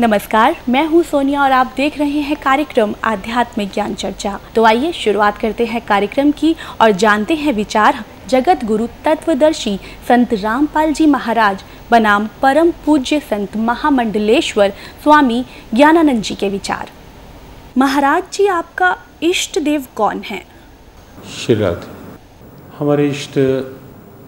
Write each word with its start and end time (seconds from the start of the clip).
नमस्कार, 0.00 0.56
मैं 0.68 0.84
हूँ 0.86 1.02
सोनिया 1.02 1.42
और 1.42 1.52
आप 1.52 1.72
देख 1.76 1.96
रहे 1.98 2.20
हैं 2.22 2.36
कार्यक्रम 2.42 2.94
आध्यात्मिक 3.04 3.72
ज्ञान 3.72 3.94
चर्चा। 3.94 4.38
तो 4.54 4.64
आइए 4.64 4.92
शुरुआत 4.92 5.38
करते 5.38 5.64
हैं 5.66 5.80
कार्यक्रम 5.86 6.30
की 6.30 6.54
और 6.80 6.90
जानते 7.02 7.34
हैं 7.34 7.52
विचार 7.52 8.04
जगत 8.28 8.64
गुरु 8.64 8.86
तत्वदर्शी 9.04 9.76
संत 10.08 10.34
रामपाल 10.34 10.92
जी 10.92 11.06
महाराज, 11.06 11.64
बनाम 11.90 12.28
परम 12.42 12.70
पूज्य 12.86 13.20
संत 13.20 13.56
महामंडलेश्वर 13.56 14.72
स्वामी 15.02 15.44
ज्ञानानंद 15.74 16.22
जी 16.22 16.34
के 16.34 16.48
विचार। 16.48 16.90
महाराज 17.76 18.22
जी, 18.32 18.46
आपका 18.46 18.96
इष्ट 19.22 19.58
देव 19.58 19.86
कौन 19.96 20.22
है? 20.26 20.42
श्रीराध 21.36 21.88
हमारे 22.78 23.08
इष्ट 23.10 23.38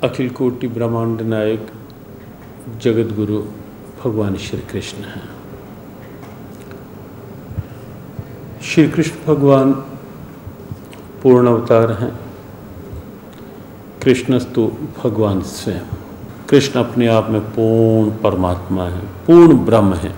अखिल 0.05 0.31
कोटि 0.31 0.69
ब्रह्मांड 0.69 1.21
नायक 1.31 1.73
जगत 2.83 3.17
गुरु 3.17 3.43
भगवान 4.05 4.37
श्री 4.39 4.61
कृष्ण 4.73 5.05
हैं। 5.05 5.40
श्री 8.63 8.89
कृष्ण 8.89 9.17
भगवान 9.27 9.73
पूर्ण 11.23 11.49
अवतार 11.49 11.93
हैं। 11.93 12.13
कृष्णस्तु 14.03 14.67
भगवान 15.05 15.41
स्वयं। 15.43 15.81
कृष्ण 16.49 16.81
अपने 16.81 17.07
आप 17.07 17.31
में 17.31 17.41
पूर्ण 17.41 18.11
परमात्मा 18.11 18.85
है 18.85 18.99
पूर्ण 19.27 19.57
ब्रह्म 19.57 19.95
है। 19.95 20.13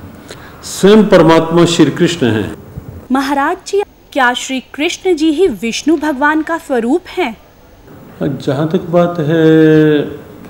स्वयं 0.62 1.04
परमात्मा 1.08 1.64
श्री 1.64 1.90
कृष्ण 1.90 2.26
है। 2.26 2.56
महाराज 3.12 3.56
जी 3.66 3.82
क्या 4.12 4.32
श्री 4.34 4.60
कृष्ण 4.74 5.14
जी 5.16 5.30
ही 5.30 5.46
विष्णु 5.46 5.96
भगवान 5.96 6.42
का 6.42 6.58
स्वरूप 6.58 7.02
है 7.08 7.36
जहाँ 8.22 8.68
तक 8.68 8.82
बात 8.90 9.18
है 9.18 10.00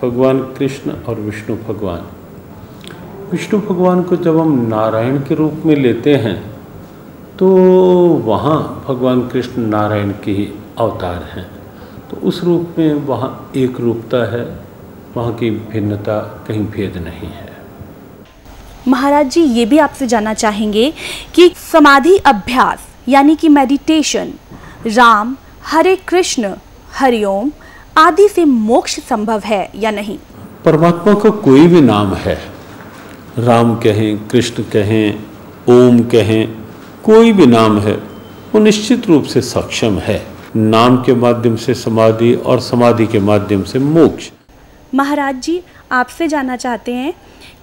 भगवान 0.03 0.39
कृष्ण 0.39 0.93
और 1.09 1.21
विष्णु 1.21 1.57
भगवान। 1.69 2.07
विष्णु 3.33 3.61
भगवान 3.61 4.03
को 4.03 4.17
जब 4.17 4.39
हम 4.39 4.59
नारायण 4.69 5.19
के 5.19 5.35
रूप 5.35 5.63
में 5.65 5.77
लेते 5.77 6.17
हैं 6.17 6.52
तो 7.43 7.49
वहाँ 8.25 8.85
भगवान 8.89 9.21
कृष्ण 9.29 9.63
नारायण 9.63 10.11
के 10.25 10.33
ही 10.33 10.45
अवतार 10.79 11.23
हैं। 11.23 11.45
तो 12.11 12.17
उस 12.29 12.43
रूप 12.45 12.75
में 12.79 12.95
वहाँ 12.95 13.31
एक 13.57 13.81
रूपता 13.81 14.19
है 14.33 14.45
वहाँ 15.17 15.33
की 15.35 15.51
भिन्नता 15.51 16.19
कहीं 16.49 16.65
भेद 16.67 16.97
नहीं 16.97 17.31
है। 17.31 17.51
महाराज 18.89 19.31
जी 19.31 19.41
ये 19.41 19.65
भी 19.67 19.79
आपसे 19.79 20.07
जानना 20.07 20.35
चाहेंगे 20.35 20.93
कि 21.35 21.51
समाधि 21.73 22.17
अभ्यास 22.27 22.87
यानी 23.09 23.37
कि 23.37 23.49
मेडिटेशन 23.49 24.33
राम 24.87 25.37
हरे 25.67 25.97
कृष्ण 26.09 26.55
हरिओम 26.99 27.53
आदि 27.99 28.29
से 28.29 28.45
मोक्ष 28.45 28.99
संभव 29.01 29.43
है 29.45 29.71
या 29.75 29.91
नहीं? 29.91 30.19
परमात्मा 30.65 31.15
का 31.15 31.31
कोई 31.31 31.67
भी 31.67 31.81
नाम 31.81 32.15
है 32.15 32.41
राम 33.39 33.77
कहें 33.77 34.29
कृष्ण 34.29 34.63
कहें 34.63 35.25
ओम 35.69 36.03
कहें 36.09 36.62
कोई 37.05 37.33
भी 37.33 37.47
नाम 37.47 37.79
है 37.79 37.95
वो 38.53 38.59
निश्चित 38.61 39.07
रूप 39.07 39.25
से 39.25 39.41
सक्षम 39.41 39.99
है। 39.99 40.27
नाम 40.57 40.97
के 40.97 41.15
माध्यम 41.15 41.57
से 41.57 41.75
समाधि 41.75 42.35
और 42.35 42.61
समाधि 42.61 43.07
के 43.07 43.19
माध्यम 43.19 43.63
से 43.63 43.79
मोक्ष। 43.79 44.31
महाराज 44.95 45.41
जी 45.41 45.63
आपसे 45.93 46.29
जानना 46.29 46.57
चाहते 46.57 46.93
हैं 46.93 47.15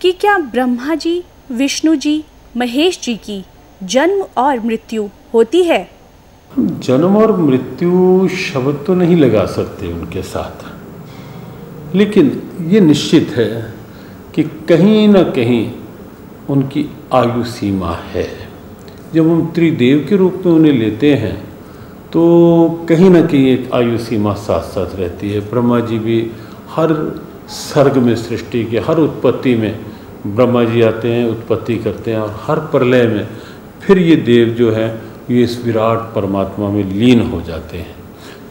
कि 0.01 0.11
क्या 0.11 0.37
ब्रह्मा 0.37 0.95
जी 0.95 1.23
विष्णु 1.51 1.95
जी 1.95 2.23
महेश 2.57 2.99
जी 3.03 3.15
की 3.15 3.45
जन्म 3.83 4.25
और 4.37 4.59
मृत्यु 4.59 5.07
होती 5.33 5.63
है? 5.63 5.89
जन्म 6.57 7.17
और 7.17 7.37
मृत्यु 7.37 8.27
शब्द 8.27 8.83
तो 8.87 8.93
नहीं 8.95 9.15
लगा 9.15 9.45
सकते 9.45 9.93
उनके 9.93 10.21
साथ। 10.21 11.95
लेकिन 11.95 12.41
ये 12.67 12.79
निश्चित 12.79 13.29
है 13.29 13.73
कि 14.35 14.43
कहीं 14.43 15.07
ना 15.07 15.23
कहीं 15.23 15.71
उनकी 16.49 16.89
आयु 17.13 17.43
सीमा 17.43 17.95
है। 18.11 18.48
जब 19.13 19.29
हम 19.29 19.45
त्रिदेव 19.55 20.05
के 20.09 20.15
रूप 20.15 20.41
में 20.45 20.53
उन्हें 20.53 20.73
लेते 20.73 21.13
हैं 21.15 21.35
तो 22.13 22.85
कहीं 22.89 23.09
ना 23.09 23.21
कहीं 23.21 23.47
एक 23.47 23.73
आयु 23.73 23.97
सीमा 23.97 24.33
साथ 24.35 24.61
साथ 24.65 24.95
रहती 24.95 25.29
है। 25.29 25.39
ब्रह्मा 25.49 25.79
जी 25.79 25.99
भी 25.99 26.19
हर 26.69 26.93
सर्ग 27.49 27.97
में 27.97 28.15
सृष्टि 28.15 28.63
के, 28.65 28.79
हर 28.79 28.99
उत्पत्ति 28.99 29.55
में 29.55 29.79
ब्रह्मा 30.27 30.63
जी 30.63 30.81
आते 30.81 31.07
हैं, 31.07 31.25
उत्पत्ति 31.27 31.77
करते 31.77 32.11
हैं 32.11 32.19
और 32.19 32.39
हर 32.43 32.59
प्रलय 32.71 33.07
में 33.07 33.27
फिर 33.81 33.97
ये 33.99 34.15
देव 34.15 34.49
जो 34.49 34.71
है, 34.71 34.87
ये 35.29 35.43
इस 35.43 35.63
विराट 35.65 36.13
परमात्मा 36.15 36.69
में 36.69 36.83
लीन 36.83 37.21
हो 37.21 37.41
जाते 37.41 37.77
हैं। 37.77 37.95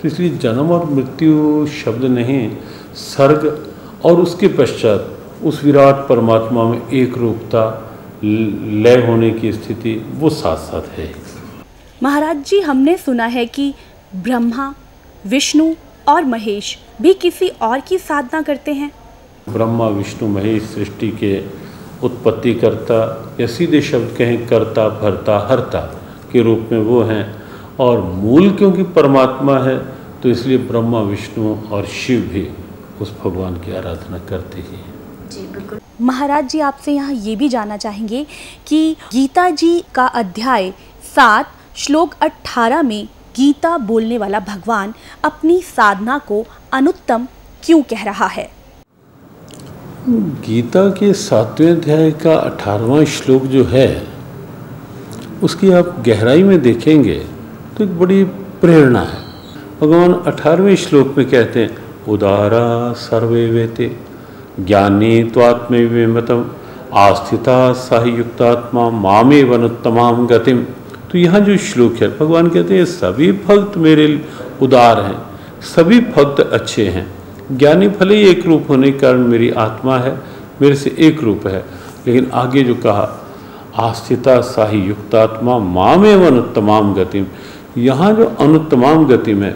तो 0.01 0.09
इसलिए 0.09 0.31
जन्म 0.39 0.71
और 0.71 0.85
मृत्यु 0.91 1.67
शब्द 1.75 2.05
नहीं, 2.05 2.51
सर्ग 2.95 3.69
और 4.05 4.21
उसके 4.21 4.49
पश्चात 4.49 5.45
उस 5.45 5.65
विराट 5.65 6.09
परमात्मा 6.09 6.65
में 6.65 6.89
एक 6.91 7.19
रूपता 7.19 7.88
लय 8.25 9.07
होने 9.07 9.31
की 9.31 9.53
स्थिति 9.53 9.95
वो 10.15 10.31
साथ 10.31 10.57
साथ 10.57 10.89
है। 10.99 11.13
महाराज 12.03 12.43
जी 12.47 12.61
हमने 12.61 12.97
सुना 12.97 13.27
है 13.27 13.45
कि 13.47 13.73
ब्रह्मा 14.17 14.75
विष्णु 15.27 15.75
और 16.09 16.25
महेश 16.25 16.77
भी 17.03 17.13
किसी 17.15 17.49
और 17.49 17.81
की 17.81 17.99
साधना 17.99 18.43
करते 18.43 18.73
हैं। 18.73 18.91
ब्रह्मा 19.49 19.89
विष्णु 19.89 20.29
महेश 20.29 20.63
सृष्टि 20.65 21.09
के 21.23 21.39
उत्पत्ति 22.07 22.55
करता 22.55 23.01
या 23.41 23.47
सीधे 23.47 23.81
शब्द 23.83 24.15
कहें 24.19 24.47
करता 24.47 24.89
भरता 25.01 25.39
हरता 25.49 25.81
के 26.33 26.43
रूप 26.43 26.69
में 26.73 26.79
वो 26.81 27.03
हैं 27.03 27.25
और 27.81 28.03
मूल 28.03 28.51
क्योंकि 28.57 28.83
परमात्मा 28.95 29.59
है 29.59 29.79
तो 30.23 30.29
इसलिए 30.29 30.59
ब्रह्मा 30.69 31.01
विष्णु 31.03 31.55
और 31.71 31.87
शिव 31.97 32.21
भी 32.33 32.49
उस 33.01 33.13
भगवान 33.25 33.55
की 33.55 33.77
आराधना 33.77 34.19
करते 34.29 34.61
ही 34.61 34.77
हैं। 34.77 34.95
जी 35.31 35.47
बिल्कुल। 35.47 35.81
महाराज 36.01 36.49
जी, 36.51 36.61
आपसे 36.61 36.93
यहाँ 36.93 37.13
ये 37.13 37.35
भी 37.37 37.49
जानना 37.49 37.77
चाहेंगे 37.77 38.27
कि 38.67 38.97
गीता 39.13 39.49
जी 39.51 39.85
का 39.95 40.07
अध्याय 40.07 40.71
सात, 41.15 41.51
श्लोक 41.77 42.15
अट्ठारह 42.23 42.83
में 42.83 43.07
गीता 43.37 43.77
बोलने 43.79 44.19
वाला 44.19 44.41
भगवान 44.41 44.95
अपनी 45.25 45.61
साधना 45.63 46.19
को 46.19 46.45
अनुत्तम 46.73 47.27
क्यों 47.65 47.83
कह 47.83 48.05
रहा 48.05 48.27
है? 48.27 48.51
गीता 50.09 50.89
के 50.91 51.13
सातवें 51.13 51.71
अध्याय 51.71 52.11
का 52.23 52.35
अठारहवा 52.35 53.05
श्लोक 53.05 53.43
जो 53.47 53.65
है, 53.65 54.07
उसकी 55.43 55.71
आप 55.73 55.95
गहराई 56.07 56.43
में 56.43 56.61
देखेंगे 56.63 57.19
तो 57.77 57.85
एक 57.85 57.99
बड़ी 57.99 58.25
प्रेरणा 58.61 59.03
है। 59.03 59.23
भगवान 59.81 60.13
अठारहवें 60.13 60.77
श्लोक 60.77 61.15
में 61.19 61.29
कहते 61.31 61.63
हैं, 61.63 61.77
उदारा 62.09 62.93
सर्वे 62.99 63.47
वेते 63.51 63.97
ज्ञानी 64.61 65.25
त्वात्मतम 65.25 66.51
आस्थिता 66.95 68.05
युक्तात्मा 68.05 68.91
मामे 68.91 69.43
वनुत्तमाम 69.43 70.27
गतिम। 70.27 70.63
तो 71.13 71.19
यहाँ 71.19 71.41
जो 71.41 71.57
श्लोक 71.57 71.95
है, 71.95 72.19
भगवान 72.19 72.49
कहते 72.49 72.79
हैं, 72.79 72.85
सभी 72.85 73.33
भक्त 73.33 73.77
मेरे 73.77 74.25
उदार 74.63 75.01
हैं, 75.01 75.19
सभी 75.61 76.01
भक्त 76.01 76.41
अच्छे 76.41 76.89
हैं। 76.89 77.07
ज्ञानी 77.53 77.89
भले 77.89 78.15
ही 78.15 78.29
एक 78.29 78.47
रूप 78.47 78.65
होने 78.69 78.93
के 78.93 78.99
कारण 78.99 79.19
मेरी 79.19 79.51
आत्मा 79.51 79.99
है, 79.99 80.21
मेरे 80.63 80.75
से 80.75 80.97
एक 80.99 81.23
रूप 81.23 81.47
है। 81.47 81.65
लेकिन 82.07 82.31
आगे 82.35 82.63
जो 82.63 82.75
कहा, 82.75 83.27
आस्थिता 83.77 84.41
साही 84.41 84.81
युक्तात्मा 84.81 85.59
मामे 85.59 86.13
अनुत्तमाम 86.27 86.95
गतिम। 86.95 87.27
यहाँ 87.79 88.15
जो 88.15 88.25
अनुत्तमाम 88.41 89.07
गतिम 89.07 89.39
में 89.39 89.55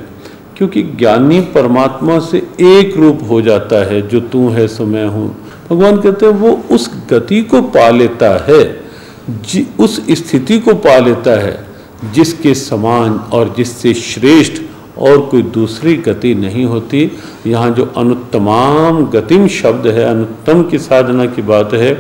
क्योंकि 0.63 0.83
ज्ञानी 0.83 1.41
परमात्मा 1.41 2.19
से 2.19 2.39
एक 2.61 2.97
रूप 2.97 3.21
हो 3.29 3.41
जाता 3.43 3.77
है, 3.85 4.01
जो 4.09 4.21
तू 4.21 4.49
है, 4.49 4.67
सो 4.69 4.85
मैं 4.87 5.07
हूँ। 5.07 5.27
भगवान 5.71 5.97
कहते 6.01 6.27
हैं, 6.27 6.33
वो 6.33 6.51
उस 6.71 6.89
गति 7.11 7.41
को 7.43 7.63
पा 7.63 7.89
लेता 7.91 8.29
है 8.49 8.63
उस 9.81 10.01
स्थिति 10.11 10.59
को 10.59 10.75
पा 10.75 10.97
लेता 10.99 11.31
है, 11.41 11.67
जिसके 12.15 12.55
समान 12.55 13.19
और 13.33 13.55
जिससे 13.57 13.95
श्रेष्ठ 13.95 14.63
और 14.99 15.21
कोई 15.21 15.43
दूसरी 15.43 15.97
गति 15.97 16.35
नहीं 16.35 16.65
होती। 16.65 17.11
यहाँ 17.47 17.71
जो 17.71 17.93
अनुत्तमाम 17.97 19.05
गतिम 19.07 19.49
शब्द 19.49 19.87
है, 19.87 20.05
अनुत्तम 20.05 20.63
की 20.63 20.79
साधना 20.79 21.27
की 21.27 21.43
बात 21.43 21.75
है, 21.75 21.93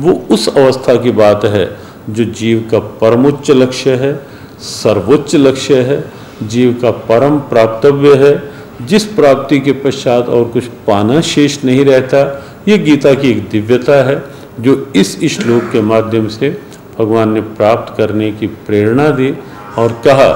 वो 0.00 0.12
उस 0.30 0.48
अवस्था 0.48 0.96
की 0.96 1.10
बात 1.10 1.44
है, 1.44 1.76
जो 2.10 2.24
जीव 2.24 2.68
का 2.70 2.78
परमोच्च 2.78 3.50
लक्ष्य 3.50 3.94
है, 3.96 4.14
सर्वोच्च 4.60 5.34
लक्ष्य 5.36 5.82
है 5.82 6.04
जीव 6.42 6.72
का 6.82 6.90
परम 7.08 7.38
प्राप्तव्य 7.48 8.14
है। 8.16 8.86
जिस 8.86 9.04
प्राप्ति 9.12 9.58
के 9.60 9.72
पश्चात 9.74 10.28
और 10.28 10.44
कुछ 10.48 10.64
पाना 10.86 11.20
शेष 11.22 11.64
नहीं 11.64 11.84
रहता, 11.84 12.22
ये 12.68 12.78
गीता 12.78 13.14
की 13.14 13.30
एक 13.30 13.48
दिव्यता 13.48 14.02
है, 14.04 14.22
जो 14.60 14.74
इस 14.96 15.18
श्लोक 15.30 15.70
के 15.72 15.80
माध्यम 15.82 16.28
से 16.28 16.50
भगवान 16.98 17.32
ने 17.32 17.40
प्राप्त 17.40 17.96
करने 17.96 18.30
की 18.32 18.46
प्रेरणा 18.66 19.08
दी 19.10 19.30
और 19.78 19.92
कहा 20.04 20.28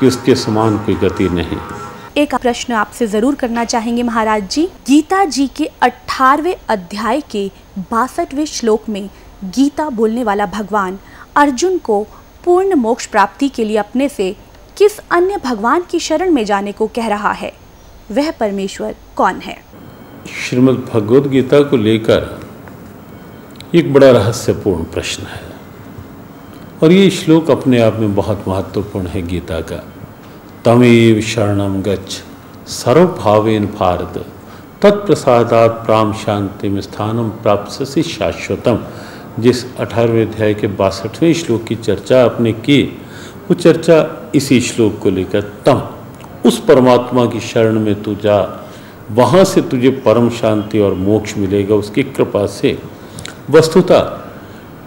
कि 0.00 0.06
उसके 0.06 0.34
समान 0.36 0.76
कोई 0.78 0.94
गति 0.94 1.28
नहीं। 1.30 1.58
एक 2.16 2.34
प्रश्न 2.34 2.72
आपसे 2.72 3.06
ज़रूर 3.06 3.34
करना 3.34 3.64
चाहेंगे 3.64 4.02
महाराज 4.02 4.48
जी। 4.50 4.64
गीता 4.88 5.24
जी 5.24 5.46
के 5.56 5.64
अठारवे 5.82 6.56
अध्याय 6.68 7.20
के 7.30 7.46
बासठवें 7.90 8.44
श्लोक 8.46 8.88
में 8.88 9.08
गीता 9.46 9.88
बोलने 9.90 10.24
वाला 10.24 10.46
भगवान 10.46 10.98
अर्जुन 11.36 11.78
को 11.78 12.02
पूर्ण 12.44 12.74
मोक्ष 12.74 13.06
प्राप्ति 13.06 13.48
के 13.48 13.64
लिए 13.64 13.76
अपने 13.76 14.08
से 14.08 14.34
किस 14.78 14.98
अन्य 15.10 15.36
भगवान 15.44 15.82
की 15.90 15.98
शरण 15.98 16.30
में 16.30 16.44
जाने 16.44 16.72
को 16.72 16.86
कह 16.86 17.08
रहा 17.08 17.32
है? 17.32 17.52
वह 18.10 18.30
परमेश्वर 18.30 18.94
कौन 19.16 19.34
है? 19.34 19.64
श्रीमद् 20.48 20.90
भगवद 20.94 21.30
गीता 21.30 21.62
को 21.62 21.76
लेकर 21.76 22.40
एक 23.74 23.92
बड़ा 23.92 24.10
रहस्यपूर्ण 24.10 24.84
प्रश्न 24.84 25.22
है। 25.22 25.40
और 26.82 26.92
ये 26.92 27.10
श्लोक 27.10 27.50
अपने 27.50 27.80
आप 27.80 27.96
में 27.96 28.14
बहुत 28.14 28.44
महत्वपूर्ण 28.48 29.06
है 29.06 29.26
गीता 29.26 29.60
का। 29.60 29.86
तमेव 30.64 31.20
शरणम 31.20 31.82
गच्छ, 31.82 32.22
सर्वभावेन 32.68 33.66
भारत, 33.66 34.26
तत्प्रसादात 34.82 35.70
प्राम 35.70 36.12
शांति 36.12 36.68
में 36.68 36.80
स्थानम 36.80 37.28
प्राप्त 37.28 37.84
शाश्वतम। 37.98 38.78
जिस 39.38 39.76
अठारहवें 39.76 40.26
अध्याय 40.26 40.54
के 40.54 40.66
बासठवें 40.66 41.34
श्लोक 41.34 41.64
की 41.64 41.74
चर्चा 41.74 42.24
आपने 42.24 42.52
की 42.52 43.02
वो 43.48 43.54
चर्चा 43.54 44.30
इसी 44.34 44.60
श्लोक 44.60 44.98
को 44.98 45.10
लेकर, 45.10 45.40
तम, 45.40 45.82
उस 46.46 46.64
परमात्मा 46.64 47.26
की 47.26 47.40
शरण 47.40 47.80
में 47.80 48.02
तू 48.02 48.14
जा। 48.14 48.68
वहाँ 49.10 49.44
से 49.44 49.62
तुझे 49.62 49.90
परम 49.90 50.30
शांति 50.30 50.78
और 50.78 50.94
मोक्ष 50.94 51.38
मिलेगा, 51.38 51.74
उसकी 51.74 52.02
कृपा 52.02 52.46
से। 52.46 52.78
वस्तुतः, 53.50 54.00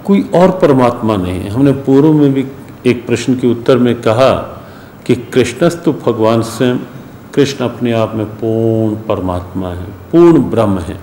कोई 0.06 0.30
और 0.36 0.52
परमात्मा 0.52 1.16
नहीं 1.16 1.40
है। 1.40 1.50
हमने 1.50 1.72
पूर्व 1.72 2.14
में 2.14 2.34
भी 2.34 2.46
एक 2.86 3.08
प्रश्न 3.08 3.36
के 3.36 3.48
उत्तर 3.48 3.78
में 3.78 3.96
कहा 3.96 4.62
कि 5.06 5.16
कृष्णस्तु 5.16 5.94
भगवान 5.94 6.42
स्वयं, 6.42 6.78
कृष्ण 7.36 7.66
अपने 7.66 7.92
आप 7.92 8.16
में 8.16 8.26
पूर्ण 8.26 8.96
परमात्मा 8.96 9.70
है, 9.70 9.84
पूर्ण 9.84 10.42
ब्रह्म 10.42 10.80
है। 10.80 10.98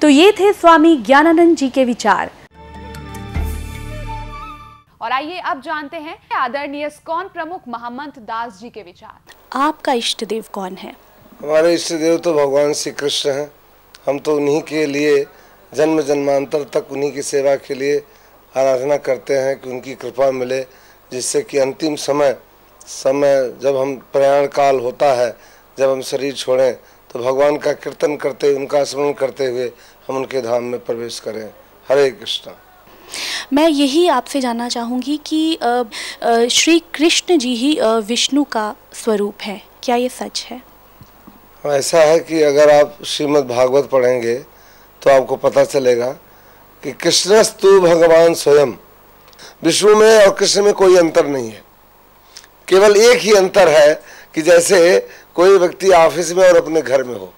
तो 0.00 0.08
ये 0.08 0.32
थे 0.32 0.52
स्वामी 0.52 0.96
ज्ञानानंद 0.96 1.56
जी 1.56 1.68
के 1.68 1.84
विचार। 1.84 2.30
और 5.02 5.12
आइए 5.12 5.38
अब 5.40 5.60
जानते 5.60 5.96
हैं 5.96 6.16
आदरणीय 6.36 6.88
स्कॉन 6.90 7.28
प्रमुख 7.28 7.62
महमंत 7.68 8.18
दास 8.18 8.58
जी 8.58 8.68
के 8.70 8.82
विचार। 8.82 9.32
आपका 9.58 9.92
इष्ट 9.92 10.24
देव 10.24 10.44
कौन 10.52 10.74
है? 10.74 10.94
हमारे 11.40 11.72
इष्ट 11.74 11.92
देव 11.92 12.18
तो 12.18 12.32
भगवान 12.34 12.72
श्री 12.72 12.92
कृष्ण 12.92 13.30
हैं। 13.30 13.50
हम 14.06 14.18
तो 14.18 14.36
उन्हीं 14.36 14.60
के 14.62 14.84
लिए 14.86 15.26
जन्म 15.72 16.00
जन्मांतर 16.02 16.64
तक 16.74 16.92
उन्हीं 16.92 17.10
की 17.12 17.22
सेवा 17.22 17.56
के 17.56 17.74
लिए 17.74 17.98
आराधना 18.54 18.96
करते 19.02 19.38
हैं 19.38 19.58
कि 19.60 19.70
उनकी 19.70 19.94
कृपा 19.94 20.30
मिले 20.30 20.60
जिससे 21.12 21.42
कि 21.42 21.58
अंतिम 21.58 21.96
समय 21.98 22.36
समय 22.86 23.52
जब 23.62 23.76
हम 23.76 23.96
प्रयाण 24.12 24.46
काल 24.54 24.80
होता 24.80 25.12
है 25.14 25.30
जब 25.78 25.90
हम 25.90 26.00
शरीर 26.10 26.34
छोड़ें 26.34 26.72
तो 27.10 27.18
भगवान 27.18 27.56
का 27.58 27.72
कीर्तन 27.82 28.16
करते 28.16 28.54
उनका 28.56 28.84
स्मरण 28.84 29.12
करते 29.12 29.46
हुए 29.46 29.70
हम 30.08 30.16
उनके 30.16 30.40
धाम 30.42 30.64
में 30.64 30.84
प्रवेश 30.84 31.20
करें। 31.20 31.48
हरे 31.88 32.10
कृष्णा। 32.10 32.60
मैं 33.52 33.68
यही 33.68 34.06
आपसे 34.08 34.40
जानना 34.40 34.68
चाहूँगी 34.68 35.16
कि 35.26 35.58
श्री 36.50 36.78
कृष्ण 36.94 37.38
जी 37.38 37.54
ही 37.54 37.78
विष्णु 38.06 38.44
का 38.44 38.74
स्वरूप 38.94 39.42
है। 39.42 39.60
क्या 39.82 39.96
ये 39.96 40.08
सच 40.10 40.46
है? 40.50 40.60
ऐसा 41.64 42.00
है 42.00 42.18
कि 42.20 42.42
अगर 42.42 42.70
आप 42.72 42.98
श्रीमद् 43.06 43.48
भागवत 43.48 43.88
पढ़ेंगे 43.90 44.34
तो 45.02 45.10
आपको 45.10 45.36
पता 45.38 45.64
चलेगा 45.64 46.10
कि 46.82 46.92
कृष्णस्तु 46.92 47.80
भगवान 47.80 48.34
स्वयं 48.34 48.72
विष्णु 49.62 49.94
में 49.96 50.16
और 50.16 50.34
कृष्ण 50.34 50.62
में 50.62 50.72
कोई 50.74 50.96
अंतर 50.96 51.26
नहीं 51.26 51.50
है। 51.50 51.62
केवल 52.68 52.96
एक 52.96 53.20
ही 53.20 53.32
अंतर 53.34 53.68
है 53.68 53.94
कि 54.34 54.42
जैसे 54.42 54.98
कोई 55.34 55.58
व्यक्ति 55.58 55.90
ऑफ़िस 55.90 56.32
में 56.32 56.48
और 56.48 56.56
अपने 56.56 56.82
घर 56.82 57.02
में 57.04 57.14
हो 57.14 57.32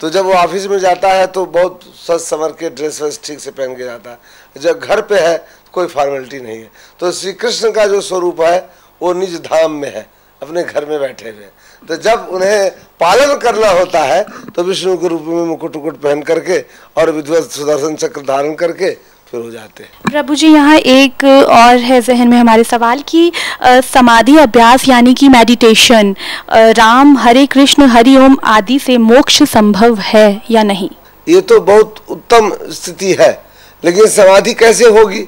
तो 0.00 0.10
जब 0.10 0.24
वो 0.24 0.32
ऑफ़िस 0.32 0.66
में 0.66 0.78
जाता 0.78 1.08
है 1.08 1.26
तो 1.26 1.44
बहुत 1.46 1.80
सच 1.96 2.20
संवर 2.20 2.52
के 2.60 2.70
ड्रेस 2.70 3.00
वेस 3.02 3.20
ठीक 3.24 3.40
से 3.40 3.50
पहन 3.50 3.74
के 3.76 3.84
जाता 3.84 4.10
है। 4.10 4.18
जब 4.58 4.78
घर 4.80 5.00
पे 5.02 5.20
है 5.20 5.36
तो 5.36 5.70
कोई 5.72 5.86
फॉर्मेलिटी 5.88 6.40
नहीं 6.40 6.58
है। 6.58 6.70
तो 7.00 7.12
श्री 7.12 7.32
कृष्ण 7.34 7.70
का 7.72 7.86
जो 7.86 8.00
स्वरूप 8.02 8.40
है 8.40 8.58
वो 9.00 9.12
निज 9.14 9.36
धाम 9.42 9.72
में 9.72 9.92
है 9.94 10.06
अपने 10.42 10.62
घर 10.62 10.86
में 10.86 10.98
बैठे 11.00 11.28
हुए। 11.28 11.46
तो 11.82 11.96
जब 11.98 12.28
उन्हें 12.32 12.70
पालन 13.00 13.36
करना 13.38 13.68
होता 13.70 14.00
है 14.04 14.24
तो 14.54 14.62
विष्णु 14.64 14.96
के 14.98 15.08
रूप 15.08 15.22
में 15.26 15.44
मुकुट 15.46 15.76
उकुट 15.76 16.00
पहन 16.02 16.22
करके 16.22 16.58
और 16.96 17.10
विध्वत 17.10 17.50
सुदर्शन 17.50 17.94
चक्र 17.96 18.20
धारण 18.22 18.54
करके 18.54 18.90
फिर 19.30 19.40
हो 19.40 19.50
जाते 19.50 19.82
हैं। 19.82 20.10
प्रभु 20.10 20.34
जी 20.34 20.48
यहाँ 20.48 20.76
एक 20.76 21.24
और 21.24 21.76
है 21.78 22.00
जहन 22.02 22.28
में 22.28 22.36
हमारे 22.36 22.64
सवाल 22.64 23.02
की 23.08 23.32
समाधि 23.84 24.36
अभ्यास 24.38 24.88
यानी 24.88 25.14
कि 25.14 25.28
मेडिटेशन 25.28 26.14
राम 26.78 27.16
हरे 27.18 27.44
कृष्ण 27.46 27.86
हरि 27.88 28.16
ओम 28.16 28.36
आदि 28.46 28.78
से 28.78 28.96
मोक्ष 28.98 29.42
संभव 29.44 29.98
है 30.02 30.40
या 30.50 30.62
नहीं? 30.62 30.88
ये 31.26 31.40
तो 31.40 31.60
बहुत 31.62 32.04
उत्तम 32.08 32.52
स्थिति 32.72 33.12
है। 33.20 33.30
लेकिन 33.82 34.06
समाधि 34.06 34.54
कैसे 34.54 34.88
होगी? 34.88 35.26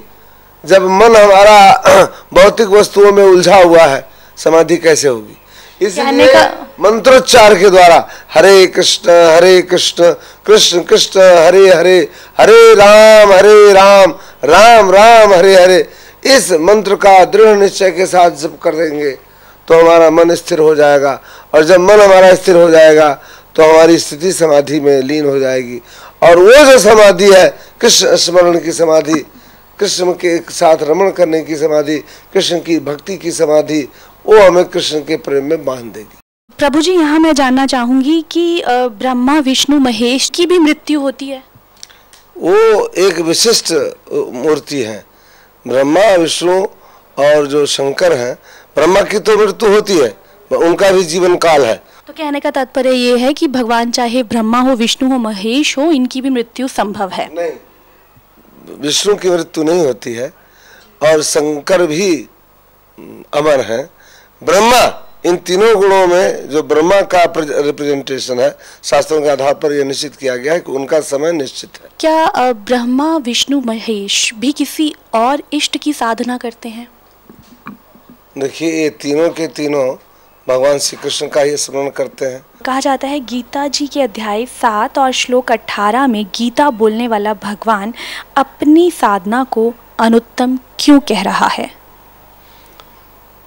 जब 0.65 0.83
मन 0.83 1.17
हमारा 1.17 2.05
भौतिक 2.35 2.69
वस्तुओं 2.69 3.13
में 3.13 3.25
उलझा 3.25 3.57
हुआ 3.57 3.83
है 3.83 4.05
समाधि 4.37 4.77
कैसे 4.77 5.09
होगी? 5.09 5.37
इसलिए 5.81 6.43
मंत्रोच्चार 6.81 7.55
के 7.55 7.69
द्वारा 7.71 8.07
हरे 8.35 8.67
कृष्ण 8.67 9.11
हरे 9.11 9.61
कृष्ण 9.63 10.11
कृष्ण 10.47 10.81
कृष्ण 10.83 11.21
हरे 11.21 11.69
हरे 11.69 11.99
हरे 12.39 12.75
राम 12.75 13.33
हरे 13.33 13.73
राम 13.73 14.15
राम 14.45 14.91
राम 14.91 15.33
हरे 15.35 15.55
हरे 15.55 15.79
इस 16.27 16.51
मंत्र 16.61 16.95
का 16.97 17.25
दृढ़ 17.25 17.57
निश्चय 17.59 17.91
के 17.91 18.07
साथ 18.07 18.31
जब 18.43 18.59
कर 18.59 18.75
देंगे 18.75 19.11
तो 19.69 19.81
हमारा 19.81 20.11
मन 20.11 20.35
स्थिर 20.35 20.59
हो 20.59 20.75
जाएगा। 20.75 21.21
और 21.55 21.65
जब 21.65 21.81
मन 21.81 22.01
हमारा 22.01 22.35
स्थिर 22.35 22.57
हो 22.57 22.69
जाएगा 22.71 23.13
तो 23.57 23.63
हमारी 23.63 23.99
स्थिति 23.99 24.33
समाधि 24.33 24.81
में 24.81 25.01
लीन 25.03 25.27
हो 25.27 25.39
जाएगी। 25.39 25.81
और 26.23 26.39
वो 26.39 26.65
जो 26.65 26.79
समाधि 26.79 27.33
है 27.33 27.49
कृष्ण 27.81 28.17
स्मरण 28.17 28.59
की 28.61 28.73
समाधि 28.73 29.25
कृष्ण 29.79 30.13
के 30.15 30.37
साथ 30.53 30.83
रमण 30.83 31.11
करने 31.11 31.41
की 31.43 31.57
समाधि 31.57 31.97
कृष्ण 32.33 32.59
की 32.61 32.79
भक्ति 32.79 33.17
की 33.17 33.31
समाधि 33.33 33.81
वो 34.25 34.41
हमें 34.41 34.65
कृष्ण 34.65 35.01
के 35.01 35.17
प्रेम 35.19 35.45
में 35.45 35.65
बाँध 35.65 35.85
देगी। 35.95 36.19
प्रभु 36.59 36.81
जी 36.81 36.93
यहाँ 36.93 37.19
मैं 37.19 37.33
जानना 37.35 37.67
चाहूँगी 37.67 38.21
कि 38.33 38.63
ब्रह्मा 38.67 39.39
विष्णु 39.39 39.79
महेश 39.79 40.29
की 40.35 40.47
भी 40.47 40.59
मृत्यु 40.59 41.01
होती 41.01 41.29
है? 41.29 41.43
वो 42.37 42.87
एक 42.99 43.21
विशिष्ट 43.21 43.73
मूर्ति 44.13 44.83
है। 44.83 45.05
ब्रह्मा 45.67 46.15
विष्णु 46.17 46.61
और 47.19 47.47
जो 47.47 47.65
शंकर 47.67 48.13
हैं 48.13 48.35
ब्रह्मा 48.77 49.03
की 49.03 49.19
तो 49.21 49.37
मृत्यु 49.39 49.71
होती 49.71 49.99
है 49.99 50.15
उनका 50.51 50.91
भी 50.91 51.05
जीवन 51.05 51.37
काल 51.39 51.65
है। 51.65 51.75
तो 52.07 52.13
कहने 52.13 52.41
का 52.41 52.51
तात्पर्य 52.51 52.93
ये 52.93 53.17
है 53.19 53.33
कि 53.33 53.49
भगवान 53.49 53.91
चाहे 53.91 54.23
ब्रह्मा 54.25 54.61
हो 54.61 54.75
विष्णु 54.77 55.11
हो 55.11 55.19
महेश 55.21 55.77
हो 55.79 55.91
इनकी 55.93 56.21
भी 56.21 56.31
मृत्यु 56.31 56.69
संभव 56.69 57.11
है। 57.11 57.29
नहीं 57.35 57.53
विष्णु 58.69 59.15
की 59.17 59.31
मृत्यु 59.31 59.65
नहीं 59.65 59.85
होती 59.87 60.13
है 60.15 60.33
और 61.03 61.23
शंकर 61.23 61.87
भी 61.87 62.29
अमर 63.35 63.61
है। 63.61 63.83
ब्रह्मा 64.43 65.07
इन 65.27 65.37
तीनों 65.37 65.75
गुणों 65.77 66.07
में 66.07 66.49
जो 66.49 66.63
ब्रह्मा 66.63 67.01
का 67.15 67.23
रिप्रेजेंटेशन 67.39 68.41
है 68.41 68.51
शास्त्रों 68.83 69.21
के 69.23 69.29
आधार 69.29 69.55
पर 69.55 69.73
यह 69.73 69.85
निश्चित 69.85 70.17
किया 70.17 70.37
गया 70.37 70.53
है 70.53 70.61
कि 70.61 70.73
उनका 70.73 71.01
समय 71.01 71.33
निश्चित 71.33 71.83
है। 71.83 71.89
क्या 72.01 72.53
ब्रह्मा 72.53 73.17
विष्णु 73.17 73.61
महेश 73.61 74.33
भी 74.35 74.53
किसी 74.53 74.95
और 75.15 75.43
इष्ट 75.53 75.77
की 75.77 75.93
साधना 75.93 76.37
करते 76.39 76.69
हैं? 76.69 76.89
देखिए 78.39 78.83
ये 78.83 78.89
तीनों 78.91 79.29
के 79.31 79.47
तीनों 79.47 79.87
भगवान 80.51 80.79
श्री 80.79 80.99
कृष्ण 81.03 81.27
का 81.29 81.41
ही 81.41 81.57
स्मरण 81.57 81.89
करते 81.91 82.27
हैं। 82.27 82.47
कहा 82.65 82.81
जाता 82.81 83.09
है 83.09 83.21
गीता 83.21 83.67
जी 83.67 83.87
के 83.87 84.03
अध्याय 84.03 84.47
सात 84.47 84.99
और 84.99 85.13
श्लोक 85.13 85.53
अठारह 85.53 86.07
में 86.07 86.25
गीता 86.25 86.71
बोलने 86.71 87.09
वाला 87.09 87.35
भगवान 87.35 87.95
अपनी 88.37 88.91
साधना 88.91 89.45
को 89.45 89.75
अनुत्तम 90.01 90.59
क्यों 90.79 91.01
कह 91.01 91.23
रहा 91.23 91.47
है? 91.47 91.71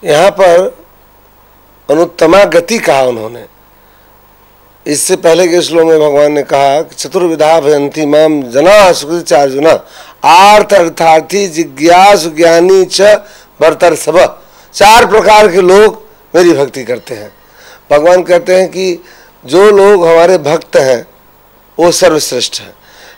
यहाँ 0.04 0.32
पर 0.32 0.78
अनुत्तमा 1.90 2.44
गति 2.44 2.80
कहा 2.80 3.02
उन्होंने। 3.02 3.46
इससे 4.88 5.16
पहले 5.16 5.48
के 5.48 5.62
श्लोक 5.62 5.88
में 5.88 6.00
भगवान 6.00 6.32
ने 6.32 6.44
कहा 6.44 6.82
कि 6.82 6.96
चतुर्विधा 6.96 7.60
भयंती 7.60 8.06
माम 8.06 8.42
जना 8.44 8.92
सुकृत 8.92 9.88
आर्थ 10.26 10.74
अर्थार्थी 10.74 11.48
जिज्ञास 11.48 12.26
ज्ञानी 12.28 12.86
च 12.86 13.02
सब 13.96 14.42
चार 14.74 15.06
प्रकार 15.06 15.48
के 15.48 15.62
लोग 15.62 16.03
मेरी 16.36 16.54
भक्ति 16.54 16.84
करते 16.84 17.16
हैं। 17.16 17.34
भगवान 17.92 18.24
कहते 18.24 18.56
हैं 18.56 18.70
कि 18.70 19.04
जो 19.46 19.72
लोग 19.72 20.08
हमारे 20.08 20.38
भक्त 20.38 20.76
हैं, 20.76 21.08
वो 21.80 21.92
सर्वश्रेष्ठ 21.92 22.62
हैं। 22.62 22.74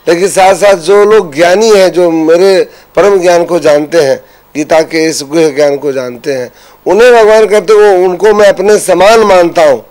लेकिन 0.07 0.27
साथ 0.27 0.55
साथ 0.55 0.75
जो 0.75 1.05
लोग 1.05 1.35
ज्ञानी 1.35 1.77
हैं, 1.77 1.91
जो 1.91 2.11
मेरे 2.11 2.69
परम 2.95 3.21
ज्ञान 3.21 3.45
को 3.45 3.59
जानते 3.59 4.01
हैं, 4.01 4.25
गीता 4.55 4.81
के 4.81 5.05
इस 5.05 5.23
गुह 5.23 5.49
ज्ञान 5.49 5.77
को 5.77 5.91
जानते 5.91 6.33
हैं, 6.33 6.51
उन्हें 6.85 7.13
भगवान 7.13 7.47
कहते 7.47 7.73
वो, 7.73 8.05
उनको 8.05 8.33
मैं 8.33 8.49
अपने 8.49 8.79
समान 8.79 9.19
मानता 9.19 9.61
हूँ। 9.61 9.85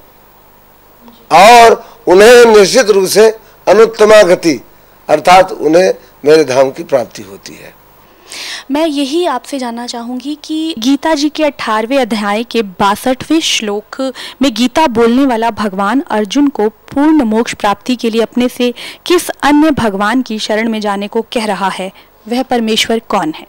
और 1.32 1.84
उन्हें 2.06 2.44
निश्चित 2.46 2.90
रूप 2.90 3.08
से 3.08 3.30
अनुत्तमा 3.68 4.22
गति 4.22 4.60
अर्थात 5.08 5.52
उन्हें 5.52 5.94
मेरे 6.24 6.44
धाम 6.44 6.70
की 6.70 6.82
प्राप्ति 6.82 7.22
होती 7.22 7.54
है। 7.54 7.83
मैं 8.70 8.86
यही 8.86 9.24
आपसे 9.26 9.58
जानना 9.58 9.86
चाहूँगी 9.86 10.34
कि 10.44 10.74
गीता 10.78 11.14
जी 11.14 11.28
के 11.28 11.44
अठारहवें 11.44 11.98
अध्याय 11.98 12.44
के 12.44 12.62
बासठवें 12.62 13.40
श्लोक 13.40 14.00
में 14.42 14.54
गीता 14.54 14.86
बोलने 14.86 15.26
वाला 15.26 15.50
भगवान 15.50 16.00
अर्जुन 16.00 16.48
को 16.48 16.68
पूर्ण 16.68 17.24
मोक्ष 17.24 17.54
प्राप्ति 17.54 17.96
के 17.96 18.10
लिए 18.10 18.22
अपने 18.22 18.48
से 18.48 18.74
किस 19.06 19.28
अन्य 19.28 19.70
भगवान 19.70 20.22
की 20.22 20.38
शरण 20.38 20.68
में 20.68 20.80
जाने 20.80 21.08
को 21.08 21.22
कह 21.22 21.44
रहा 21.44 21.68
है? 21.68 21.92
वह 22.28 22.42
परमेश्वर 22.42 22.98
कौन 22.98 23.32
है? 23.36 23.46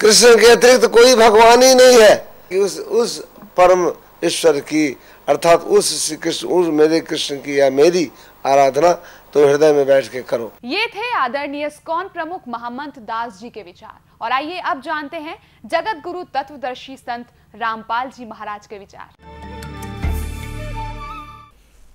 कृष्ण 0.00 0.34
के 0.40 0.46
अतिरिक्त 0.46 0.82
तो 0.82 0.88
कोई 0.88 1.14
भगवान 1.14 1.62
ही 1.62 1.74
नहीं 1.74 2.00
है। 2.00 2.14
कि 2.50 2.58
उस 2.58 2.78
उस 2.78 3.18
परम 3.56 3.90
ईश्वर 4.24 4.60
की 4.60 4.96
अर्थात 5.28 5.60
उस 5.60 6.06
श्री 6.06 6.16
कृष्ण 6.16 6.48
उस 6.48 6.68
मेरे 6.68 7.00
कृष्ण 7.00 7.36
की 7.36 7.60
या 7.60 7.70
मेरी 7.70 8.10
आराधना 8.46 8.92
तो 9.32 9.46
हृदय 9.48 9.72
में 9.72 9.86
बैठ 9.86 10.08
के 10.08 10.22
करो। 10.22 10.52
ये 10.64 10.86
थे 10.86 11.12
आदरणीय 11.12 11.70
स्कॉन 11.70 12.04
प्रमुख 12.04 12.40
महमंत 12.48 12.98
दास 12.98 13.38
जी 13.40 13.50
के 13.50 13.62
विचार। 13.62 13.98
और 14.20 14.32
आइए 14.32 14.58
अब 14.60 14.80
जानते 14.80 15.16
हैं 15.16 15.36
जगत 15.66 16.02
गुरु 16.04 16.24
तत्वदर्शी 16.24 16.96
संत 16.96 17.26
रामपाल 17.54 18.10
जी 18.10 18.24
महाराज 18.24 18.66
के 18.66 18.78
विचार। 18.78 19.14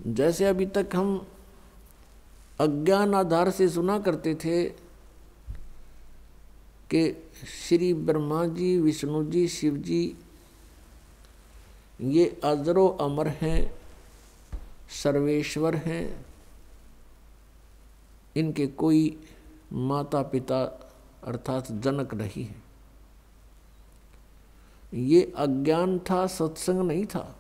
जैसे 0.08 0.46
अभी 0.46 0.66
तक 0.66 0.96
हम 0.96 1.28
अज्ञान 2.60 3.16
आधार 3.16 3.50
से 3.50 3.68
सुना 3.70 3.98
करते 4.00 4.36
थे 4.36 4.64
कि 6.90 7.02
श्री 7.48 7.94
ब्रह्मा 7.94 8.46
जी, 8.46 8.78
विष्णु 8.80 9.24
जी, 9.24 9.48
शिव 9.48 9.76
जी, 9.78 10.18
ये 12.02 12.26
अजरो 12.44 12.88
अमर 13.02 13.28
हैं, 13.42 13.72
सर्वेश्वर 15.04 15.76
हैं, 15.76 16.26
इनके 18.36 18.68
कोई 18.68 19.18
माता 19.74 20.22
पिता 20.22 20.64
अर्थात 21.24 21.72
जनक 21.72 22.14
नहीं 22.14 22.46
है। 22.46 22.56
ये 24.94 25.34
अज्ञान 25.38 26.00
था, 26.00 26.28
सत्संग 26.28 26.80
नहीं 26.80 27.06
था। 27.06 27.38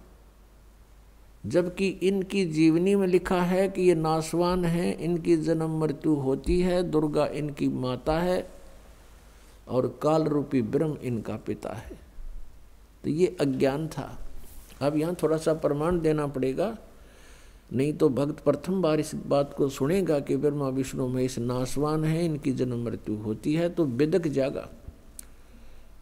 जबकि 1.45 1.87
इनकी 1.87 2.45
जीवनी 2.45 2.95
में 2.95 3.07
लिखा 3.07 3.41
है 3.41 3.69
कि 3.69 3.81
ये 3.81 3.95
नासवान 3.95 4.65
है, 4.65 4.91
इनकी 4.91 5.37
जन्म 5.37 5.79
मृत्यु 5.79 6.13
होती 6.13 6.61
है, 6.61 6.83
दुर्गा 6.83 7.25
इनकी 7.25 7.67
माता 7.67 8.19
है 8.19 8.51
और 9.67 9.99
काल 10.03 10.23
रूपी 10.23 10.61
ब्रह्म 10.61 10.97
इनका 11.03 11.37
पिता 11.37 11.73
है। 11.73 11.99
तो 13.03 13.09
ये 13.09 13.37
अज्ञान 13.41 13.87
था। 13.87 14.17
अब 14.81 14.97
यहाँ 14.97 15.15
थोड़ा 15.23 15.37
सा 15.37 15.53
प्रमाण 15.53 15.99
देना 15.99 16.27
पड़ेगा 16.27 16.77
नहीं 17.73 17.93
तो 17.93 18.09
भक्त 18.09 18.43
प्रथम 18.43 18.81
बार 18.81 18.99
इस 18.99 19.15
बात 19.15 19.53
को 19.53 19.69
सुनेगा 19.69 20.19
कि 20.19 20.37
ब्रह्मा 20.37 20.69
विष्णु 20.69 21.07
महेश 21.07 21.39
नासवान 21.39 22.03
है, 22.03 22.25
इनकी 22.25 22.51
जन्म 22.51 22.85
मृत्यु 22.85 23.15
होती 23.15 23.53
है 23.53 23.69
तो 23.69 23.85
बिदक 23.85 24.27
जागा। 24.27 24.69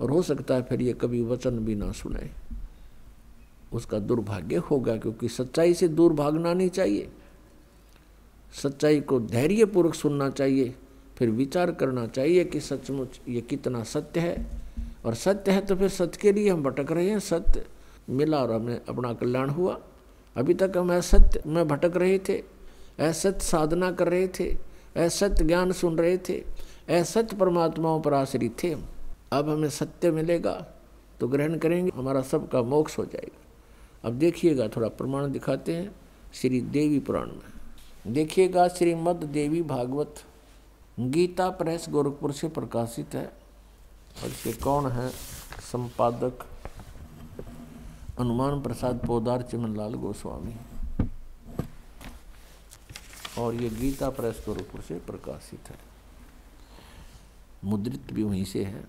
और 0.01 0.11
हो 0.11 0.21
सकता 0.21 0.55
है 0.55 0.61
फिर 0.61 0.81
ये 0.81 0.93
कभी 0.93 1.21
वचन 1.21 1.59
भी 1.59 1.75
ना 1.75 1.91
सुने। 1.91 2.29
उसका 3.73 3.99
दुर्भाग्य 3.99 4.55
होगा, 4.55 4.97
क्योंकि 4.97 5.29
सच्चाई 5.29 5.73
से 5.73 5.87
दूर 5.87 6.13
भागना 6.13 6.53
नहीं 6.53 6.69
चाहिए। 6.69 7.09
सच्चाई 8.63 9.01
को 9.01 9.19
धैर्यपूर्वक 9.19 9.93
सुनना 9.93 10.29
चाहिए, 10.29 10.75
फिर 11.17 11.29
विचार 11.29 11.71
करना 11.71 12.07
चाहिए 12.07 12.45
कि 12.45 12.59
सचमुच 12.59 13.19
ये 13.29 13.41
कितना 13.41 13.83
सत्य 13.83 14.19
है। 14.19 14.47
और 15.05 15.13
सत्य 15.13 15.51
है 15.51 15.61
तो 15.61 15.75
फिर 15.75 15.89
सत्य 15.89 16.19
के 16.21 16.31
लिए 16.31 16.49
हम 16.49 16.63
भटक 16.63 16.91
रहे 16.91 17.09
हैं, 17.09 17.19
सत्य। 17.19 17.65
मिला 18.09 18.37
और 18.37 18.51
हमें 18.51 18.81
अपना 18.89 19.13
कल्याण 19.13 19.49
हुआ। 19.49 19.79
अभी 20.35 20.53
तक 20.53 20.77
हम 20.77 20.93
असत्य 20.93 21.41
में 21.45 21.67
भटक 21.67 21.97
रहे 21.97 22.19
थे, 22.19 22.37
असत्य 22.99 23.45
साधना 23.45 23.91
कर 23.91 24.07
रहे 24.07 24.27
थे, 24.29 24.45
असत्य 24.97 25.45
ज्ञान 25.45 25.71
सुन 25.71 25.97
रहे 25.97 26.17
थे, 26.19 26.37
असत्य 26.91 27.35
परमात्माओं 27.35 28.01
पर 28.01 28.13
आश्रित 28.13 28.55
थे 28.63 28.73
अब 29.31 29.49
हमें 29.49 29.69
सत्य 29.69 30.11
मिलेगा 30.11 30.53
तो 31.19 31.27
ग्रहण 31.27 31.57
करेंगे, 31.57 31.91
हमारा 31.95 32.21
सबका 32.21 32.61
मोक्ष 32.61 32.97
हो 32.97 33.05
जाएगा। 33.05 34.07
अब 34.07 34.13
देखिएगा, 34.13 34.67
थोड़ा 34.67 34.87
प्रमाण 34.89 35.31
दिखाते 35.31 35.75
हैं, 35.75 35.91
श्री 36.33 36.61
देवी 36.61 36.99
पुराण 36.99 37.27
में। 37.27 38.13
देखिएगा, 38.13 38.67
श्रीमद 38.67 39.23
देवी 39.25 39.61
भागवत, 39.63 40.15
गीता 40.97 41.49
प्रेस 41.49 41.85
गोरखपुर 41.89 42.31
से 42.31 42.47
प्रकाशित 42.49 43.15
है, 43.15 43.25
और 43.25 44.29
इसके 44.29 44.53
कौन 44.53 44.91
है? 44.91 45.09
संपादक 45.61 46.45
हनुमान 48.19 48.61
प्रसाद 48.61 49.01
पोदार 49.07 49.41
चिमनलाल 49.41 49.93
गोस्वामी। 49.93 50.55
और 53.37 53.55
ये 53.55 53.69
गीता 53.69 54.09
प्रेस 54.09 54.43
गोरखपुर 54.45 54.81
से 54.81 54.99
प्रकाशित 54.99 55.69
है। 55.69 55.77
मुद्रित 57.63 58.13
भी 58.13 58.23
वहीं 58.23 58.45
से 58.45 58.65
है। 58.65 58.87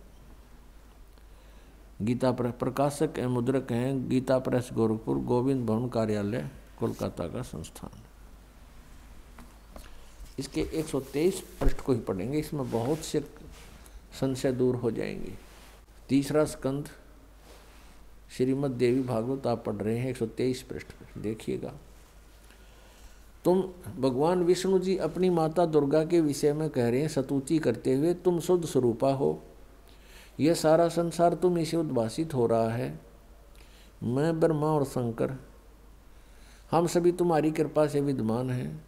गीता 2.02 2.32
प्रेस 2.32 2.54
प्रकाशक 2.60 3.10
एवं 3.18 3.32
मुद्रक 3.32 3.72
हैं, 3.72 4.08
गीता 4.08 4.38
प्रेस 4.38 4.70
गोरखपुर 4.72 5.18
गोविंद 5.18 5.66
भवन 5.66 5.88
कार्यालय, 5.88 6.50
कोलकाता 6.78 7.28
का 7.28 7.42
संस्थान। 7.42 8.00
इसके 10.38 10.60
123 10.60 11.40
पृष्ठ 11.60 11.80
को 11.80 11.92
ही 11.92 12.00
पढ़ेंगे, 12.00 12.38
इसमें 12.38 12.70
बहुत 12.70 12.98
से 12.98 13.20
संशय 14.20 14.52
दूर 14.52 14.76
हो 14.76 14.90
जाएँगे। 14.90 15.34
तीसरा 16.08 16.44
स्कंद 16.44 16.88
श्रीमद 18.36 18.70
देवी 18.70 19.02
भागवत 19.02 19.46
आप 19.46 19.64
पढ़ 19.64 19.74
रहे 19.74 19.98
हैं 19.98 20.10
123 20.10 20.62
पृष्ठ 20.62 20.86
पर 20.86 21.20
देखिएगा। 21.20 21.72
तुम, 23.44 23.62
भगवान 24.00 24.42
विष्णु 24.42 24.78
जी 24.78 24.96
अपनी 24.96 25.30
माता 25.30 25.66
दुर्गा 25.66 26.04
के 26.04 26.20
विषय 26.20 26.52
में 26.52 26.70
कह 26.70 26.88
रहे 26.88 27.00
हैं 27.00 27.08
सतुति 27.08 27.58
करते 27.58 27.94
हुए 27.94 28.14
तुम 28.14 28.40
शुद्ध 28.40 28.64
स्वरूपा 28.64 29.12
हो। 29.12 29.42
यह 30.40 30.54
सारा 30.54 30.88
संसार 30.88 31.34
तुम 31.34 31.64
से 31.64 31.76
उद्भाषित 31.76 32.34
हो 32.34 32.46
रहा 32.46 32.70
है। 32.70 33.00
मैं, 34.02 34.40
ब्रह्मा 34.40 34.66
और 34.66 34.84
शंकर, 34.84 35.32
हम 36.70 36.86
सभी 36.86 37.12
तुम्हारी 37.12 37.50
कृपा 37.50 37.86
से 37.86 38.00
विद्यमान 38.00 38.50
हैं। 38.50 38.84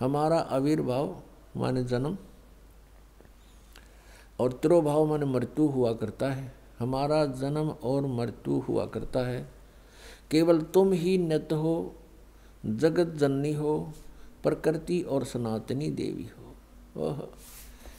हमारा 0.00 0.38
आविर्भाव, 0.38 1.22
माने 1.56 1.84
जन्म, 1.84 2.18
और 4.40 4.52
त्रोभाव, 4.52 5.06
माने 5.06 5.26
मृत्यु 5.26 5.66
हुआ 5.66 5.92
करता 5.92 6.32
है। 6.32 6.61
हमारा 6.82 7.26
जन्म 7.26 7.68
और 7.70 8.06
मृत्यु 8.06 8.58
हुआ 8.58 8.86
करता 8.86 9.20
है। 9.20 9.50
केवल 10.30 10.60
तुम 10.60 10.92
ही 10.92 11.18
नत 11.18 11.48
हो, 11.52 11.94
जगत 12.66 13.06
जननी 13.06 13.52
हो, 13.52 13.92
प्रकृति 14.42 15.02
और 15.02 15.24
सनातनी 15.24 15.90
देवी 15.90 16.30
हो। 16.38 16.54
ओह। 17.02 17.18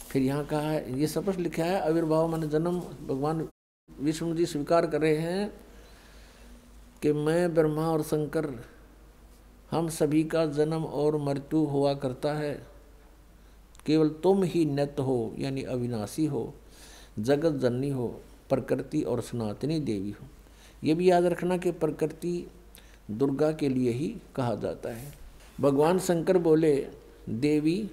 फिर 0.09 0.21
यहाँ 0.21 0.45
कहा 0.45 0.61
है, 0.61 0.99
ये 0.99 1.07
स्पष्ट 1.07 1.39
लिखा 1.39 1.63
है, 1.63 1.81
आविर्भाव 1.81 2.27
मन 2.27 2.49
जन्म, 2.49 2.79
भगवान 2.79 3.49
विष्णु 4.01 4.35
जी 4.35 4.45
स्वीकार 4.45 4.87
कर 4.87 5.01
रहे 5.01 5.17
हैं 5.17 5.53
कि 7.01 7.13
मैं, 7.13 7.53
ब्रह्मा 7.53 7.87
और 7.87 8.01
शंकर, 8.01 8.65
हम 9.71 9.89
सभी 9.89 10.23
का 10.23 10.45
जन्म 10.45 10.85
और 10.85 11.17
मृत्यु 11.17 11.59
हुआ 11.59 11.93
करता 11.93 12.33
है। 12.33 12.67
केवल 13.85 14.09
तुम 14.09 14.43
ही 14.43 14.65
नत 14.65 14.95
हो, 14.99 15.33
यानी 15.37 15.63
अविनाशी 15.63 16.25
हो, 16.25 16.53
जगत 17.19 17.51
जननी 17.51 17.89
हो। 17.89 18.21
प्रकृति 18.49 19.01
और 19.01 19.21
सनातनी 19.21 19.79
देवी 19.79 20.11
हो। 20.11 20.27
ये 20.83 20.93
भी 20.93 21.09
याद 21.09 21.25
रखना 21.25 21.57
कि 21.57 21.71
प्रकृति 21.71 22.47
दुर्गा 23.11 23.51
के 23.51 23.69
लिए 23.69 23.91
ही 23.91 24.07
कहा 24.35 24.55
जाता 24.55 24.89
है। 24.89 25.11
भगवान 25.61 25.99
शंकर 25.99 26.37
बोले, 26.37 26.75
देवी, 27.29 27.89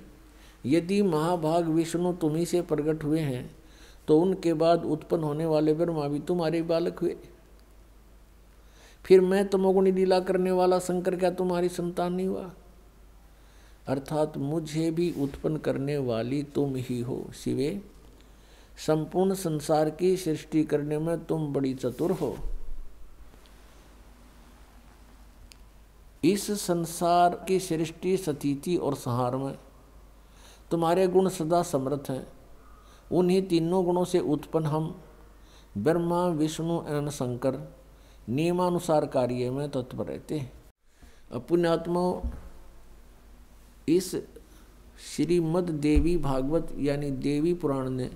यदि 0.66 1.00
महाभाग 1.02 1.69
विष्णु 1.69 2.12
तुम्ही 2.12 2.47
से 2.47 2.62
प्रकट 2.62 3.04
हुए 3.04 3.21
हैं 3.21 3.50
तो 4.09 4.19
उनके 4.21 4.52
बाद 4.54 4.85
उत्पन्न 4.85 5.23
होने 5.23 5.47
वाले 5.47 5.75
ब्रह्मा 5.75 6.07
भी 6.09 6.19
तुम्हारे 6.21 6.62
बालक 6.62 6.99
हुए। 6.99 7.16
फिर 9.04 9.21
मैं 9.21 9.47
तमोगुणी 9.49 9.92
लीला 9.92 10.19
करने 10.21 10.50
वाला 10.50 10.78
शंकर 10.78 11.16
क्या 11.16 11.30
तुम्हारी 11.30 11.69
संतान 11.69 12.12
नहीं 12.12 12.26
हुआ? 12.26 12.50
अर्थात 13.88 14.37
मुझे 14.38 14.90
भी 14.90 15.11
उत्पन्न 15.19 15.57
करने 15.57 15.97
वाली 15.99 16.42
तुम 16.45 16.75
ही 16.76 17.00
हो, 17.00 17.25
शिवे। 17.35 17.80
संपूर्ण 18.87 19.35
संसार 19.35 19.91
की 19.91 20.17
सृष्टि 20.17 20.65
करने 20.65 20.99
में 20.99 21.25
तुम 21.25 21.53
बड़ी 21.53 21.75
चतुर 21.75 22.13
हो। 22.13 22.37
इस 26.25 26.51
संसार 26.61 27.45
की 27.49 27.59
सृष्टि 27.61 28.17
सतीति 28.17 28.77
और 28.77 28.95
संहार 28.95 29.37
में 29.37 29.59
तुम्हारे 30.71 31.07
गुण 31.07 31.29
सदा 31.29 31.63
समर्थ 31.63 32.11
हैं। 32.11 32.27
उन्हीं 33.13 33.43
तीनों 33.43 33.85
गुणों 33.85 34.05
से 34.05 34.19
उत्पन्न 34.19 34.67
हम 34.67 35.03
ब्रह्मा, 35.79 36.27
विष्णु 36.27 36.81
एवं 36.89 37.11
शंकर 37.11 37.59
नियमानुसार 38.29 39.07
कार्य 39.07 39.51
में 39.51 39.71
तत्पर 39.71 40.07
रहते 40.07 40.39
हैं। 40.39 41.41
पुण्यात्मा 41.41 42.31
इस 43.89 44.15
श्रीमद 45.07 45.71
देवी 45.71 46.17
भागवत 46.17 46.75
यानी 46.79 47.11
देवी 47.11 47.55
पुराण 47.55 47.89
ने 47.91 48.11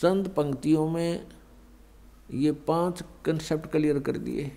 चंद 0.00 0.28
पंक्तियों 0.28 0.88
में 0.88 1.26
ये 2.30 2.52
पाँच 2.52 3.02
कंसेप्ट 3.24 3.70
क्लियर 3.70 3.98
कर 3.98 4.16
दिए। 4.16 4.52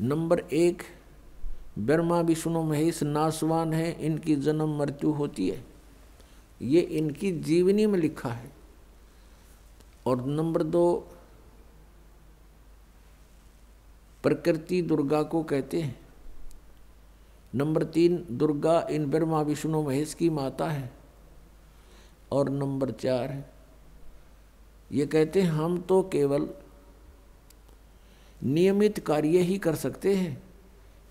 नंबर 0.00 0.38
एक, 0.38 0.82
ब्रह्मा, 1.78 2.20
विष्णु, 2.20 2.62
महेश 2.62 3.02
नासवान 3.02 3.72
है, 3.72 4.06
इनकी 4.06 4.36
जन्म 4.36 4.78
मृत्यु 4.78 5.10
होती 5.10 5.48
है। 5.48 5.64
ये 6.62 6.80
इनकी 6.80 7.32
जीवनी 7.32 7.86
में 7.86 7.98
लिखा 7.98 8.28
है। 8.28 8.52
और 10.06 10.26
नंबर 10.26 10.62
दो, 10.62 11.08
प्रकृति 14.22 14.82
दुर्गा 14.82 15.22
को 15.22 15.42
कहते 15.42 15.80
हैं। 15.80 16.00
नंबर 17.54 17.84
तीन, 17.84 18.26
दुर्गा 18.30 18.86
इन 18.90 19.10
ब्रह्मा, 19.10 19.40
विष्णु, 19.40 19.82
महेश 19.82 20.14
की 20.14 20.30
माता 20.30 20.70
है। 20.70 21.03
और 22.32 22.48
नंबर 22.48 22.90
चार 22.90 23.50
ये 24.92 25.06
कहते 25.06 25.42
हैं, 25.42 25.50
हम 25.50 25.80
तो 25.80 26.02
केवल 26.02 26.48
नियमित 28.44 28.98
कार्य 28.98 29.38
ही 29.38 29.58
कर 29.58 29.74
सकते 29.74 30.14
हैं, 30.14 30.42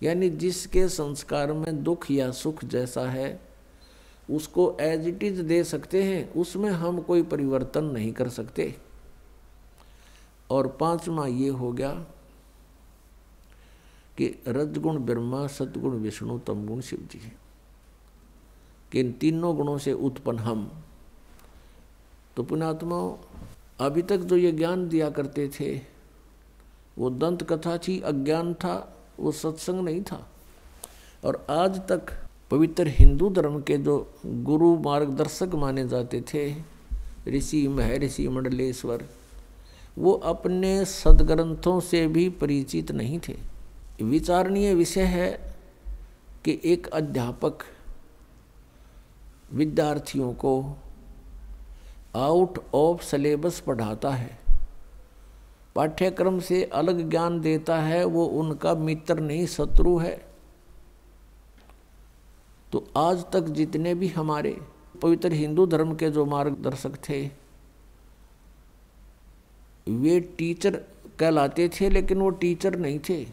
यानी 0.02 0.30
जिसके 0.30 0.88
संस्कार 0.88 1.52
में 1.52 1.82
दुख 1.82 2.10
या 2.10 2.30
सुख 2.30 2.64
जैसा 2.64 3.10
है, 3.10 3.40
उसको 4.30 4.76
एज 4.80 5.08
इट 5.08 5.22
इज़ 5.22 5.42
दे 5.42 5.64
सकते 5.64 6.02
हैं, 6.02 6.32
उसमें 6.32 6.70
हम 6.70 7.00
कोई 7.00 7.22
परिवर्तन 7.22 7.84
नहीं 7.84 8.12
कर 8.12 8.28
सकते। 8.28 8.76
और 10.50 10.66
पांचवा 10.66 11.26
ये 11.26 11.48
हो 11.48 11.72
गया 11.72 11.92
कि 14.16 14.42
रजगुण 14.48 14.98
ब्रह्मा 14.98 15.46
सतगुण 15.46 15.92
विष्णु, 15.92 16.38
तमगुण 16.38 16.80
शिव 16.80 17.08
जी 17.12 17.18
है। 17.18 17.32
कि 18.92 19.00
इन 19.00 19.12
तीनों 19.12 19.56
गुणों 19.56 19.78
से 19.78 19.92
उत्पन्न 19.92 20.38
हम 20.38 20.84
तो 22.36 22.42
पुणात्मा 22.42 23.20
अभी 23.80 24.02
तक 24.02 24.16
जो 24.16 24.36
ये 24.36 24.52
ज्ञान 24.52 24.88
दिया 24.88 25.10
करते 25.10 25.48
थे, 25.48 25.80
वो 26.98 27.10
दंत 27.10 27.42
कथा 27.42 27.78
थी, 27.78 28.00
अज्ञान 28.00 28.54
था, 28.54 28.96
वो 29.20 29.32
सत्संग 29.32 29.80
नहीं 29.80 30.02
था। 30.02 30.28
और 31.24 31.46
आज 31.50 31.78
तक 31.88 32.06
पवित्र 32.50 32.86
हिंदू 32.88 33.30
धर्म 33.30 33.60
के 33.62 33.76
जो 33.76 34.14
गुरु 34.26 34.78
मार्गदर्शक 34.78 35.50
माने 35.54 35.88
जाते 35.88 36.20
थे, 36.34 36.54
ऋषि, 37.28 37.68
महर्षि, 37.68 38.28
मंडलेश्वर, 38.28 39.04
वो 39.98 40.12
अपने 40.12 40.84
सदग्रंथों 40.84 41.80
से 41.80 42.06
भी 42.06 42.28
परिचित 42.28 42.92
नहीं 42.92 43.20
थे। 43.28 43.36
विचारणीय 44.02 44.74
विषय 44.74 45.02
है 45.02 45.56
कि 46.44 46.60
एक 46.64 46.86
अध्यापक 46.86 47.58
विद्यार्थियों 49.52 50.32
को 50.32 50.78
आउट 52.16 52.58
ऑफ़ 52.74 53.04
सिलेबस 53.04 53.60
पढ़ाता 53.60 54.10
है। 54.10 54.38
पाठ्यक्रम 55.76 56.40
से 56.40 56.64
अलग 56.64 57.10
ज्ञान 57.10 57.40
देता 57.40 57.76
है, 57.76 58.04
वो 58.04 58.24
उनका 58.24 58.74
मित्र 58.74 59.20
नहीं, 59.20 59.46
शत्रु 59.46 59.98
है। 59.98 60.24
तो 62.72 62.88
आज 62.96 63.24
तक 63.32 63.40
जितने 63.40 63.94
भी 63.94 64.08
हमारे 64.08 64.60
पवित्र 65.02 65.32
हिंदू 65.32 65.66
धर्म 65.66 65.94
के 65.94 66.10
जो 66.10 66.24
मार्गदर्शक 66.24 66.94
थे, 67.08 67.30
वे 69.88 70.20
टीचर 70.20 70.84
कहलाते 71.18 71.68
थे, 71.68 71.90
लेकिन 71.90 72.18
वो 72.18 72.30
टीचर 72.30 72.76
नहीं 72.76 72.98
थे। 72.98 73.26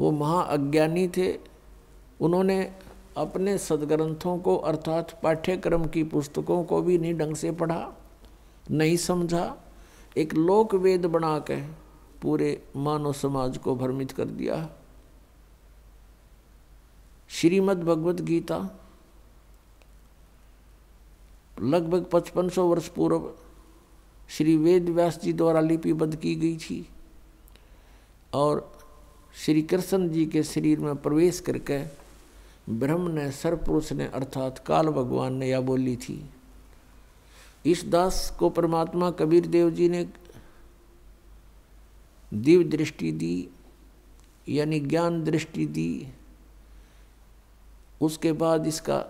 वो 0.00 0.10
महाअज्ञानी 0.10 1.08
थे। 1.08 1.38
उन्होंने 2.20 2.72
अपने 3.18 3.56
सदग्रंथों 3.58 4.38
को 4.38 4.56
अर्थात 4.56 5.18
पाठ्यक्रम 5.22 5.84
की 5.86 6.02
पुस्तकों 6.04 6.62
को 6.64 6.80
भी 6.82 6.98
नहीं 6.98 7.14
ढंग 7.14 7.36
से 7.36 7.50
पढ़ा, 7.52 7.92
नहीं 8.70 8.96
समझा। 8.96 9.44
एक 10.16 10.34
लोक 10.34 10.74
वेद 10.74 11.06
बना 11.06 11.38
के 11.40 11.60
पूरे 12.22 12.50
मानव 12.76 13.12
समाज 13.12 13.58
को 13.58 13.74
भ्रमित 13.76 14.12
कर 14.12 14.24
दिया। 14.24 14.68
श्रीमद् 17.30 17.84
भगवत 17.84 18.20
गीता 18.20 18.58
लगभग 21.60 22.04
पचपन 22.12 22.48
सौ 22.48 22.64
वर्ष 22.66 22.88
पूर्व 22.88 23.30
श्री 24.28 24.56
वेद 24.56 24.88
व्यास 24.88 25.20
जी 25.20 25.32
द्वारा 25.32 25.60
लिपिबद्ध 25.60 26.14
की 26.16 26.34
गई 26.34 26.56
थी 26.56 26.86
और 28.34 28.60
श्री 29.44 29.62
कृष्ण 29.62 30.08
जी 30.08 30.24
के 30.26 30.42
शरीर 30.42 30.80
में 30.80 30.96
प्रवेश 30.96 31.40
करके 31.40 31.82
ब्रह्म 32.68 33.10
ने 33.10 33.30
सर्वपुरुष 33.30 33.92
ने 33.92 34.06
अर्थात 34.06 34.58
काल 34.58 34.88
भगवान 34.88 35.34
ने 35.34 35.48
या 35.48 35.60
बोली 35.60 35.96
थी। 35.96 36.30
इस 37.66 37.84
दास 37.84 38.36
को 38.38 38.50
परमात्मा 38.50 39.10
कबीर 39.10 39.46
देव 39.46 39.70
जी 39.70 39.88
ने 39.88 40.04
दिव्य 42.34 42.64
दृष्टि 42.64 43.12
दी, 43.12 43.48
यानी 44.48 44.80
ज्ञान 44.80 45.24
दृष्टि 45.24 45.66
दी। 45.66 46.08
उसके 48.00 48.32
बाद 48.32 48.66
इसका 48.66 49.04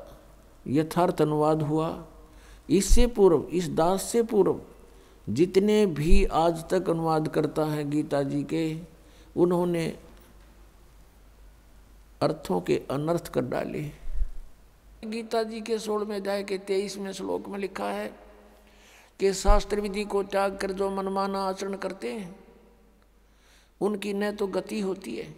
यथार्थ 0.67 1.23
अनुवाद 1.23 1.63
हुआ। 1.63 2.07
इससे 2.71 3.07
पूर्व, 3.07 3.43
इस 3.43 3.69
दास 3.69 4.03
से 4.03 4.23
पूर्व 4.23 4.61
जितने 5.29 5.87
भी 5.87 6.25
आज 6.25 6.69
तक 6.69 6.91
अनुवाद 6.91 7.29
करता 7.29 7.65
है 7.65 7.91
गीता 7.91 8.23
जी 8.23 8.43
के, 8.45 8.81
उन्होंने 9.37 9.99
अर्थों 12.23 12.61
के 12.61 12.83
अनर्थ 12.91 13.29
कर 13.29 13.41
डाले। 13.41 13.81
गीता 15.05 15.43
जी 15.43 15.61
के 15.61 15.79
सोलहवें 15.79 16.17
अध्याय 16.17 16.43
के 16.43 16.59
तेईसवें 16.59 17.13
श्लोक 17.13 17.49
में 17.49 17.59
लिखा 17.59 17.91
है 17.91 18.09
कि 19.21 19.33
शास्त्र 19.33 19.81
विधि 19.81 20.05
को 20.05 20.23
त्याग 20.23 20.57
कर 20.57 20.73
जो 20.73 20.91
मनमाना 20.91 21.39
आचरण 21.39 21.75
करते 21.75 22.13
हैं, 22.13 22.37
उनकी 23.81 24.13
न 24.13 24.33
तो 24.33 24.47
गति 24.47 24.81
होती 24.81 25.17
है, 25.17 25.35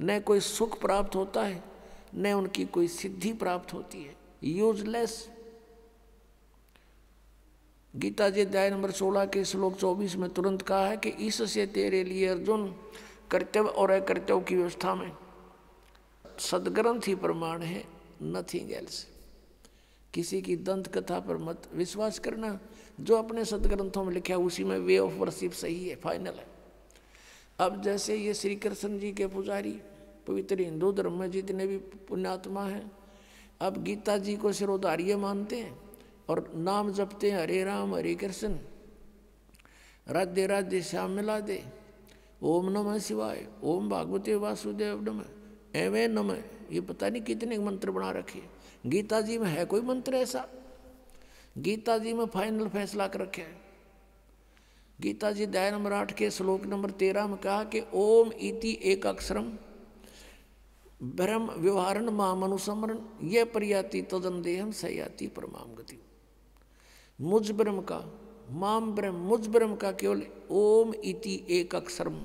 न 0.00 0.20
कोई 0.20 0.40
सुख 0.40 0.80
प्राप्त 0.80 1.16
होता 1.16 1.42
है, 1.42 1.64
न 2.14 2.32
उनकी 2.32 2.64
कोई 2.64 2.88
सिद्धि 2.88 3.32
प्राप्त 3.32 3.74
होती 3.74 4.02
है। 4.02 4.16
यूजलेस 4.44 5.28
गीता 7.96 8.28
जी 8.28 8.40
अध्याय 8.40 8.70
नंबर 8.70 8.90
16 8.90 9.26
के 9.26 9.44
श्लोक 9.44 9.76
24 9.76 10.16
में 10.16 10.30
तुरंत 10.30 10.62
कहा 10.62 10.86
है 10.86 10.96
कि 10.96 11.08
इससे 11.08 11.66
तेरे 11.66 12.04
लिए 12.04 12.26
अर्जुन 12.26 12.74
कर्तव्य 13.30 13.68
और 13.68 13.90
अकर्तव्य 13.90 14.44
की 14.44 14.56
व्यवस्था 14.56 14.94
में 14.94 15.12
सदग्रंथ 16.40 17.00
ही 17.06 17.14
प्रमाण 17.14 17.62
है 17.62 17.84
नथिंग 18.22 18.72
एल्स 18.72 19.06
किसी 20.14 20.42
की 20.42 20.56
दंत 20.56 20.88
कथा 20.88 21.20
पर 21.20 21.36
मत 21.36 21.62
विश्वास 21.74 22.18
करना। 22.18 22.58
जो 23.00 23.16
अपने 23.16 23.44
सदग्रंथों 23.44 24.04
में 24.04 24.12
लिखा 24.14 24.36
उसी 24.36 24.64
में 24.64 24.78
वे 24.78 24.98
ऑफ़ 24.98 25.12
वर्शिप 25.12 25.52
सही 25.52 25.88
है 25.88 25.96
फाइनल 25.96 26.34
है। 26.34 26.46
अब 27.58 27.82
जैसे 27.82 28.16
ये 28.16 28.34
श्री 28.34 28.56
कृष्ण 28.56 28.98
जी 28.98 29.12
के 29.12 29.26
पुजारी, 29.26 29.80
पवित्र 30.26 30.60
हिंदू 30.60 30.92
धर्म 30.92 31.12
में 31.12 31.30
जितने 31.30 31.66
भी 31.66 31.76
पुण्यात्मा 32.08 32.64
हैं, 32.64 32.90
अब 33.60 33.82
गीता 33.82 34.16
जी 34.18 34.36
को 34.36 34.52
सिरोधार्य 34.52 35.16
मानते 35.16 35.56
हैं 35.56 35.78
और 36.28 36.50
नाम 36.56 36.92
जपते 36.92 37.30
हैं, 37.30 37.38
हरे 37.38 37.64
राम, 37.64 37.94
हरे 37.94 38.14
कृष्ण 38.14 38.56
राधे 40.08 40.46
राधे 40.46 40.82
श्याम 40.82 41.10
मिला 41.10 41.40
दे, 41.40 41.62
ओम 42.42 42.68
नमः 42.70 42.98
शिवाय, 42.98 43.46
ओम 43.62 43.88
भागवते 43.88 44.34
वासुदेव 44.34 45.00
नमः। 45.02 45.35
एवे 45.74 46.08
नमः 46.08 46.42
ये 46.72 46.80
पता 46.80 47.08
नहीं 47.08 47.22
कितने 47.22 47.58
मंत्र 47.58 47.90
बना 47.90 48.10
रखे 48.10 48.42
गीता 48.86 49.20
जी 49.20 49.38
में 49.38 49.48
है 49.48 49.64
कोई 49.64 49.80
मंत्र 49.80 50.14
ऐसा? 50.14 50.46
गीता 51.58 51.98
जी 51.98 52.12
में 52.12 52.26
फाइनल 52.26 52.68
फैसला 52.68 53.06
कर 53.08 53.20
रखे 53.20 53.42
है। 53.42 53.60
गीता 55.00 55.30
जी 55.32 55.46
दया 55.46 55.70
नंबर 55.70 55.92
आठ 55.92 56.12
के 56.12 56.30
श्लोक 56.30 56.66
नंबर 56.66 56.90
तेरह 56.90 57.26
में 57.26 57.36
कहा 57.36 57.64
कि 57.64 57.82
ओम 57.94 58.32
इति 58.32 58.78
एक 58.82 59.06
अक्षरम 59.06 59.52
ब्रह्म 61.02 61.50
व्यवहारण 61.50 62.10
माम 62.10 62.42
अनुसमरण। 62.42 62.98
यह 63.22 63.44
प्रयाति 63.44 64.02
तदन 64.02 64.42
देहम 64.42 64.70
सयाति 64.72 65.26
परमाम 65.26 65.74
गति 65.74 66.00
मुझ 67.20 67.50
ब्रह्म 67.50 67.80
का, 67.80 68.00
माम 68.50 68.92
ब्रह्म, 68.92 69.14
मुझ 69.14 69.46
ब्रह्म 69.48 69.76
का 69.76 69.92
केवल 69.92 70.22
ओम 70.50 70.94
इति 70.94 71.46
एक 71.50 71.74
अक्षरम 71.74 72.24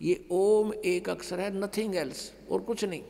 ये 0.00 0.24
ओम 0.30 0.72
एक 0.74 1.08
अक्षर 1.08 1.40
है 1.40 1.50
नथिंग 1.56 1.94
एल्स 1.96 2.32
और 2.52 2.60
कुछ 2.60 2.84
नहीं। 2.84 3.02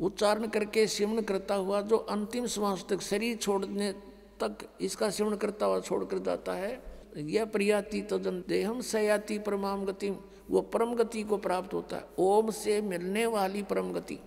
उच्चारण 0.00 0.46
करके 0.46 0.86
सिमन 0.86 1.20
करता 1.20 1.54
हुआ 1.54 1.80
जो 1.82 1.96
अंतिम 1.96 2.46
श्वास 2.46 2.84
तक, 2.90 3.00
शरीर 3.00 3.36
छोड़ने 3.36 3.92
तक 4.40 4.68
इसका 4.80 5.10
सेवन 5.10 5.36
करता 5.36 5.66
हुआ 5.66 5.80
छोड़कर 5.80 6.18
जाता 6.18 6.52
है, 6.52 6.82
यह 7.16 7.44
प्रियाति 7.44 8.00
तदन 8.02 8.42
देहम 8.48 8.80
सयाति 8.80 9.38
परमाम 9.38 9.84
गति 9.84 10.10
वो 10.50 10.60
परम 10.62 10.94
गति 10.94 11.22
को 11.22 11.36
प्राप्त 11.36 11.74
होता 11.74 11.96
है। 11.96 12.04
ओम 12.18 12.50
से 12.50 12.80
मिलने 12.80 13.26
वाली 13.26 13.62
परम 13.62 13.92
गति। 13.92 14.18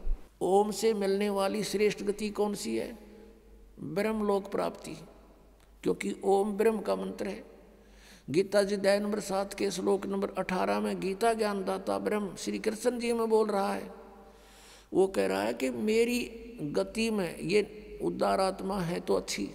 ओम 0.41 0.71
से 0.71 0.93
मिलने 0.93 1.29
वाली 1.29 1.63
श्रेष्ठ 1.63 2.03
गति 2.03 2.29
कौन 2.29 2.53
सी 2.55 2.75
है? 2.77 2.97
ब्रह्म 3.79 4.27
लोक 4.27 4.51
प्राप्ति, 4.51 4.95
क्योंकि 5.83 6.15
ओम 6.23 6.51
ब्रह्म 6.51 6.79
का 6.79 6.95
मंत्र 6.95 7.27
है। 7.27 7.43
गीता 8.27 8.61
जी 8.63 8.75
दया 8.77 8.99
नंबर 8.99 9.19
सात 9.19 9.53
के 9.53 9.69
श्लोक 9.71 10.05
नंबर 10.05 10.29
अठारह 10.37 10.79
में 10.79 10.99
गीता 10.99 11.33
ज्ञानदाता 11.33 11.97
ब्रह्म 11.99 12.35
श्री 12.35 12.59
कृष्ण 12.59 12.99
जी 12.99 13.11
में 13.13 13.27
बोल 13.29 13.49
रहा 13.49 13.73
है। 13.73 13.91
वो 14.93 15.07
कह 15.07 15.25
रहा 15.27 15.41
है 15.41 15.53
कि 15.53 15.69
मेरी 15.69 16.19
गति 16.73 17.09
में 17.11 17.39
ये 17.39 17.99
उदार 18.03 18.41
आत्मा 18.41 18.79
है 18.79 18.99
तो 18.99 19.15
अच्छी, 19.15 19.49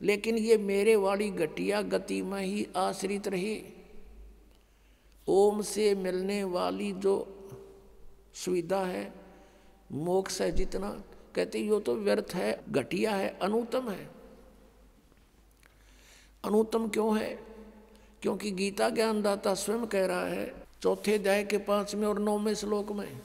लेकिन 0.00 0.38
ये 0.38 0.56
मेरे 0.58 0.96
वाली 0.96 1.30
घटिया 1.30 1.82
गति 1.82 2.20
में 2.22 2.40
ही 2.40 2.66
आश्रित 2.76 3.28
रही। 3.28 3.62
ओम 5.26 5.62
से 5.62 5.94
मिलने 5.94 6.42
वाली 6.46 6.92
जो 6.94 7.14
सुविधा 8.34 8.80
है, 8.80 9.12
मोक्ष 9.90 10.40
है 10.42 10.50
जितना, 10.52 10.90
कहते 11.34 11.58
यो 11.58 11.80
तो 11.80 11.94
व्यर्थ 11.96 12.34
है 12.34 12.58
घटिया 12.70 13.10
है 13.12 13.28
अनुतम 13.42 13.90
है। 13.90 14.10
अनुतम 16.44 16.88
क्यों 16.88 17.16
है? 17.18 17.51
क्योंकि 18.22 18.50
गीता 18.50 18.88
ज्ञानदाता 18.88 19.54
स्वयं 19.54 19.86
कह 19.86 20.06
रहा 20.06 20.24
है, 20.24 20.66
चौथे 20.82 21.14
अध्याय 21.14 21.44
के 21.44 21.58
पाँचवें 21.58 22.06
और 22.06 22.18
नौवें 22.18 22.54
श्लोक 22.54 22.92
में, 22.92 23.20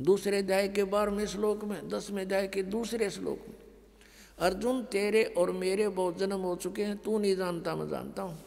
दूसरे 0.00 0.38
अध्याय 0.38 0.68
के 0.68 0.84
बारहवें 0.84 1.26
श्लोक 1.26 1.64
में, 1.64 1.88
दसवें 1.88 2.22
अध्याय 2.22 2.48
के 2.48 2.62
दूसरे 2.62 3.10
श्लोक 3.10 3.38
में, 3.48 3.54
अर्जुन, 4.38 4.82
तेरे 4.82 5.24
और 5.24 5.52
मेरे 5.52 5.88
बहुत 5.88 6.18
जन्म 6.18 6.40
हो 6.40 6.56
चुके 6.56 6.84
हैं, 6.84 6.96
तू 6.96 7.18
नहीं 7.18 7.36
जानता, 7.36 7.74
मैं 7.76 7.88
जानता 7.88 8.22
हूँ। 8.22 8.38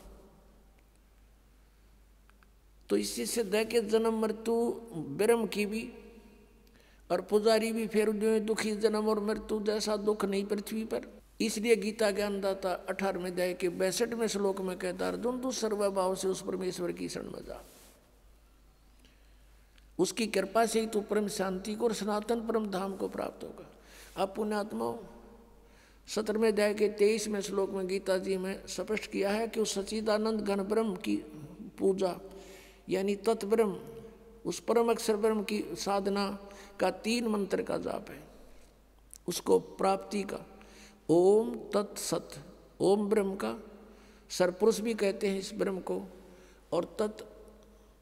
तो 2.89 2.97
इसी 2.97 3.26
से 3.26 3.43
है 3.43 3.65
के 3.65 3.82
जन्म 3.82 4.21
मृत्यु 4.21 4.54
ब्रह्म 4.95 5.47
की 5.47 5.65
भी, 5.65 5.93
और 7.12 7.21
पुजारी 7.21 7.71
भी 7.71 7.88
फिर 7.88 8.12
दुखी, 8.39 8.76
जन्म 8.76 9.08
और 9.08 9.19
मृत्यु 9.19 9.60
जैसा 9.60 9.95
दुख 9.95 10.26
नहीं 10.26 10.45
पृथ्वी 10.45 10.84
पर। 10.86 11.21
इसलिए 11.46 11.76
गीता 11.76 12.12
ज्ञानदाता 12.12 12.74
अठारहवें 12.74 13.32
अध्याय 13.32 13.54
के 13.54 13.70
बैसठवें 13.70 14.28
श्लोक 14.28 14.62
में 14.62 14.78
कहता 14.78 15.08
अर्जुन, 15.08 15.40
तू 15.40 15.52
सर्वभाव 15.52 16.16
से 16.16 16.28
उस 16.28 16.42
परमेश्वर 16.42 16.92
की 16.92 17.10
शरण 17.10 17.24
में 17.24 17.46
जा। 17.46 17.64
उसकी 20.00 20.28
कृपा 20.28 20.66
से 20.66 20.80
ही 20.80 20.88
तू 20.88 21.02
परम 21.02 21.28
शांति 21.28 21.76
को 21.76 21.86
और 21.86 21.94
सनातन 21.94 22.48
परम 22.48 22.70
धाम 22.72 22.96
को 22.96 23.08
प्राप्त 23.08 23.44
होगा। 23.44 23.68
अब 24.24 24.34
पुण्यात्मा 24.36 24.96
सत्रहवें 26.08 26.48
अध्याय 26.48 26.74
के 26.74 26.90
तेईसवें 26.90 27.42
श्लोक 27.42 27.70
में 27.70 27.88
गीता 27.88 28.18
जी 28.18 28.38
में 28.38 28.68
स्पष्ट 28.68 29.12
किया 29.12 29.30
है 29.32 29.48
कि 29.48 29.60
उस 29.60 29.74
सचिदानंद 29.74 30.42
घन 30.42 30.62
ब्रह्म 30.62 30.96
की 30.96 31.16
पूजा, 31.80 32.20
यानी 32.90 33.16
तत्ब्रह्म, 33.16 33.80
उस 34.46 34.60
परम 34.60 34.90
अक्षर 34.90 35.16
ब्रह्म 35.16 35.44
की 35.44 35.64
साधना 35.74 36.40
का 36.80 36.90
तीन 36.90 37.28
मंत्र 37.28 37.64
का 37.64 37.78
जाप 37.78 38.10
है। 38.10 38.24
उसको 39.28 39.60
प्राप्ति 39.60 40.24
का 40.24 40.46
ओम 41.10 41.56
तत् 41.56 41.74
तत्सत 41.74 42.30
ओम 42.80 43.10
ब्रह्म 43.10 43.36
का। 43.36 43.60
सरपुरुष 44.30 44.80
भी 44.80 44.94
कहते 44.94 45.28
हैं 45.28 45.40
इस 45.40 45.54
ब्रह्म 45.54 45.80
को, 45.80 46.02
और 46.72 46.96
तत् 47.00 47.22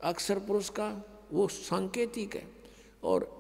अक्षर 0.04 0.40
पुरुष 0.40 0.70
का, 0.70 1.04
वो 1.34 1.48
सांकेतिक 1.48 2.36
है। 2.36 2.52
और 3.04 3.40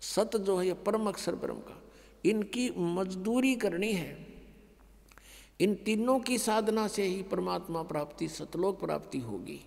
सत 0.00 0.36
जो 0.36 0.56
है 0.56 0.74
परम 0.74 1.08
अक्षर 1.08 1.34
ब्रह्म 1.34 1.58
का। 1.58 1.82
इनकी 2.24 2.70
मजदूरी 2.78 3.54
करनी 3.54 3.92
है। 3.92 4.26
इन 5.60 5.74
तीनों 5.74 6.20
की 6.20 6.38
साधना 6.38 6.88
से 6.88 7.02
ही 7.02 7.22
परमात्मा 7.22 7.82
प्राप्ति, 7.82 8.28
सतलोक 8.28 8.80
प्राप्ति 8.80 9.18
होगी। 9.18 9.66